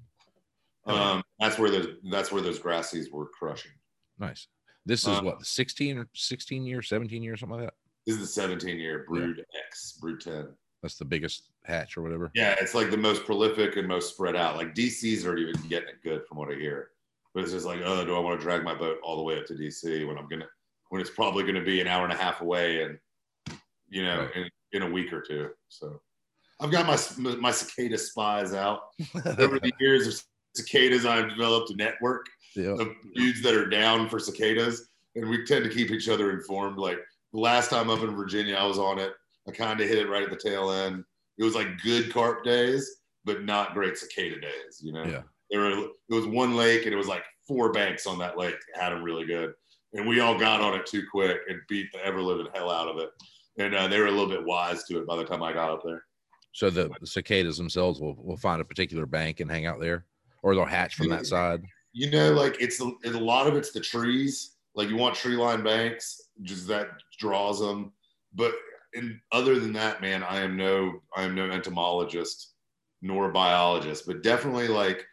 Oh, 0.86 0.96
yeah. 0.96 1.12
Um, 1.12 1.24
that's 1.40 1.58
where 1.60 1.70
those 1.70 1.88
that's 2.10 2.32
where 2.32 2.42
those 2.42 2.60
grassies 2.60 3.12
were 3.12 3.28
crushing. 3.28 3.72
Nice. 4.20 4.48
This 4.86 5.02
is 5.04 5.08
Uh, 5.10 5.22
what 5.22 5.46
16 5.46 5.98
or 5.98 6.10
16 6.14 6.66
years, 6.66 6.90
17 6.90 7.24
years, 7.24 7.40
something 7.42 7.58
like 7.58 7.68
that. 7.68 7.74
This 8.06 8.16
is 8.16 8.22
the 8.22 8.28
17 8.28 8.80
year 8.80 9.06
brood 9.08 9.46
X, 9.68 9.98
brood 10.02 10.20
10. 10.22 10.48
That's 10.82 10.98
the 10.98 11.06
biggest 11.06 11.52
hatch 11.64 11.96
or 11.98 12.02
whatever. 12.02 12.30
Yeah, 12.36 12.56
it's 12.60 12.74
like 12.76 12.92
the 12.92 12.98
most 12.98 13.24
prolific 13.26 13.78
and 13.78 13.88
most 13.88 14.14
spread 14.14 14.36
out. 14.36 14.58
Like 14.58 14.76
DC's 14.76 15.26
aren't 15.26 15.40
even 15.40 15.56
getting 15.70 15.88
it 15.90 16.04
good 16.04 16.26
from 16.28 16.38
what 16.38 16.52
I 16.52 16.56
hear. 16.56 16.90
But 17.34 17.44
it's 17.44 17.52
just 17.54 17.66
like, 17.66 17.82
oh, 17.84 18.06
do 18.06 18.16
I 18.16 18.20
want 18.20 18.40
to 18.40 18.44
drag 18.44 18.64
my 18.64 18.76
boat 18.76 18.98
all 19.04 19.18
the 19.18 19.24
way 19.24 19.38
up 19.40 19.46
to 19.48 19.54
DC 19.54 20.08
when 20.08 20.18
I'm 20.18 20.28
gonna 20.28 20.48
when 20.90 21.02
it's 21.02 21.10
probably 21.10 21.44
gonna 21.44 21.64
be 21.64 21.82
an 21.82 21.88
hour 21.88 22.04
and 22.04 22.14
a 22.14 22.18
half 22.18 22.42
away 22.42 22.84
and 22.84 22.98
you 23.90 24.04
know 24.04 24.20
Right. 24.22 24.36
in, 24.36 24.50
in 24.74 24.82
a 24.84 24.90
week 24.92 25.12
or 25.12 25.22
two. 25.22 25.50
So 25.70 26.00
I've 26.60 26.72
got 26.72 26.86
my 26.86 27.34
my 27.36 27.52
cicada 27.52 27.98
spies 27.98 28.54
out. 28.54 28.82
Over 29.40 29.60
the 29.60 29.72
years 29.80 30.08
of 30.08 30.24
cicadas, 30.56 31.06
I've 31.06 31.30
developed 31.30 31.72
a 31.72 31.76
network 31.76 32.28
yeah. 32.56 32.76
of 32.80 32.90
dudes 33.16 33.42
that 33.42 33.56
are 33.56 33.66
down 33.68 34.08
for 34.08 34.20
cicadas, 34.20 34.90
and 35.16 35.28
we 35.28 35.44
tend 35.46 35.64
to 35.64 35.70
keep 35.70 35.90
each 35.92 36.10
other 36.10 36.32
informed. 36.32 36.78
Like 36.78 37.00
the 37.34 37.40
last 37.40 37.70
time 37.70 37.90
up 37.90 38.02
in 38.04 38.16
Virginia, 38.16 38.56
I 38.56 38.66
was 38.66 38.78
on 38.78 39.00
it. 39.00 39.14
I 39.48 39.52
kind 39.52 39.82
of 39.82 39.90
hit 39.90 39.98
it 39.98 40.10
right 40.10 40.24
at 40.24 40.30
the 40.30 40.38
tail 40.38 40.72
end. 40.72 41.04
It 41.38 41.44
was 41.44 41.56
like 41.56 41.82
good 41.82 42.14
carp 42.14 42.44
days, 42.44 42.98
but 43.26 43.44
not 43.44 43.74
great 43.74 43.98
cicada 43.98 44.40
days. 44.40 44.80
You 44.82 44.94
know, 44.94 45.04
Yeah. 45.04 45.24
There 45.54 45.62
were 45.62 45.70
it 45.70 46.14
was 46.14 46.26
one 46.26 46.56
lake, 46.56 46.86
and 46.86 46.94
it 46.94 46.98
was 46.98 47.08
like 47.08 47.24
four 47.48 47.72
banks 47.72 48.08
on 48.08 48.18
that 48.18 48.38
lake 48.38 48.56
had 48.74 48.90
them 48.90 49.04
really 49.04 49.26
good, 49.26 49.54
and 49.94 50.08
we 50.08 50.20
all 50.20 50.38
got 50.38 50.62
on 50.62 50.74
it 50.74 50.86
too 50.88 51.04
quick 51.12 51.38
and 51.48 51.62
beat 51.70 51.92
the 51.94 52.04
ever 52.04 52.22
living 52.22 52.48
hell 52.54 52.72
out 52.72 52.88
of 52.88 52.98
it. 52.98 53.10
And 53.60 53.76
uh, 53.76 53.88
they 53.88 54.00
were 54.00 54.08
a 54.08 54.12
little 54.12 54.28
bit 54.28 54.44
wise 54.44 54.84
to 54.86 54.98
it 54.98 55.08
by 55.08 55.16
the 55.16 55.24
time 55.24 55.44
I 55.44 55.54
got 55.54 55.70
up 55.70 55.84
there. 55.86 56.04
So 56.54 56.72
the, 56.72 56.90
the 57.00 57.06
cicadas 57.06 57.58
themselves 57.58 58.02
will, 58.02 58.16
will 58.16 58.38
find 58.38 58.62
a 58.62 58.66
particular 58.66 59.06
bank 59.06 59.42
and 59.42 59.50
hang 59.50 59.68
out 59.68 59.80
there, 59.80 60.06
or 60.42 60.56
they'll 60.56 60.66
hatch 60.66 60.96
from 60.96 61.10
that 61.10 61.28
side. 61.28 61.64
You 61.94 62.10
know, 62.10 62.32
like 62.32 62.60
it's 62.60 62.82
a, 62.82 62.92
a 63.06 63.12
lot 63.12 63.46
of 63.46 63.56
it's 63.56 63.72
the 63.72 63.80
trees. 63.80 64.56
Like 64.74 64.90
you 64.90 64.98
want 64.98 65.14
tree 65.14 65.36
line 65.36 65.64
banks, 65.64 66.30
just 66.42 66.68
that 66.68 66.88
draws 67.20 67.60
them. 67.60 67.94
But 68.34 68.54
and 68.96 69.20
other 69.32 69.60
than 69.60 69.74
that, 69.74 70.02
man, 70.02 70.24
I 70.24 70.40
am 70.40 70.58
no 70.58 71.04
I 71.16 71.22
am 71.22 71.36
no 71.36 71.52
entomologist 71.52 72.54
nor 73.04 73.32
biologist, 73.32 74.08
but 74.08 74.24
definitely 74.24 74.68
like 74.68 75.06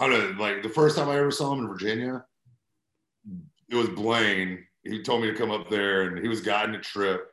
I 0.00 0.08
don't 0.08 0.38
know, 0.38 0.42
like 0.42 0.62
the 0.62 0.68
first 0.68 0.96
time 0.96 1.10
I 1.10 1.18
ever 1.18 1.30
saw 1.30 1.52
him 1.52 1.60
in 1.60 1.68
Virginia, 1.68 2.24
it 3.68 3.76
was 3.76 3.90
Blaine. 3.90 4.64
He 4.82 5.02
told 5.02 5.20
me 5.20 5.30
to 5.30 5.36
come 5.36 5.50
up 5.50 5.68
there 5.68 6.04
and 6.04 6.18
he 6.18 6.28
was 6.28 6.40
guiding 6.40 6.74
a 6.74 6.80
trip 6.80 7.30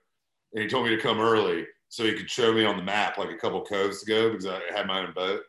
and 0.53 0.61
he 0.61 0.69
told 0.69 0.85
me 0.85 0.95
to 0.95 1.01
come 1.01 1.19
early 1.19 1.65
so 1.87 2.03
he 2.03 2.13
could 2.13 2.29
show 2.29 2.51
me 2.53 2.65
on 2.65 2.75
the 2.75 2.83
map 2.83 3.17
like 3.17 3.29
a 3.29 3.37
couple 3.37 3.61
coves 3.61 4.01
to 4.01 4.05
go 4.05 4.29
because 4.29 4.45
I 4.45 4.59
had 4.75 4.85
my 4.85 4.99
own 4.99 5.13
boat 5.13 5.41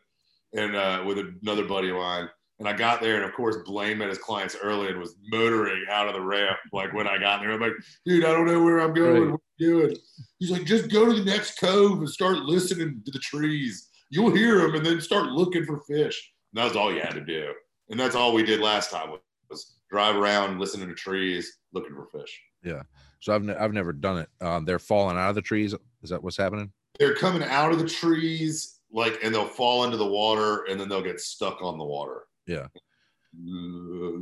and 0.53 0.75
uh, 0.77 1.03
with 1.05 1.19
another 1.19 1.65
buddy 1.65 1.89
of 1.89 1.97
mine. 1.97 2.29
And 2.59 2.67
I 2.67 2.73
got 2.73 2.99
there, 2.99 3.15
and 3.15 3.23
of 3.23 3.33
course, 3.33 3.55
Blaine 3.65 3.99
met 3.99 4.09
his 4.09 4.17
clients 4.17 4.57
early 4.61 4.89
and 4.89 4.99
was 4.99 5.15
motoring 5.31 5.85
out 5.89 6.09
of 6.09 6.13
the 6.13 6.19
ramp. 6.19 6.57
Like 6.73 6.91
when 6.91 7.07
I 7.07 7.17
got 7.17 7.39
there, 7.39 7.51
I'm 7.51 7.61
like, 7.61 7.71
dude, 8.05 8.25
I 8.25 8.33
don't 8.33 8.47
know 8.47 8.61
where 8.61 8.79
I'm 8.79 8.93
going. 8.93 9.21
Right. 9.21 9.31
What 9.31 9.39
are 9.39 9.53
you 9.57 9.81
doing? 9.81 9.97
He's 10.39 10.51
like, 10.51 10.65
just 10.65 10.91
go 10.91 11.05
to 11.05 11.13
the 11.13 11.23
next 11.23 11.57
cove 11.57 11.99
and 11.99 12.09
start 12.09 12.39
listening 12.39 13.01
to 13.05 13.11
the 13.11 13.19
trees. 13.19 13.87
You'll 14.09 14.35
hear 14.35 14.57
them, 14.57 14.75
and 14.75 14.85
then 14.85 14.99
start 14.99 15.27
looking 15.27 15.63
for 15.63 15.79
fish. 15.87 16.21
And 16.51 16.61
that 16.61 16.65
was 16.65 16.75
all 16.75 16.93
you 16.93 17.01
had 17.01 17.13
to 17.13 17.21
do. 17.21 17.53
And 17.89 17.99
that's 17.99 18.15
all 18.15 18.33
we 18.33 18.43
did 18.43 18.59
last 18.59 18.91
time 18.91 19.11
was, 19.49 19.75
drive 19.89 20.15
around, 20.15 20.59
listening 20.59 20.87
to 20.87 20.93
trees, 20.93 21.57
looking 21.73 21.95
for 21.95 22.05
fish. 22.05 22.39
Yeah. 22.63 22.83
So 23.19 23.33
I've, 23.33 23.43
ne- 23.43 23.55
I've 23.55 23.73
never 23.73 23.91
done 23.91 24.19
it. 24.19 24.29
Um, 24.39 24.65
they're 24.65 24.79
falling 24.79 25.17
out 25.17 25.29
of 25.29 25.35
the 25.35 25.41
trees. 25.41 25.73
Is 26.03 26.09
that 26.09 26.21
what's 26.21 26.37
happening? 26.37 26.71
They're 26.99 27.15
coming 27.15 27.43
out 27.43 27.71
of 27.71 27.79
the 27.79 27.87
trees, 27.87 28.81
like, 28.91 29.19
and 29.23 29.33
they'll 29.33 29.45
fall 29.45 29.85
into 29.85 29.97
the 29.97 30.05
water, 30.05 30.65
and 30.65 30.79
then 30.79 30.89
they'll 30.89 31.01
get 31.01 31.19
stuck 31.19 31.61
on 31.61 31.77
the 31.77 31.85
water. 31.85 32.25
Yeah. 32.45 32.67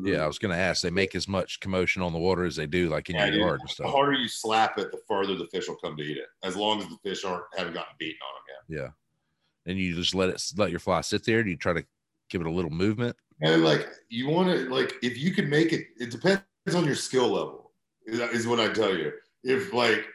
Yeah, 0.04 0.24
I 0.24 0.28
was 0.28 0.38
going 0.38 0.54
to 0.54 0.62
ask. 0.62 0.82
They 0.82 0.90
make 0.90 1.16
as 1.16 1.30
much 1.30 1.62
commotion 1.62 2.02
on 2.02 2.12
the 2.12 2.20
water 2.20 2.44
as 2.44 2.58
they 2.58 2.68
do, 2.68 2.90
like 2.90 3.10
in 3.10 3.16
Yeah, 3.16 3.28
your 3.28 3.40
yard 3.40 3.62
and 3.62 3.70
stuff. 3.70 3.86
The 3.88 3.92
harder 3.92 4.14
you 4.14 4.28
slap 4.28 4.78
it, 4.78 4.92
the 4.92 5.00
further 5.08 5.36
the 5.36 5.48
fish 5.48 5.70
will 5.70 5.78
come 5.78 5.96
to 5.96 6.04
eat 6.04 6.18
it. 6.18 6.28
As 6.44 6.58
long 6.58 6.80
as 6.80 6.90
the 6.90 6.98
fish 7.04 7.24
aren't 7.24 7.46
haven't 7.56 7.74
gotten 7.74 7.94
beaten 7.98 8.20
on 8.22 8.34
them 8.36 8.44
yet. 8.70 8.84
Yeah, 8.84 9.72
and 9.72 9.80
you 9.80 9.96
just 9.96 10.14
let 10.14 10.28
it 10.28 10.44
let 10.58 10.72
your 10.72 10.82
fly 10.82 11.00
sit 11.00 11.24
there. 11.24 11.42
Do 11.42 11.50
you 11.50 11.56
try 11.56 11.72
to 11.72 11.86
give 12.30 12.42
it 12.42 12.48
a 12.48 12.52
little 12.52 12.72
movement? 12.72 13.16
And 13.42 13.64
like 13.64 13.88
you 14.10 14.30
want 14.30 14.50
to 14.50 14.70
like 14.74 14.94
if 15.04 15.18
you 15.18 15.34
can 15.34 15.50
make 15.50 15.74
it, 15.74 15.88
it 16.00 16.12
depends 16.12 16.44
on 16.74 16.86
your 16.86 16.96
skill 16.96 17.30
level. 17.30 17.72
Is, 18.06 18.48
what 18.48 18.60
I 18.60 18.70
tell 18.70 18.96
you. 18.96 19.12
If 19.44 19.74
like 19.74 20.06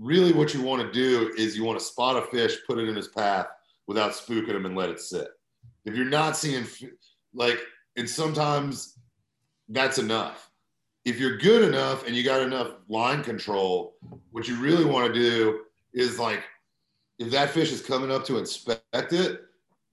really 0.00 0.32
what 0.32 0.54
you 0.54 0.62
want 0.62 0.82
to 0.82 0.90
do 0.90 1.32
is 1.36 1.56
you 1.56 1.64
want 1.64 1.78
to 1.78 1.84
spot 1.84 2.16
a 2.16 2.22
fish, 2.22 2.56
put 2.66 2.78
it 2.78 2.88
in 2.88 2.96
his 2.96 3.08
path 3.08 3.46
without 3.86 4.12
spooking 4.12 4.54
him, 4.54 4.64
and 4.64 4.74
let 4.74 4.88
it 4.88 5.00
sit. 5.00 5.28
If 5.84 5.94
you're 5.94 6.06
not 6.06 6.36
seeing 6.36 6.66
like, 7.34 7.60
and 7.96 8.08
sometimes 8.08 8.98
that's 9.68 9.98
enough. 9.98 10.50
If 11.04 11.20
you're 11.20 11.36
good 11.36 11.62
enough 11.62 12.06
and 12.06 12.16
you 12.16 12.24
got 12.24 12.40
enough 12.40 12.72
line 12.88 13.22
control, 13.22 13.96
what 14.32 14.48
you 14.48 14.56
really 14.56 14.84
want 14.84 15.12
to 15.12 15.20
do 15.20 15.60
is 15.92 16.18
like, 16.18 16.42
if 17.18 17.30
that 17.30 17.50
fish 17.50 17.72
is 17.72 17.80
coming 17.80 18.10
up 18.10 18.24
to 18.26 18.38
inspect 18.38 19.12
it, 19.12 19.45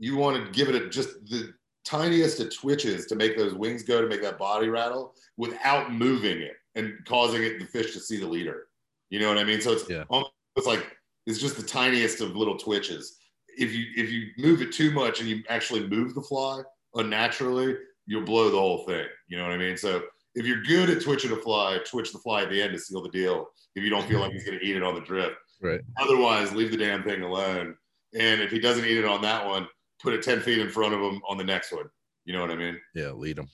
you 0.03 0.17
want 0.17 0.35
to 0.35 0.51
give 0.51 0.67
it 0.67 0.75
a, 0.75 0.89
just 0.89 1.11
the 1.29 1.53
tiniest 1.85 2.41
of 2.41 2.53
twitches 2.53 3.05
to 3.05 3.15
make 3.15 3.37
those 3.37 3.53
wings 3.53 3.83
go 3.83 4.01
to 4.01 4.07
make 4.07 4.21
that 4.21 4.37
body 4.37 4.67
rattle 4.67 5.15
without 5.37 5.93
moving 5.93 6.41
it 6.41 6.55
and 6.75 6.93
causing 7.05 7.41
it 7.41 7.57
the 7.57 7.65
fish 7.65 7.93
to 7.93 8.01
see 8.01 8.17
the 8.19 8.27
leader. 8.27 8.67
You 9.09 9.19
know 9.21 9.29
what 9.29 9.37
I 9.37 9.45
mean? 9.45 9.61
So 9.61 9.71
it's 9.71 9.89
Yeah. 9.89 10.03
almost 10.09 10.33
like 10.65 10.85
it's 11.25 11.39
just 11.39 11.55
the 11.55 11.63
tiniest 11.63 12.19
of 12.19 12.35
little 12.35 12.57
twitches. 12.57 13.17
If 13.57 13.73
you 13.73 13.85
if 13.95 14.11
you 14.11 14.27
move 14.37 14.61
it 14.61 14.73
too 14.73 14.91
much 14.91 15.21
and 15.21 15.29
you 15.29 15.41
actually 15.47 15.87
move 15.87 16.15
the 16.15 16.21
fly 16.21 16.63
unnaturally, 16.95 17.77
you'll 18.05 18.25
blow 18.25 18.49
the 18.49 18.59
whole 18.59 18.85
thing. 18.85 19.07
You 19.29 19.37
know 19.37 19.43
what 19.43 19.53
I 19.53 19.57
mean? 19.57 19.77
So 19.77 20.03
if 20.35 20.45
you're 20.45 20.63
good 20.63 20.89
at 20.89 21.01
twitching 21.01 21.31
a 21.31 21.37
fly, 21.37 21.79
twitch 21.89 22.11
the 22.11 22.19
fly 22.19 22.41
at 22.43 22.49
the 22.49 22.61
end 22.61 22.73
to 22.73 22.79
seal 22.79 23.01
the 23.01 23.09
deal. 23.09 23.47
If 23.75 23.83
you 23.85 23.89
don't 23.89 24.05
feel 24.09 24.19
like 24.19 24.33
he's 24.33 24.43
going 24.43 24.59
to 24.59 24.65
eat 24.65 24.75
it 24.75 24.83
on 24.83 24.95
the 24.95 25.01
drift, 25.01 25.35
Right. 25.61 25.79
Otherwise, 25.97 26.53
leave 26.53 26.71
the 26.71 26.77
damn 26.77 27.03
thing 27.03 27.21
alone. 27.21 27.77
And 28.19 28.41
if 28.41 28.51
he 28.51 28.59
doesn't 28.59 28.85
eat 28.85 28.97
it 28.97 29.05
on 29.05 29.21
that 29.21 29.45
one, 29.45 29.65
put 30.03 30.13
it 30.13 30.21
ten 30.21 30.39
feet 30.41 30.59
in 30.59 30.69
front 30.69 30.93
of 30.93 30.99
them 30.99 31.21
on 31.27 31.37
the 31.37 31.43
next 31.43 31.71
one. 31.71 31.85
You 32.25 32.33
know 32.33 32.41
what 32.41 32.51
I 32.51 32.55
mean? 32.55 32.79
Yeah, 32.93 33.11
lead 33.11 33.37
them. 33.37 33.49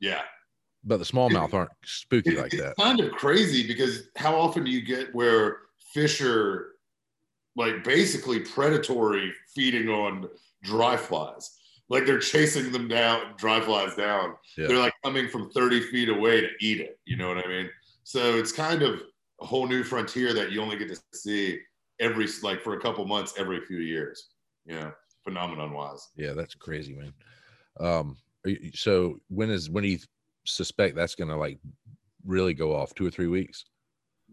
Yeah. 0.00 0.20
But 0.84 0.98
the 0.98 1.04
smallmouth 1.04 1.54
aren't 1.54 1.70
spooky 1.84 2.30
It- 2.30 2.38
like 2.38 2.52
it's 2.52 2.62
that. 2.62 2.76
kind 2.76 3.00
of 3.00 3.12
crazy 3.12 3.66
because 3.66 4.08
how 4.16 4.34
often 4.36 4.64
do 4.64 4.70
you 4.70 4.82
get 4.82 5.14
where 5.14 5.58
fish 5.94 6.20
are 6.20 6.72
like 7.56 7.84
basically 7.84 8.40
predatory 8.40 9.32
feeding 9.54 9.88
on 9.88 10.28
dry 10.62 10.96
flies? 10.96 11.58
Like 11.88 12.06
they're 12.06 12.18
chasing 12.18 12.72
them 12.72 12.88
down, 12.88 13.34
dry 13.36 13.60
flies 13.60 13.94
down. 13.94 14.34
Yeah. 14.56 14.66
They're 14.68 14.78
like 14.78 14.94
coming 15.04 15.28
from 15.28 15.50
30 15.50 15.80
feet 15.82 16.08
away 16.08 16.40
to 16.40 16.48
eat 16.60 16.80
it. 16.80 16.98
You 17.04 17.16
know 17.16 17.28
what 17.28 17.44
I 17.44 17.46
mean? 17.48 17.70
So 18.04 18.36
it's 18.36 18.50
kind 18.52 18.82
of 18.82 19.02
a 19.40 19.46
whole 19.46 19.66
new 19.68 19.84
frontier 19.84 20.32
that 20.34 20.50
you 20.52 20.60
only 20.62 20.76
get 20.78 20.88
to 20.88 21.00
see 21.12 21.60
every 22.00 22.26
like 22.42 22.60
for 22.62 22.74
a 22.74 22.80
couple 22.80 23.04
months 23.04 23.34
every 23.38 23.60
few 23.66 23.78
years. 23.78 24.30
You 24.64 24.74
know, 24.76 24.92
phenomenon 25.24 25.72
wise. 25.72 26.08
Yeah, 26.16 26.32
that's 26.32 26.54
crazy, 26.54 26.94
man. 26.94 27.12
Um, 27.80 28.16
you- 28.44 28.70
so 28.74 29.20
when 29.28 29.50
is 29.50 29.70
when 29.70 29.82
do 29.84 29.90
you 29.90 29.98
suspect 30.44 30.96
that's 30.96 31.14
gonna 31.14 31.36
like 31.36 31.58
really 32.24 32.54
go 32.54 32.74
off? 32.74 32.94
Two 32.94 33.06
or 33.06 33.10
three 33.10 33.28
weeks? 33.28 33.64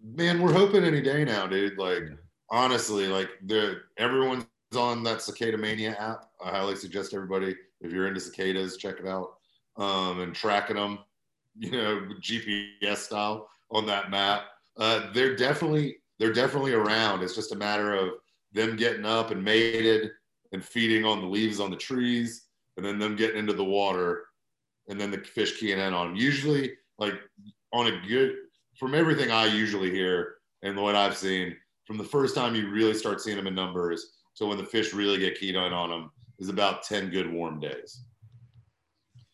Man, 0.02 0.42
we're 0.42 0.54
hoping 0.54 0.84
any 0.84 1.02
day 1.02 1.24
now, 1.26 1.48
dude. 1.48 1.78
Like 1.78 2.04
Yeah. 2.04 2.16
honestly, 2.50 3.08
like 3.08 3.30
the 3.46 3.82
everyone's 3.98 4.46
on 4.76 5.04
that 5.04 5.22
Cicada 5.22 5.58
Mania 5.58 5.96
app. 6.00 6.30
I 6.44 6.52
highly 6.52 6.76
suggest 6.76 7.14
everybody, 7.14 7.56
if 7.82 7.92
you're 7.92 8.08
into 8.08 8.20
cicadas, 8.20 8.78
check 8.78 9.00
it 9.00 9.08
out. 9.08 9.36
Um, 9.78 10.20
and 10.20 10.36
tracking 10.36 10.76
them, 10.76 11.00
you 11.58 11.72
know, 11.72 12.08
GPS 12.22 12.98
style 13.06 13.50
on 13.72 13.86
that 13.86 14.12
map. 14.12 14.44
Uh, 14.78 15.12
they're 15.14 15.36
definitely 15.36 15.98
they're 16.20 16.34
definitely 16.34 16.74
around. 16.74 17.24
It's 17.24 17.36
just 17.36 17.54
a 17.54 17.56
matter 17.56 17.94
of 17.96 18.14
them 18.52 18.76
getting 18.76 19.06
up 19.06 19.32
and 19.32 19.44
mated 19.44 20.12
and 20.52 20.64
feeding 20.64 21.06
on 21.06 21.22
the 21.22 21.28
leaves 21.28 21.60
on 21.60 21.70
the 21.70 21.78
trees, 21.78 22.48
and 22.78 22.86
then 22.86 23.00
them 23.00 23.16
getting 23.16 23.38
into 23.38 23.54
the 23.54 23.64
water, 23.64 24.26
and 24.88 25.00
then 25.00 25.12
the 25.12 25.20
fish 25.20 25.60
keying 25.60 25.80
in 25.80 25.94
on 25.94 26.08
them. 26.08 26.16
Usually, 26.16 26.72
like 26.98 27.14
on 27.74 27.88
a 27.88 28.08
good 28.08 28.36
from 28.80 28.96
everything 28.96 29.30
I 29.30 29.46
usually 29.46 29.92
hear 29.92 30.36
and 30.64 30.78
what 30.82 30.96
I've 30.96 31.18
seen, 31.18 31.56
from 31.86 31.98
the 31.98 32.04
first 32.04 32.34
time 32.34 32.56
you 32.56 32.70
really 32.70 32.94
start 32.94 33.22
seeing 33.22 33.38
them 33.38 33.48
in 33.48 33.56
numbers 33.56 34.14
to 34.36 34.46
when 34.46 34.58
the 34.58 34.64
fish 34.64 34.94
really 34.94 35.20
get 35.20 35.40
keyed 35.40 35.56
in 35.56 35.74
on 35.74 35.90
them 35.90 36.12
is 36.40 36.50
about 36.50 36.84
10 36.84 37.10
good 37.10 37.32
warm 37.32 37.60
days. 37.60 38.02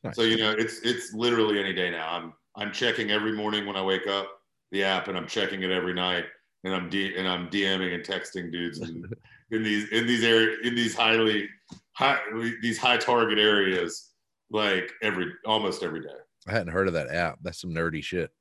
Nice. 0.04 0.16
So 0.16 0.24
you 0.24 0.38
know, 0.38 0.52
it's 0.52 0.80
it's 0.80 1.14
literally 1.14 1.60
any 1.60 1.74
day 1.74 1.92
now. 1.92 2.10
I'm 2.10 2.34
I'm 2.56 2.72
checking 2.72 3.12
every 3.12 3.34
morning 3.34 3.66
when 3.66 3.76
I 3.76 3.84
wake 3.84 4.08
up 4.08 4.30
the 4.72 4.84
app 4.84 5.08
and 5.08 5.18
I'm 5.18 5.28
checking 5.28 5.64
it 5.64 5.72
every 5.72 5.94
night 5.94 6.26
and 6.64 6.74
I'm 6.74 6.90
D 6.90 7.16
and 7.16 7.28
I'm 7.28 7.50
DMing 7.50 7.94
and 7.94 8.04
texting 8.04 8.52
dudes 8.52 8.80
and 8.80 9.06
in 9.52 9.64
these 9.64 9.90
in 9.90 10.08
these 10.08 10.24
area 10.24 10.58
in 10.64 10.76
these 10.76 10.96
highly 10.96 11.48
high 11.94 12.20
these 12.62 12.78
high 12.78 12.98
target 12.98 13.38
areas 13.38 14.12
like 14.52 14.92
every 15.02 15.32
almost 15.46 15.84
every 15.84 16.02
day. 16.02 16.08
I 16.48 16.52
hadn't 16.52 16.74
heard 16.74 16.88
of 16.88 16.94
that 16.94 17.12
app. 17.12 17.40
That's 17.42 17.60
some 17.60 17.72
nerdy 17.72 18.04
shit. 18.04 18.32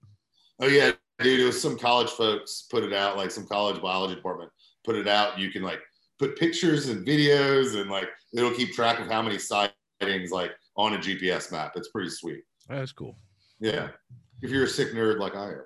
Oh 0.60 0.66
yeah, 0.66 0.92
dude. 1.18 1.40
It 1.40 1.46
was 1.46 1.60
some 1.60 1.78
college 1.78 2.10
folks 2.10 2.66
put 2.70 2.84
it 2.84 2.92
out, 2.92 3.16
like 3.16 3.30
some 3.30 3.46
college 3.46 3.80
biology 3.80 4.14
department 4.14 4.50
put 4.84 4.96
it 4.96 5.08
out. 5.08 5.38
You 5.38 5.50
can 5.50 5.62
like 5.62 5.80
put 6.18 6.38
pictures 6.38 6.88
and 6.88 7.06
videos, 7.06 7.80
and 7.80 7.90
like 7.90 8.08
it'll 8.34 8.50
keep 8.50 8.72
track 8.72 9.00
of 9.00 9.08
how 9.08 9.22
many 9.22 9.38
sightings 9.38 10.30
like 10.30 10.52
on 10.76 10.94
a 10.94 10.98
GPS 10.98 11.50
map. 11.50 11.72
It's 11.76 11.88
pretty 11.88 12.10
sweet. 12.10 12.42
That's 12.68 12.92
cool. 12.92 13.16
Yeah, 13.60 13.88
if 14.42 14.50
you're 14.50 14.64
a 14.64 14.68
sick 14.68 14.92
nerd 14.92 15.18
like 15.18 15.36
I 15.36 15.48
am. 15.48 15.62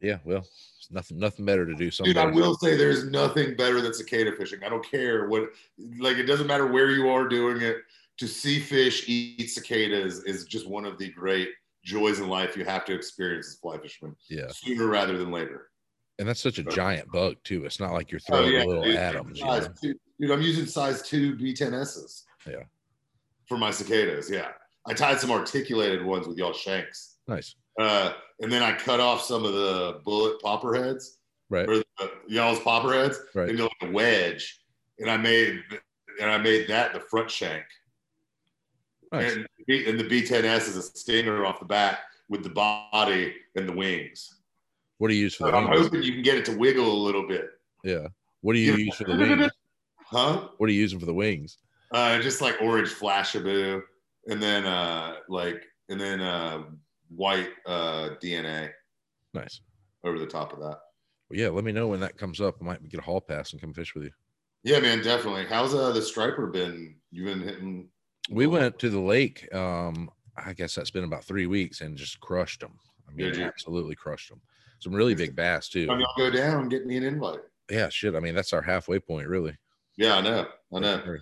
Yeah, 0.00 0.18
well, 0.24 0.46
it's 0.78 0.90
nothing 0.90 1.18
nothing 1.18 1.44
better 1.44 1.66
to 1.66 1.74
do. 1.74 1.90
Dude, 1.90 2.16
I 2.16 2.26
will 2.26 2.54
say 2.54 2.76
there's 2.76 3.04
nothing 3.04 3.56
better 3.56 3.80
than 3.80 3.92
cicada 3.92 4.32
fishing. 4.32 4.62
I 4.64 4.68
don't 4.68 4.88
care 4.88 5.28
what, 5.28 5.50
like, 5.98 6.16
it 6.16 6.24
doesn't 6.24 6.46
matter 6.46 6.66
where 6.66 6.90
you 6.90 7.08
are 7.08 7.28
doing 7.28 7.62
it. 7.62 7.78
To 8.18 8.26
see 8.26 8.58
fish 8.58 9.08
eat 9.08 9.48
cicadas 9.48 10.24
is 10.24 10.44
just 10.44 10.68
one 10.68 10.84
of 10.84 10.98
the 10.98 11.08
great 11.10 11.50
joys 11.84 12.18
in 12.18 12.28
life 12.28 12.56
you 12.56 12.64
have 12.64 12.84
to 12.86 12.94
experience 12.94 13.46
as 13.46 13.54
fly 13.54 13.78
fisherman. 13.78 14.16
Yeah, 14.28 14.48
sooner 14.50 14.86
rather 14.86 15.16
than 15.16 15.30
later. 15.30 15.68
And 16.18 16.28
that's 16.28 16.40
such 16.40 16.58
a 16.58 16.64
giant 16.64 17.10
bug 17.12 17.36
too. 17.44 17.64
It's 17.64 17.78
not 17.78 17.92
like 17.92 18.10
you're 18.10 18.20
oh, 18.30 18.34
throwing 18.34 18.54
oh, 18.54 18.58
yeah, 18.58 18.64
little 18.64 18.82
dude, 18.82 18.96
atoms. 18.96 19.38
Size 19.38 19.68
two, 19.80 19.94
dude, 20.20 20.30
I'm 20.32 20.42
using 20.42 20.66
size 20.66 21.02
two 21.02 21.36
B10Ss. 21.36 22.24
Yeah. 22.46 22.64
For 23.46 23.56
my 23.56 23.70
cicadas, 23.70 24.28
yeah. 24.28 24.48
I 24.86 24.94
tied 24.94 25.20
some 25.20 25.30
articulated 25.30 26.04
ones 26.04 26.26
with 26.26 26.38
y'all 26.38 26.52
shanks. 26.52 27.18
Nice. 27.28 27.54
Uh, 27.78 28.12
and 28.40 28.50
then 28.50 28.62
I 28.62 28.76
cut 28.76 29.00
off 29.00 29.22
some 29.22 29.44
of 29.44 29.52
the 29.52 30.00
bullet 30.04 30.40
popper 30.40 30.74
heads, 30.74 31.18
right? 31.48 31.68
Or 31.68 31.76
the, 31.76 31.84
y'all's 32.26 32.60
popper 32.60 32.92
heads 32.92 33.18
right. 33.34 33.48
into 33.48 33.64
like 33.64 33.72
a 33.82 33.90
wedge, 33.90 34.60
and 34.98 35.10
I 35.10 35.16
made 35.16 35.62
and 36.20 36.30
I 36.30 36.38
made 36.38 36.68
that 36.68 36.92
the 36.92 37.00
front 37.00 37.30
shank. 37.30 37.64
Nice. 39.12 39.36
And, 39.36 39.46
and 39.68 40.00
the 40.00 40.04
B10S 40.04 40.68
is 40.68 40.76
a 40.76 40.82
stinger 40.82 41.46
off 41.46 41.60
the 41.60 41.66
back 41.66 42.00
with 42.28 42.42
the 42.42 42.50
body 42.50 43.34
and 43.56 43.68
the 43.68 43.72
wings. 43.72 44.34
What 44.98 45.08
do 45.08 45.14
you 45.14 45.22
use 45.22 45.34
for 45.34 45.50
the 45.50 45.56
I'm 45.56 45.70
wings? 45.70 45.84
hoping 45.84 46.02
you 46.02 46.12
can 46.12 46.22
get 46.22 46.36
it 46.36 46.44
to 46.46 46.56
wiggle 46.56 46.90
a 46.90 47.02
little 47.04 47.26
bit. 47.26 47.50
Yeah. 47.84 48.08
What 48.40 48.52
do 48.52 48.58
you 48.58 48.74
use 48.74 48.96
for 48.96 49.04
the 49.04 49.16
wings? 49.16 49.50
Huh? 49.96 50.48
What 50.58 50.68
are 50.68 50.72
you 50.72 50.80
using 50.80 50.98
for 50.98 51.06
the 51.06 51.14
wings? 51.14 51.58
Uh, 51.92 52.18
just 52.20 52.40
like 52.40 52.60
orange 52.60 52.90
Flashabou, 52.90 53.82
and 54.26 54.42
then 54.42 54.66
uh, 54.66 55.16
like 55.28 55.64
and 55.88 56.00
then 56.00 56.20
uh, 56.20 56.64
white 57.08 57.50
uh, 57.66 58.10
DNA. 58.22 58.70
Nice. 59.34 59.60
Over 60.04 60.18
the 60.18 60.26
top 60.26 60.52
of 60.52 60.60
that. 60.60 60.78
Well, 61.28 61.38
yeah. 61.38 61.48
Let 61.48 61.64
me 61.64 61.72
know 61.72 61.88
when 61.88 62.00
that 62.00 62.16
comes 62.16 62.40
up. 62.40 62.56
I 62.60 62.64
might 62.64 62.88
get 62.88 63.00
a 63.00 63.04
hall 63.04 63.20
pass 63.20 63.52
and 63.52 63.60
come 63.60 63.74
fish 63.74 63.94
with 63.94 64.04
you. 64.04 64.10
Yeah, 64.64 64.80
man, 64.80 65.02
definitely. 65.02 65.46
How's 65.46 65.74
uh 65.74 65.92
the 65.92 66.02
striper 66.02 66.46
been? 66.46 66.96
You've 67.10 67.26
been 67.26 67.46
hitting. 67.46 67.88
We 68.30 68.46
went 68.46 68.78
to 68.80 68.90
the 68.90 69.00
lake. 69.00 69.52
Um, 69.54 70.10
I 70.36 70.52
guess 70.52 70.74
that's 70.74 70.90
been 70.90 71.04
about 71.04 71.24
three 71.24 71.46
weeks 71.46 71.80
and 71.80 71.96
just 71.96 72.20
crushed 72.20 72.60
them. 72.60 72.78
I 73.08 73.14
mean, 73.14 73.40
absolutely 73.40 73.94
crushed 73.94 74.28
them. 74.28 74.40
Some 74.80 74.94
really 74.94 75.14
big 75.14 75.34
bass 75.34 75.68
too. 75.68 75.88
I 75.90 75.96
mean, 75.96 76.06
I'll 76.06 76.30
go 76.30 76.30
down, 76.30 76.62
and 76.62 76.70
get 76.70 76.86
me 76.86 76.96
an 76.96 77.04
invite. 77.04 77.40
Yeah, 77.70 77.88
shit. 77.88 78.14
I 78.14 78.20
mean, 78.20 78.34
that's 78.34 78.52
our 78.52 78.62
halfway 78.62 78.98
point, 78.98 79.28
really. 79.28 79.56
Yeah, 79.96 80.16
I 80.16 80.20
know. 80.20 80.46
I 80.74 80.78
know. 80.78 81.16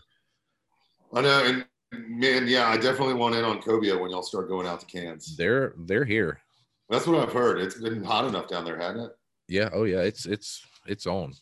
I 1.14 1.20
know. 1.22 1.44
And 1.44 1.66
man, 1.92 2.46
yeah, 2.46 2.68
I 2.68 2.76
definitely 2.76 3.14
want 3.14 3.34
in 3.34 3.44
on 3.44 3.60
cobia 3.60 3.98
when 3.98 4.10
y'all 4.10 4.22
start 4.22 4.48
going 4.48 4.66
out 4.66 4.80
to 4.80 4.86
cans. 4.86 5.36
They're 5.36 5.74
they're 5.78 6.04
here. 6.04 6.40
That's 6.88 7.06
what 7.06 7.20
I've 7.20 7.32
heard. 7.32 7.60
It's 7.60 7.80
been 7.80 8.04
hot 8.04 8.26
enough 8.26 8.48
down 8.48 8.64
there, 8.64 8.78
hasn't 8.78 9.06
it? 9.06 9.12
Yeah. 9.48 9.70
Oh 9.72 9.84
yeah. 9.84 10.00
It's 10.00 10.26
it's 10.26 10.64
it's 10.86 11.06
on. 11.06 11.32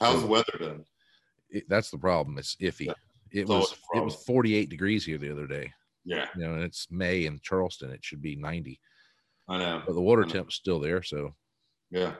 How's 0.00 0.22
the 0.22 0.26
weather 0.26 0.52
been? 0.58 0.84
It, 1.50 1.68
that's 1.68 1.90
the 1.90 1.98
problem. 1.98 2.38
It's 2.38 2.56
iffy. 2.56 2.92
It 3.30 3.48
was 3.48 3.74
it 3.94 4.04
was 4.04 4.14
48 4.14 4.68
degrees 4.68 5.04
here 5.04 5.18
the 5.18 5.30
other 5.30 5.46
day. 5.46 5.72
Yeah. 6.04 6.26
You 6.36 6.46
know, 6.46 6.54
and 6.54 6.64
it's 6.64 6.88
May 6.90 7.26
in 7.26 7.40
Charleston. 7.42 7.90
It 7.90 8.04
should 8.04 8.22
be 8.22 8.36
90. 8.36 8.78
I 9.48 9.58
know. 9.58 9.82
But 9.86 9.94
the 9.94 10.00
water 10.00 10.24
temp's 10.24 10.54
still 10.54 10.80
there, 10.80 11.02
so 11.02 11.34
yeah. 11.90 12.14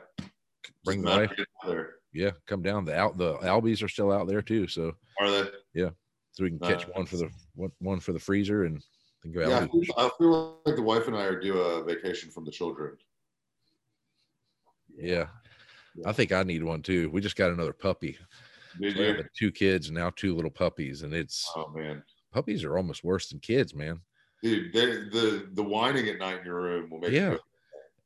Bring 0.85 1.01
the 1.01 1.09
wife. 1.09 1.85
Yeah, 2.13 2.31
come 2.47 2.61
down. 2.61 2.85
The 2.85 2.95
out 2.95 3.17
the 3.17 3.37
albies 3.37 3.83
are 3.83 3.89
still 3.89 4.11
out 4.11 4.27
there 4.27 4.41
too. 4.41 4.67
So 4.67 4.93
are 5.19 5.31
they? 5.31 5.49
Yeah. 5.73 5.89
So 6.33 6.43
we 6.43 6.49
can 6.49 6.59
catch 6.59 6.85
ah. 6.85 6.91
one 6.97 7.05
for 7.05 7.17
the 7.17 7.29
one, 7.55 7.71
one 7.79 7.99
for 7.99 8.11
the 8.11 8.19
freezer 8.19 8.65
and 8.65 8.83
then 9.23 9.31
go 9.31 9.47
yeah, 9.47 9.59
I 9.59 9.67
feel, 9.67 9.81
I 9.97 10.09
feel 10.17 10.59
like 10.65 10.75
the 10.75 10.81
wife 10.81 11.07
and 11.07 11.15
I 11.15 11.23
are 11.23 11.39
due 11.39 11.59
a 11.59 11.83
vacation 11.83 12.29
from 12.29 12.43
the 12.43 12.51
children. 12.51 12.97
Yeah. 14.97 15.27
yeah. 15.95 16.09
I 16.09 16.11
think 16.11 16.31
I 16.31 16.43
need 16.43 16.63
one 16.63 16.81
too. 16.81 17.09
We 17.11 17.21
just 17.21 17.35
got 17.35 17.51
another 17.51 17.73
puppy. 17.73 18.17
Did 18.81 18.97
so 18.97 19.01
you? 19.03 19.23
two 19.37 19.51
kids 19.51 19.87
and 19.87 19.97
now 19.97 20.11
two 20.15 20.35
little 20.35 20.51
puppies, 20.51 21.03
and 21.03 21.13
it's 21.13 21.49
oh 21.55 21.71
man, 21.75 22.03
puppies 22.31 22.63
are 22.63 22.75
almost 22.75 23.03
worse 23.03 23.29
than 23.29 23.39
kids, 23.39 23.75
man. 23.75 23.99
Dude, 24.41 24.73
they, 24.73 24.85
the 24.85 25.49
the 25.53 25.63
whining 25.63 26.09
at 26.09 26.17
night 26.17 26.39
in 26.39 26.45
your 26.45 26.61
room 26.61 26.89
will 26.89 26.99
make 26.99 27.11
yeah. 27.11 27.35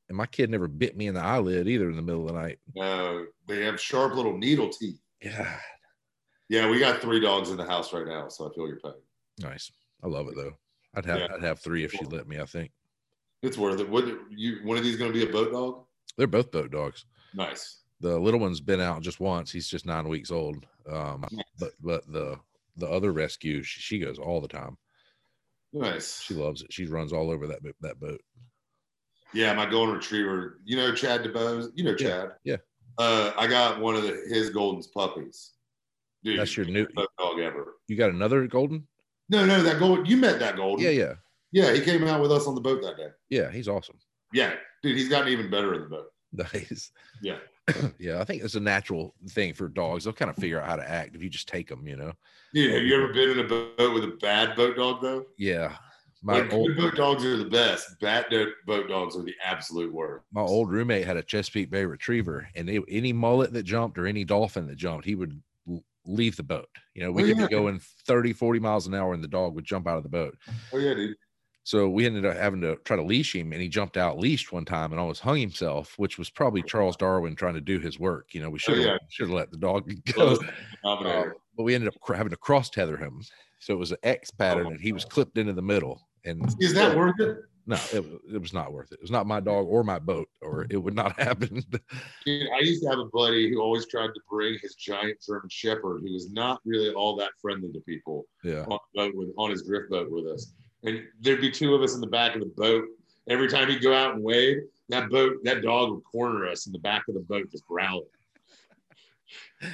And 0.09 0.17
my 0.17 0.25
kid 0.25 0.49
never 0.49 0.67
bit 0.67 0.95
me 0.95 1.07
in 1.07 1.13
the 1.13 1.21
eyelid 1.21 1.67
either 1.67 1.89
in 1.89 1.95
the 1.95 2.01
middle 2.01 2.27
of 2.27 2.33
the 2.33 2.41
night. 2.41 2.59
No, 2.75 3.25
they 3.47 3.63
have 3.63 3.79
sharp 3.79 4.13
little 4.15 4.37
needle 4.37 4.69
teeth. 4.69 4.99
Yeah. 5.21 5.57
Yeah, 6.49 6.69
we 6.69 6.79
got 6.79 7.01
three 7.01 7.19
dogs 7.19 7.49
in 7.49 7.57
the 7.57 7.65
house 7.65 7.91
right 7.93 8.07
now, 8.07 8.29
so 8.29 8.49
I 8.49 8.53
feel 8.53 8.67
your 8.67 8.79
pain. 8.79 8.93
Nice. 9.39 9.71
I 10.03 10.07
love 10.07 10.27
it 10.27 10.35
though. 10.35 10.53
I'd 10.95 11.05
have 11.05 11.19
yeah. 11.19 11.27
I'd 11.33 11.43
have 11.43 11.59
three 11.59 11.83
if 11.83 11.91
she 11.91 12.05
let 12.05 12.27
me. 12.27 12.39
I 12.39 12.45
think 12.45 12.71
it's 13.43 13.57
worth 13.57 13.79
it. 13.79 13.89
What 13.89 14.05
you 14.29 14.59
one 14.63 14.77
of 14.77 14.83
these 14.83 14.95
going 14.95 15.11
to 15.11 15.17
be 15.17 15.27
a 15.27 15.31
boat 15.31 15.51
dog? 15.51 15.83
They're 16.17 16.27
both 16.27 16.51
boat 16.51 16.71
dogs. 16.71 17.05
Nice. 17.33 17.81
The 17.99 18.17
little 18.17 18.39
one's 18.39 18.61
been 18.61 18.81
out 18.81 19.01
just 19.01 19.19
once. 19.19 19.51
He's 19.51 19.67
just 19.67 19.85
nine 19.85 20.07
weeks 20.07 20.31
old. 20.31 20.65
Um, 20.89 21.25
nice. 21.31 21.45
but 21.59 21.71
but 21.81 22.11
the 22.11 22.39
the 22.77 22.87
other 22.87 23.11
rescue, 23.11 23.63
she, 23.63 23.81
she 23.81 23.99
goes 23.99 24.19
all 24.19 24.39
the 24.39 24.47
time. 24.47 24.77
Nice. 25.73 26.21
She 26.21 26.33
loves 26.33 26.61
it. 26.61 26.71
She 26.71 26.85
runs 26.85 27.11
all 27.11 27.29
over 27.29 27.47
that 27.47 27.59
that 27.81 27.99
boat. 27.99 28.21
Yeah, 29.33 29.53
my 29.53 29.65
golden 29.65 29.95
retriever. 29.95 30.61
You 30.63 30.77
know 30.77 30.93
Chad 30.93 31.23
DeBose. 31.23 31.71
You 31.75 31.83
know 31.83 31.95
Chad. 31.95 32.31
Yeah. 32.43 32.57
Uh, 32.97 33.31
I 33.37 33.45
got 33.45 33.79
one 33.79 33.95
of 33.95 34.03
the, 34.03 34.23
his 34.27 34.49
golden's 34.49 34.87
puppies. 34.87 35.51
Dude, 36.23 36.39
that's 36.39 36.57
your 36.57 36.65
new 36.65 36.87
dog 36.87 37.39
ever. 37.39 37.75
You 37.87 37.95
got 37.95 38.09
another 38.09 38.47
golden? 38.47 38.87
No, 39.29 39.45
no, 39.45 39.61
that 39.61 39.79
golden. 39.79 40.05
You 40.05 40.17
met 40.17 40.39
that 40.39 40.55
golden. 40.55 40.83
Yeah, 40.83 40.91
yeah. 40.91 41.13
Yeah, 41.51 41.73
he 41.73 41.81
came 41.81 42.03
out 42.05 42.21
with 42.21 42.31
us 42.31 42.47
on 42.47 42.55
the 42.55 42.61
boat 42.61 42.81
that 42.81 42.97
day. 42.97 43.09
Yeah, 43.29 43.51
he's 43.51 43.67
awesome. 43.67 43.97
Yeah, 44.33 44.53
dude, 44.83 44.97
he's 44.97 45.09
gotten 45.09 45.29
even 45.29 45.49
better 45.49 45.73
in 45.73 45.81
the 45.81 45.87
boat. 45.87 46.07
Nice. 46.33 46.91
Yeah. 47.21 47.37
yeah, 47.99 48.19
I 48.19 48.25
think 48.25 48.43
it's 48.43 48.55
a 48.55 48.59
natural 48.59 49.13
thing 49.29 49.53
for 49.53 49.67
dogs. 49.67 50.03
They'll 50.03 50.13
kind 50.13 50.29
of 50.29 50.37
figure 50.37 50.61
out 50.61 50.67
how 50.67 50.75
to 50.75 50.89
act 50.89 51.15
if 51.15 51.23
you 51.23 51.29
just 51.29 51.47
take 51.47 51.67
them, 51.67 51.87
you 51.87 51.95
know. 51.95 52.13
Dude, 52.53 52.73
have 52.73 52.83
you 52.83 52.95
ever 52.95 53.13
been 53.13 53.31
in 53.31 53.39
a 53.39 53.47
boat 53.47 53.93
with 53.93 54.03
a 54.03 54.17
bad 54.21 54.55
boat 54.55 54.77
dog 54.77 55.01
though? 55.01 55.25
Yeah, 55.37 55.75
my 56.23 56.41
like, 56.41 56.53
old 56.53 56.75
boat 56.75 56.95
dogs 56.95 57.25
are 57.25 57.37
the 57.37 57.45
best. 57.45 57.99
Bad 57.99 58.25
boat 58.65 58.87
dogs 58.87 59.15
are 59.15 59.23
the 59.23 59.35
absolute 59.43 59.93
worst. 59.93 60.25
My 60.31 60.41
old 60.41 60.69
roommate 60.69 61.05
had 61.05 61.17
a 61.17 61.23
Chesapeake 61.23 61.69
Bay 61.69 61.85
Retriever, 61.85 62.47
and 62.55 62.67
they, 62.67 62.79
any 62.89 63.13
mullet 63.13 63.53
that 63.53 63.63
jumped 63.63 63.97
or 63.97 64.07
any 64.07 64.23
dolphin 64.23 64.67
that 64.67 64.77
jumped, 64.77 65.05
he 65.05 65.15
would 65.15 65.41
leave 66.07 66.35
the 66.35 66.43
boat. 66.43 66.69
You 66.93 67.03
know, 67.03 67.11
we 67.11 67.23
oh, 67.23 67.27
could 67.27 67.37
yeah. 67.37 67.47
be 67.47 67.51
going 67.51 67.79
30, 68.05 68.33
40 68.33 68.59
miles 68.59 68.87
an 68.87 68.95
hour, 68.95 69.13
and 69.13 69.23
the 69.23 69.27
dog 69.27 69.53
would 69.55 69.65
jump 69.65 69.87
out 69.87 69.97
of 69.97 70.03
the 70.03 70.09
boat. 70.09 70.37
Oh 70.73 70.77
yeah, 70.77 70.93
dude. 70.93 71.15
So 71.63 71.89
we 71.89 72.05
ended 72.05 72.25
up 72.25 72.37
having 72.37 72.61
to 72.61 72.77
try 72.85 72.95
to 72.95 73.03
leash 73.03 73.35
him, 73.35 73.51
and 73.51 73.61
he 73.61 73.67
jumped 73.67 73.97
out 73.97 74.17
leashed 74.17 74.53
one 74.53 74.63
time 74.63 74.93
and 74.93 75.01
almost 75.01 75.19
hung 75.19 75.37
himself, 75.37 75.95
which 75.97 76.17
was 76.17 76.29
probably 76.29 76.63
Charles 76.63 76.95
Darwin 76.95 77.35
trying 77.35 77.55
to 77.55 77.61
do 77.61 77.77
his 77.77 77.99
work. 77.99 78.29
You 78.33 78.41
know, 78.41 78.49
we 78.49 78.57
should 78.57 78.77
have 78.77 78.87
oh, 78.87 78.91
yeah. 78.91 78.97
should 79.09 79.27
have 79.27 79.35
let 79.35 79.51
the 79.51 79.57
dog 79.57 79.91
go. 80.13 80.37
Uh, 80.85 81.25
but 81.57 81.63
we 81.63 81.75
ended 81.75 81.89
up 81.89 81.95
having 82.07 82.29
to 82.29 82.37
cross 82.37 82.69
tether 82.69 82.95
him, 82.95 83.21
so 83.59 83.73
it 83.73 83.77
was 83.77 83.91
an 83.91 83.97
X 84.03 84.31
pattern, 84.31 84.67
oh, 84.67 84.69
and 84.69 84.79
he 84.79 84.93
was 84.93 85.03
clipped 85.03 85.37
into 85.37 85.51
the 85.51 85.61
middle. 85.61 86.07
And 86.23 86.41
is 86.59 86.73
that 86.73 86.95
worth 86.95 87.19
it? 87.19 87.37
No, 87.69 87.75
it, 87.91 88.05
it, 88.33 88.41
was 88.41 88.53
not 88.53 88.71
worth 88.71 88.93
it. 88.93 88.95
It 88.95 89.01
was 89.01 89.11
not 89.11 89.27
my 89.27 89.41
dog 89.41 89.67
or 89.67 89.83
my 89.83 89.99
boat, 89.99 90.29
or 90.41 90.63
mm-hmm. 90.63 90.71
it 90.71 90.77
would 90.77 90.95
not 90.95 91.19
happen. 91.19 91.61
Dude, 92.25 92.47
I 92.55 92.59
used 92.59 92.81
to 92.83 92.89
have 92.89 92.99
a 92.99 93.05
buddy 93.05 93.49
who 93.49 93.61
always 93.61 93.85
tried 93.87 94.07
to 94.07 94.21
bring 94.29 94.57
his 94.61 94.75
giant 94.75 95.17
German 95.21 95.49
Shepherd, 95.49 96.01
who 96.01 96.13
was 96.13 96.31
not 96.31 96.61
really 96.65 96.93
all 96.93 97.17
that 97.17 97.31
friendly 97.41 97.73
to 97.73 97.81
people. 97.81 98.25
Yeah, 98.41 98.63
on, 98.69 98.79
boat 98.95 99.13
with, 99.15 99.29
on 99.37 99.51
his 99.51 99.63
drift 99.63 99.89
boat 99.89 100.09
with 100.09 100.27
us, 100.27 100.53
and 100.83 101.03
there'd 101.19 101.41
be 101.41 101.51
two 101.51 101.75
of 101.75 101.81
us 101.81 101.93
in 101.93 101.99
the 101.99 102.07
back 102.07 102.35
of 102.35 102.41
the 102.41 102.53
boat. 102.55 102.85
Every 103.29 103.49
time 103.49 103.67
he'd 103.67 103.81
go 103.81 103.93
out 103.93 104.15
and 104.15 104.23
wade, 104.23 104.59
that 104.87 105.09
boat, 105.09 105.43
that 105.43 105.61
dog 105.61 105.91
would 105.91 106.03
corner 106.05 106.47
us 106.47 106.67
in 106.67 106.71
the 106.71 106.79
back 106.79 107.03
of 107.09 107.15
the 107.15 107.19
boat, 107.19 107.51
just 107.51 107.67
growling. 107.67 108.05
It 109.61 109.69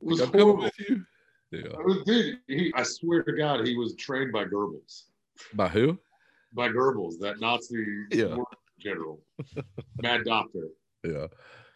was 0.00 0.20
horrible. 0.20 0.56
With 0.58 0.78
you. 0.78 1.06
Yeah. 1.50 1.62
Dude, 2.04 2.38
he, 2.48 2.72
I 2.74 2.82
swear 2.82 3.22
to 3.22 3.32
God, 3.32 3.66
he 3.66 3.76
was 3.76 3.94
trained 3.94 4.32
by 4.32 4.44
Goebbels. 4.44 5.04
By 5.54 5.68
who? 5.68 5.98
By 6.54 6.68
Goebbels, 6.68 7.18
that 7.20 7.40
Nazi 7.40 7.84
yeah. 8.10 8.36
general, 8.78 9.20
mad 10.00 10.24
doctor. 10.24 10.68
Yeah. 11.04 11.26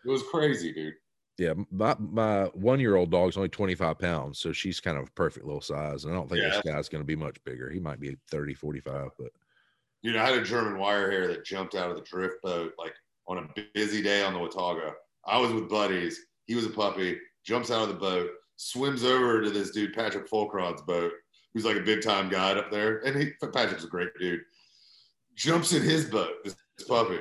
It 0.05 0.11
was 0.11 0.23
crazy, 0.31 0.73
dude. 0.73 0.95
Yeah, 1.39 1.53
my 1.71 1.95
my 1.99 2.45
one 2.55 2.81
year 2.81 2.97
old 2.97 3.11
dog's 3.11 3.37
only 3.37 3.51
25 3.51 3.99
pounds, 3.99 4.39
so 4.39 4.53
she's 4.53 4.81
kind 4.81 4.97
of 4.97 5.09
a 5.09 5.11
perfect 5.13 5.45
little 5.45 5.61
size. 5.61 6.05
And 6.05 6.15
I 6.15 6.17
don't 6.17 6.31
think 6.31 6.43
yeah. 6.43 6.51
this 6.51 6.63
guy's 6.63 6.89
going 6.89 7.03
to 7.03 7.07
be 7.07 7.17
much 7.17 7.43
bigger. 7.45 7.71
He 7.71 7.81
might 7.81 8.01
be 8.01 8.17
30, 8.31 8.55
45, 8.55 9.11
but. 9.19 9.29
Dude, 10.03 10.17
I 10.17 10.27
had 10.27 10.39
a 10.39 10.45
German 10.45 10.79
wire 10.79 11.11
hair 11.11 11.27
that 11.29 11.45
jumped 11.45 11.75
out 11.75 11.91
of 11.91 11.97
the 11.97 12.03
drift 12.03 12.37
boat 12.43 12.73
like 12.79 12.95
on 13.27 13.39
a 13.39 13.63
busy 13.75 14.03
day 14.03 14.23
on 14.23 14.33
the 14.33 14.39
Watauga. 14.39 14.93
I 15.27 15.39
was 15.39 15.53
with 15.53 15.69
buddies. 15.69 16.21
He 16.47 16.55
was 16.55 16.65
a 16.65 16.71
puppy, 16.71 17.19
jumps 17.45 17.71
out 17.71 17.83
of 17.83 17.89
the 17.89 17.95
boat, 17.95 18.31
swims 18.57 19.05
over 19.05 19.43
to 19.43 19.51
this 19.51 19.71
dude 19.71 19.95
Patrick 19.95 20.31
Folkrod's 20.31 20.83
boat, 20.83 21.13
who's 21.53 21.65
like 21.65 21.77
a 21.77 21.83
big 21.83 22.03
time 22.03 22.29
guide 22.29 22.57
up 22.57 22.71
there, 22.71 22.99
and 22.99 23.17
he 23.21 23.33
Patrick's 23.53 23.85
a 23.85 23.89
great 23.89 24.11
dude. 24.19 24.41
Jumps 25.37 25.73
in 25.73 25.83
his 25.83 26.07
boat, 26.07 26.33
this, 26.45 26.57
this 26.79 26.89
puppy, 26.89 27.19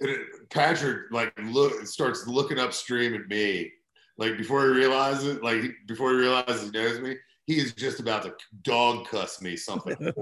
and 0.00 0.10
it, 0.10 0.20
Patrick 0.50 1.10
like 1.12 1.32
look 1.44 1.86
starts 1.86 2.26
looking 2.26 2.58
upstream 2.58 3.14
at 3.14 3.28
me, 3.28 3.70
like 4.18 4.36
before 4.36 4.62
he 4.62 4.70
realizes, 4.70 5.40
like 5.42 5.62
before 5.86 6.10
he 6.10 6.16
realizes 6.16 6.64
he 6.64 6.70
knows 6.70 7.00
me, 7.00 7.16
he 7.46 7.58
is 7.58 7.72
just 7.74 8.00
about 8.00 8.22
to 8.24 8.34
dog 8.62 9.06
cuss 9.06 9.40
me 9.40 9.56
something 9.56 9.96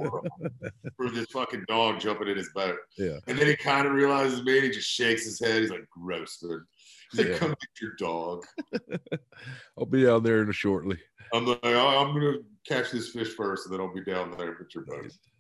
for 0.97 1.11
this 1.11 1.27
fucking 1.33 1.65
dog 1.69 1.99
jumping 1.99 2.29
in 2.29 2.37
his 2.37 2.51
boat. 2.55 2.77
Yeah. 2.99 3.19
And 3.27 3.39
then 3.39 3.47
he 3.47 3.57
kind 3.57 3.87
of 3.87 3.95
realizes 3.95 4.43
me 4.45 4.57
and 4.57 4.67
he 4.67 4.71
just 4.71 4.89
shakes 4.89 5.25
his 5.25 5.41
head. 5.41 5.63
He's 5.63 5.71
like, 5.71 5.89
gross, 5.89 6.39
dude. 6.39 6.63
He's 7.11 7.21
like, 7.21 7.29
yeah. 7.29 7.39
come 7.39 7.51
get 7.51 7.81
your 7.81 7.93
dog. 7.99 8.45
I'll 9.79 9.87
be 9.87 10.05
down 10.05 10.23
there 10.23 10.43
in 10.43 10.51
a 10.51 10.53
shortly. 10.53 10.99
I'm 11.33 11.47
like, 11.47 11.65
I'm 11.65 12.13
gonna 12.13 12.39
catch 12.69 12.91
this 12.91 13.11
fish 13.11 13.35
first, 13.35 13.67
and 13.67 13.73
then 13.73 13.81
I'll 13.81 13.95
be 13.95 14.05
down 14.05 14.37
there 14.37 14.57
with 14.59 14.75
your 14.75 14.85
boat. 14.85 15.11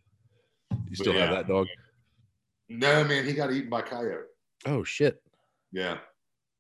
You 0.94 1.02
still 1.02 1.14
yeah. 1.14 1.26
have 1.26 1.30
that 1.30 1.48
dog? 1.48 1.66
No, 2.68 3.02
man, 3.02 3.24
he 3.24 3.32
got 3.32 3.52
eaten 3.52 3.68
by 3.68 3.82
coyote. 3.82 4.26
Oh 4.64 4.84
shit. 4.84 5.20
Yeah. 5.72 5.98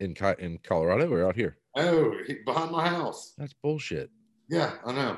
In 0.00 0.16
in 0.40 0.58
Colorado 0.64 1.08
or 1.12 1.24
out 1.24 1.36
here? 1.36 1.58
Oh, 1.76 2.12
he, 2.26 2.38
behind 2.44 2.72
my 2.72 2.88
house. 2.88 3.34
That's 3.38 3.54
bullshit. 3.62 4.10
Yeah, 4.50 4.72
I 4.84 4.92
know. 4.92 5.16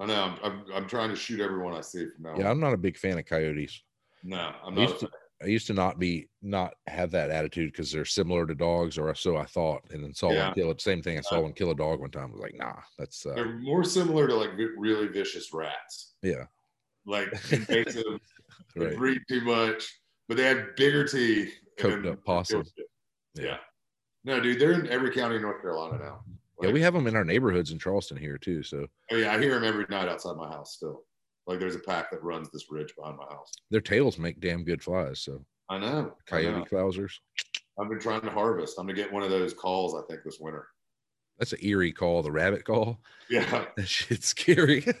I 0.00 0.06
know. 0.06 0.22
I'm, 0.24 0.38
I'm, 0.42 0.64
I'm 0.74 0.88
trying 0.88 1.10
to 1.10 1.16
shoot 1.16 1.40
everyone 1.40 1.74
I 1.74 1.80
see 1.80 2.06
from 2.06 2.24
now. 2.24 2.34
Yeah, 2.36 2.50
I'm 2.50 2.58
not 2.58 2.74
a 2.74 2.76
big 2.76 2.96
fan 2.96 3.18
of 3.18 3.24
coyotes. 3.24 3.82
No, 4.24 4.52
I'm 4.64 4.74
not. 4.74 4.80
I 4.80 4.84
used, 4.90 5.00
to, 5.00 5.10
I 5.42 5.46
used 5.46 5.66
to 5.68 5.74
not 5.74 6.00
be 6.00 6.28
not 6.42 6.74
have 6.88 7.12
that 7.12 7.30
attitude 7.30 7.70
because 7.70 7.92
they're 7.92 8.04
similar 8.04 8.46
to 8.46 8.54
dogs, 8.56 8.98
or 8.98 9.14
so 9.14 9.36
I 9.36 9.44
thought. 9.44 9.82
And 9.92 10.02
then 10.02 10.12
saw 10.12 10.32
yeah. 10.32 10.46
one 10.46 10.54
kill 10.54 10.70
it. 10.72 10.80
Same 10.80 11.02
thing. 11.02 11.18
I 11.18 11.20
saw 11.20 11.36
uh, 11.36 11.42
one 11.42 11.52
kill 11.52 11.70
a 11.70 11.76
dog 11.76 12.00
one 12.00 12.10
time. 12.10 12.30
I 12.30 12.32
was 12.32 12.40
like, 12.40 12.56
nah, 12.56 12.80
that's. 12.98 13.24
Uh, 13.24 13.34
they're 13.34 13.60
more 13.60 13.84
similar 13.84 14.26
to 14.26 14.34
like 14.34 14.50
really 14.76 15.06
vicious 15.06 15.52
rats. 15.52 16.14
Yeah. 16.22 16.46
Like 17.06 17.28
invasive. 17.50 18.04
right. 18.76 18.90
They 18.90 18.96
breed 18.96 19.22
too 19.28 19.42
much, 19.42 20.00
but 20.28 20.36
they 20.36 20.44
have 20.44 20.76
bigger 20.76 21.06
teeth. 21.06 21.54
Up 21.82 22.24
possum. 22.24 22.64
Yeah. 23.34 23.44
yeah. 23.44 23.56
No, 24.24 24.40
dude, 24.40 24.58
they're 24.58 24.72
in 24.72 24.88
every 24.88 25.10
county 25.10 25.36
in 25.36 25.42
North 25.42 25.60
Carolina 25.60 25.98
now. 25.98 26.20
Like, 26.58 26.68
yeah, 26.68 26.72
we 26.72 26.80
have 26.80 26.94
them 26.94 27.06
in 27.06 27.16
our 27.16 27.24
neighborhoods 27.24 27.72
in 27.72 27.78
Charleston 27.78 28.16
here 28.16 28.38
too. 28.38 28.62
So. 28.62 28.86
Oh 29.10 29.16
yeah, 29.16 29.32
I 29.32 29.38
hear 29.38 29.54
them 29.54 29.64
every 29.64 29.86
night 29.88 30.08
outside 30.08 30.36
my 30.36 30.48
house 30.48 30.76
still. 30.76 31.02
Like 31.46 31.58
there's 31.58 31.74
a 31.74 31.80
pack 31.80 32.10
that 32.10 32.22
runs 32.22 32.48
this 32.50 32.70
ridge 32.70 32.94
behind 32.96 33.18
my 33.18 33.24
house. 33.24 33.52
Their 33.70 33.80
tails 33.80 34.18
make 34.18 34.40
damn 34.40 34.64
good 34.64 34.82
flies. 34.82 35.20
So. 35.20 35.44
I 35.68 35.78
know. 35.78 36.14
Coyote 36.26 36.68
clousers. 36.68 37.12
I've 37.78 37.88
been 37.88 38.00
trying 38.00 38.20
to 38.22 38.30
harvest. 38.30 38.78
I'm 38.78 38.86
gonna 38.86 38.96
get 38.96 39.12
one 39.12 39.22
of 39.22 39.30
those 39.30 39.52
calls. 39.52 39.94
I 39.94 40.02
think 40.08 40.22
this 40.24 40.38
winter. 40.40 40.68
That's 41.38 41.52
an 41.52 41.58
eerie 41.62 41.92
call, 41.92 42.22
the 42.22 42.30
rabbit 42.30 42.64
call. 42.64 43.00
Yeah, 43.28 43.64
that 43.76 43.88
shit's 43.88 44.28
scary. 44.28 44.86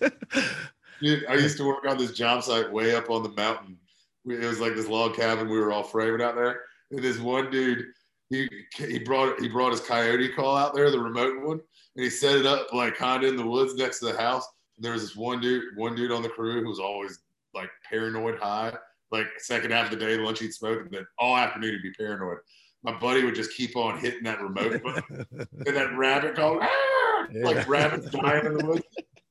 I 1.28 1.34
used 1.34 1.56
to 1.58 1.64
work 1.64 1.86
on 1.86 1.98
this 1.98 2.12
job 2.12 2.42
site 2.42 2.72
way 2.72 2.94
up 2.94 3.10
on 3.10 3.22
the 3.22 3.30
mountain. 3.30 3.78
It 4.26 4.44
was 4.44 4.60
like 4.60 4.74
this 4.74 4.88
log 4.88 5.14
cabin. 5.14 5.48
We 5.48 5.58
were 5.58 5.72
all 5.72 5.82
framing 5.82 6.22
out 6.22 6.34
there, 6.34 6.62
and 6.90 7.00
this 7.00 7.18
one 7.18 7.50
dude 7.50 7.84
he 8.30 8.48
he 8.76 8.98
brought 8.98 9.40
he 9.40 9.48
brought 9.48 9.72
his 9.72 9.80
coyote 9.80 10.28
call 10.30 10.56
out 10.56 10.74
there, 10.74 10.90
the 10.90 10.98
remote 10.98 11.42
one, 11.42 11.60
and 11.96 12.04
he 12.04 12.10
set 12.10 12.36
it 12.36 12.46
up 12.46 12.72
like 12.72 12.96
kind 12.96 13.24
of 13.24 13.30
in 13.30 13.36
the 13.36 13.46
woods 13.46 13.74
next 13.74 14.00
to 14.00 14.06
the 14.06 14.18
house. 14.18 14.46
And 14.76 14.84
there 14.84 14.92
was 14.92 15.02
this 15.02 15.16
one 15.16 15.40
dude, 15.40 15.76
one 15.76 15.94
dude 15.94 16.10
on 16.10 16.22
the 16.22 16.28
crew 16.28 16.62
who 16.62 16.68
was 16.68 16.80
always 16.80 17.20
like 17.54 17.70
paranoid 17.88 18.38
high. 18.38 18.74
Like 19.12 19.26
second 19.38 19.70
half 19.70 19.92
of 19.92 19.98
the 19.98 20.04
day, 20.04 20.16
lunch 20.16 20.40
he'd 20.40 20.52
smoke, 20.52 20.80
and 20.80 20.90
then 20.90 21.06
all 21.18 21.36
afternoon 21.36 21.72
he'd 21.74 21.82
be 21.82 21.92
paranoid. 21.92 22.38
My 22.82 22.98
buddy 22.98 23.22
would 23.22 23.34
just 23.34 23.54
keep 23.54 23.76
on 23.76 23.98
hitting 23.98 24.24
that 24.24 24.40
remote 24.40 24.82
button, 24.82 25.26
and 25.38 25.76
that 25.76 25.96
rabbit 25.96 26.34
call, 26.34 26.58
ah! 26.60 27.26
yeah. 27.30 27.44
like 27.44 27.68
rabbits 27.68 28.10
dying 28.10 28.46
in 28.46 28.54
the 28.54 28.66
woods. 28.66 28.82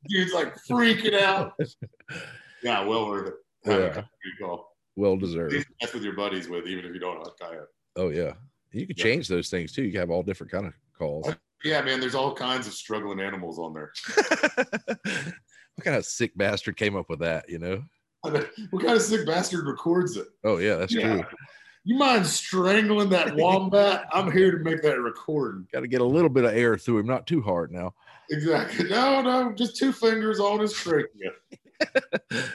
Dude's 0.10 0.34
like 0.34 0.56
freaking 0.70 1.20
out. 1.20 1.54
Yeah, 2.64 2.86
well 2.86 3.08
worth 3.08 3.28
it. 3.28 3.34
Yeah. 3.66 4.04
Call. 4.40 4.70
Well 4.96 5.18
deserved. 5.18 5.66
That's 5.82 5.94
with 5.94 6.04
your 6.04 6.14
buddies 6.14 6.48
with, 6.48 6.66
even 6.66 6.86
if 6.86 6.94
you 6.94 7.00
don't 7.00 7.18
hunt 7.18 7.34
coyote. 7.38 7.68
Oh 7.98 8.10
yeah, 8.10 8.34
you 8.72 8.88
could 8.88 8.96
change 8.96 9.28
those 9.28 9.50
things 9.50 9.74
too. 9.74 9.84
You 9.84 9.92
can 9.92 10.00
have 10.00 10.10
all 10.10 10.24
different 10.24 10.52
kind 10.52 10.68
of 10.68 10.74
calls. 10.98 11.28
Oh, 11.28 11.36
yeah, 11.64 11.82
man. 11.82 12.00
There's 12.00 12.16
all 12.16 12.34
kinds 12.34 12.68
of 12.68 12.74
struggling 12.74 13.20
animals 13.20 13.60
on 13.60 13.74
there. 13.74 13.92
what 15.76 15.84
kind 15.84 15.98
of 15.98 16.06
sick 16.06 16.32
bastard 16.38 16.78
came 16.78 16.96
up 16.96 17.10
with 17.10 17.20
that? 17.20 17.50
You 17.50 17.60
know. 17.60 17.84
What 18.70 18.86
kind 18.86 18.96
of 18.96 19.02
sick 19.02 19.28
bastard 19.28 19.68
records 19.68 20.16
it? 20.16 20.28
Oh 20.46 20.58
yeah, 20.58 20.76
that's 20.76 20.94
yeah. 20.94 21.18
true. 21.18 21.26
You 21.84 21.98
mind 21.98 22.26
strangling 22.26 23.10
that 23.10 23.36
wombat? 23.36 24.06
I'm 24.14 24.32
here 24.32 24.58
to 24.58 24.64
make 24.64 24.82
that 24.84 25.02
recording. 25.02 25.68
Got 25.74 25.82
to 25.82 25.88
get 25.88 26.00
a 26.00 26.06
little 26.06 26.30
bit 26.30 26.46
of 26.46 26.54
air 26.54 26.78
through 26.78 27.00
him, 27.00 27.08
not 27.08 27.28
too 27.28 27.42
hard 27.42 27.74
now. 27.74 27.94
Exactly. 28.30 28.90
No, 28.90 29.22
no, 29.22 29.54
just 29.54 29.78
two 29.78 29.92
fingers 29.92 30.40
on 30.40 30.60
his 30.60 30.74
trachea. 30.74 31.32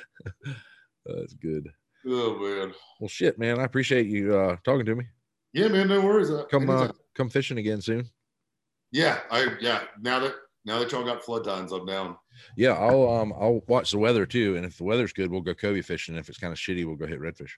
That's 1.07 1.35
good. 1.35 1.71
Oh 2.07 2.39
man. 2.39 2.75
Well, 3.01 3.09
shit, 3.09 3.39
man. 3.39 3.59
I 3.61 3.65
appreciate 3.65 4.07
you 4.07 4.37
uh, 4.37 4.57
talking 4.65 4.87
to 4.87 4.95
me. 4.95 5.05
Yeah, 5.53 5.69
man, 5.69 5.89
no 5.89 6.01
worries. 6.01 6.31
Uh, 6.31 6.45
come 6.51 6.69
uh, 6.71 6.89
come 7.15 7.29
fishing 7.29 7.59
again 7.59 7.81
soon. 7.81 8.09
Yeah, 8.93 9.21
I 9.31 9.57
yeah. 9.61 9.83
Now 10.01 10.21
that 10.21 10.35
now 10.65 10.79
that 10.79 10.93
y'all 10.93 11.05
got 11.05 11.23
flood 11.23 11.45
tides, 11.45 11.73
I'm 11.73 11.87
down. 11.87 12.17
Yeah, 12.57 12.73
I'll 12.73 13.09
um 13.09 13.33
I'll 13.33 13.63
watch 13.69 13.91
the 13.91 13.99
weather 13.99 14.27
too, 14.27 14.57
and 14.57 14.65
if 14.65 14.79
the 14.79 14.85
weather's 14.85 15.13
good, 15.13 15.31
we'll 15.31 15.41
go 15.41 15.55
cobia 15.55 15.85
fishing. 15.85 16.17
If 16.17 16.29
it's 16.29 16.39
kind 16.39 16.53
of 16.53 16.59
shitty, 16.59 16.87
we'll 16.87 16.97
go 16.97 17.07
hit 17.07 17.21
redfish. 17.21 17.51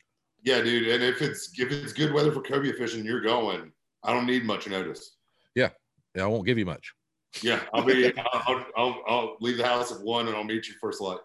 Yeah, 0.43 0.63
dude, 0.63 0.89
and 0.89 1.03
if 1.03 1.21
it's 1.21 1.51
if 1.59 1.71
it's 1.71 1.93
good 1.93 2.13
weather 2.13 2.33
for 2.33 2.43
cobia 2.43 2.77
fishing, 2.77 3.05
you're 3.05 3.21
going. 3.21 3.73
I 4.03 4.13
don't 4.13 4.27
need 4.27 4.45
much 4.45 4.67
notice. 4.67 5.17
Yeah, 5.55 5.69
yeah, 6.15 6.25
I 6.25 6.27
won't 6.27 6.47
give 6.47 6.59
you 6.59 6.67
much. 6.67 6.95
Yeah, 7.43 7.61
I'll 7.73 7.85
be. 7.85 8.13
I'll, 8.19 8.67
I'll, 8.77 9.03
I'll 9.07 9.37
leave 9.41 9.57
the 9.57 9.65
house 9.65 9.93
at 9.93 10.01
one, 10.03 10.29
and 10.29 10.37
I'll 10.37 10.45
meet 10.45 10.69
you 10.69 10.75
first 10.81 11.01
light. 11.01 11.19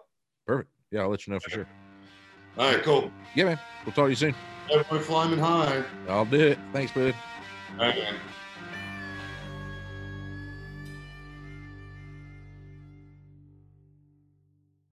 Perfect. 0.46 0.70
Yeah, 0.90 1.02
I'll 1.02 1.08
let 1.08 1.26
you 1.26 1.32
know 1.32 1.40
for 1.40 1.50
sure. 1.50 1.68
All 2.56 2.72
right, 2.72 2.82
cool. 2.82 3.10
Yeah, 3.34 3.44
man. 3.44 3.60
We'll 3.84 3.92
talk 3.92 4.06
to 4.06 4.10
you 4.10 4.16
soon. 4.16 4.34
Everybody 4.70 5.02
flying 5.02 5.38
high. 5.38 5.84
I'll 6.08 6.24
do 6.24 6.40
it. 6.40 6.58
Thanks, 6.72 6.92
bud. 6.92 7.14
All 7.72 7.86
right, 7.86 7.96
man. 7.96 8.14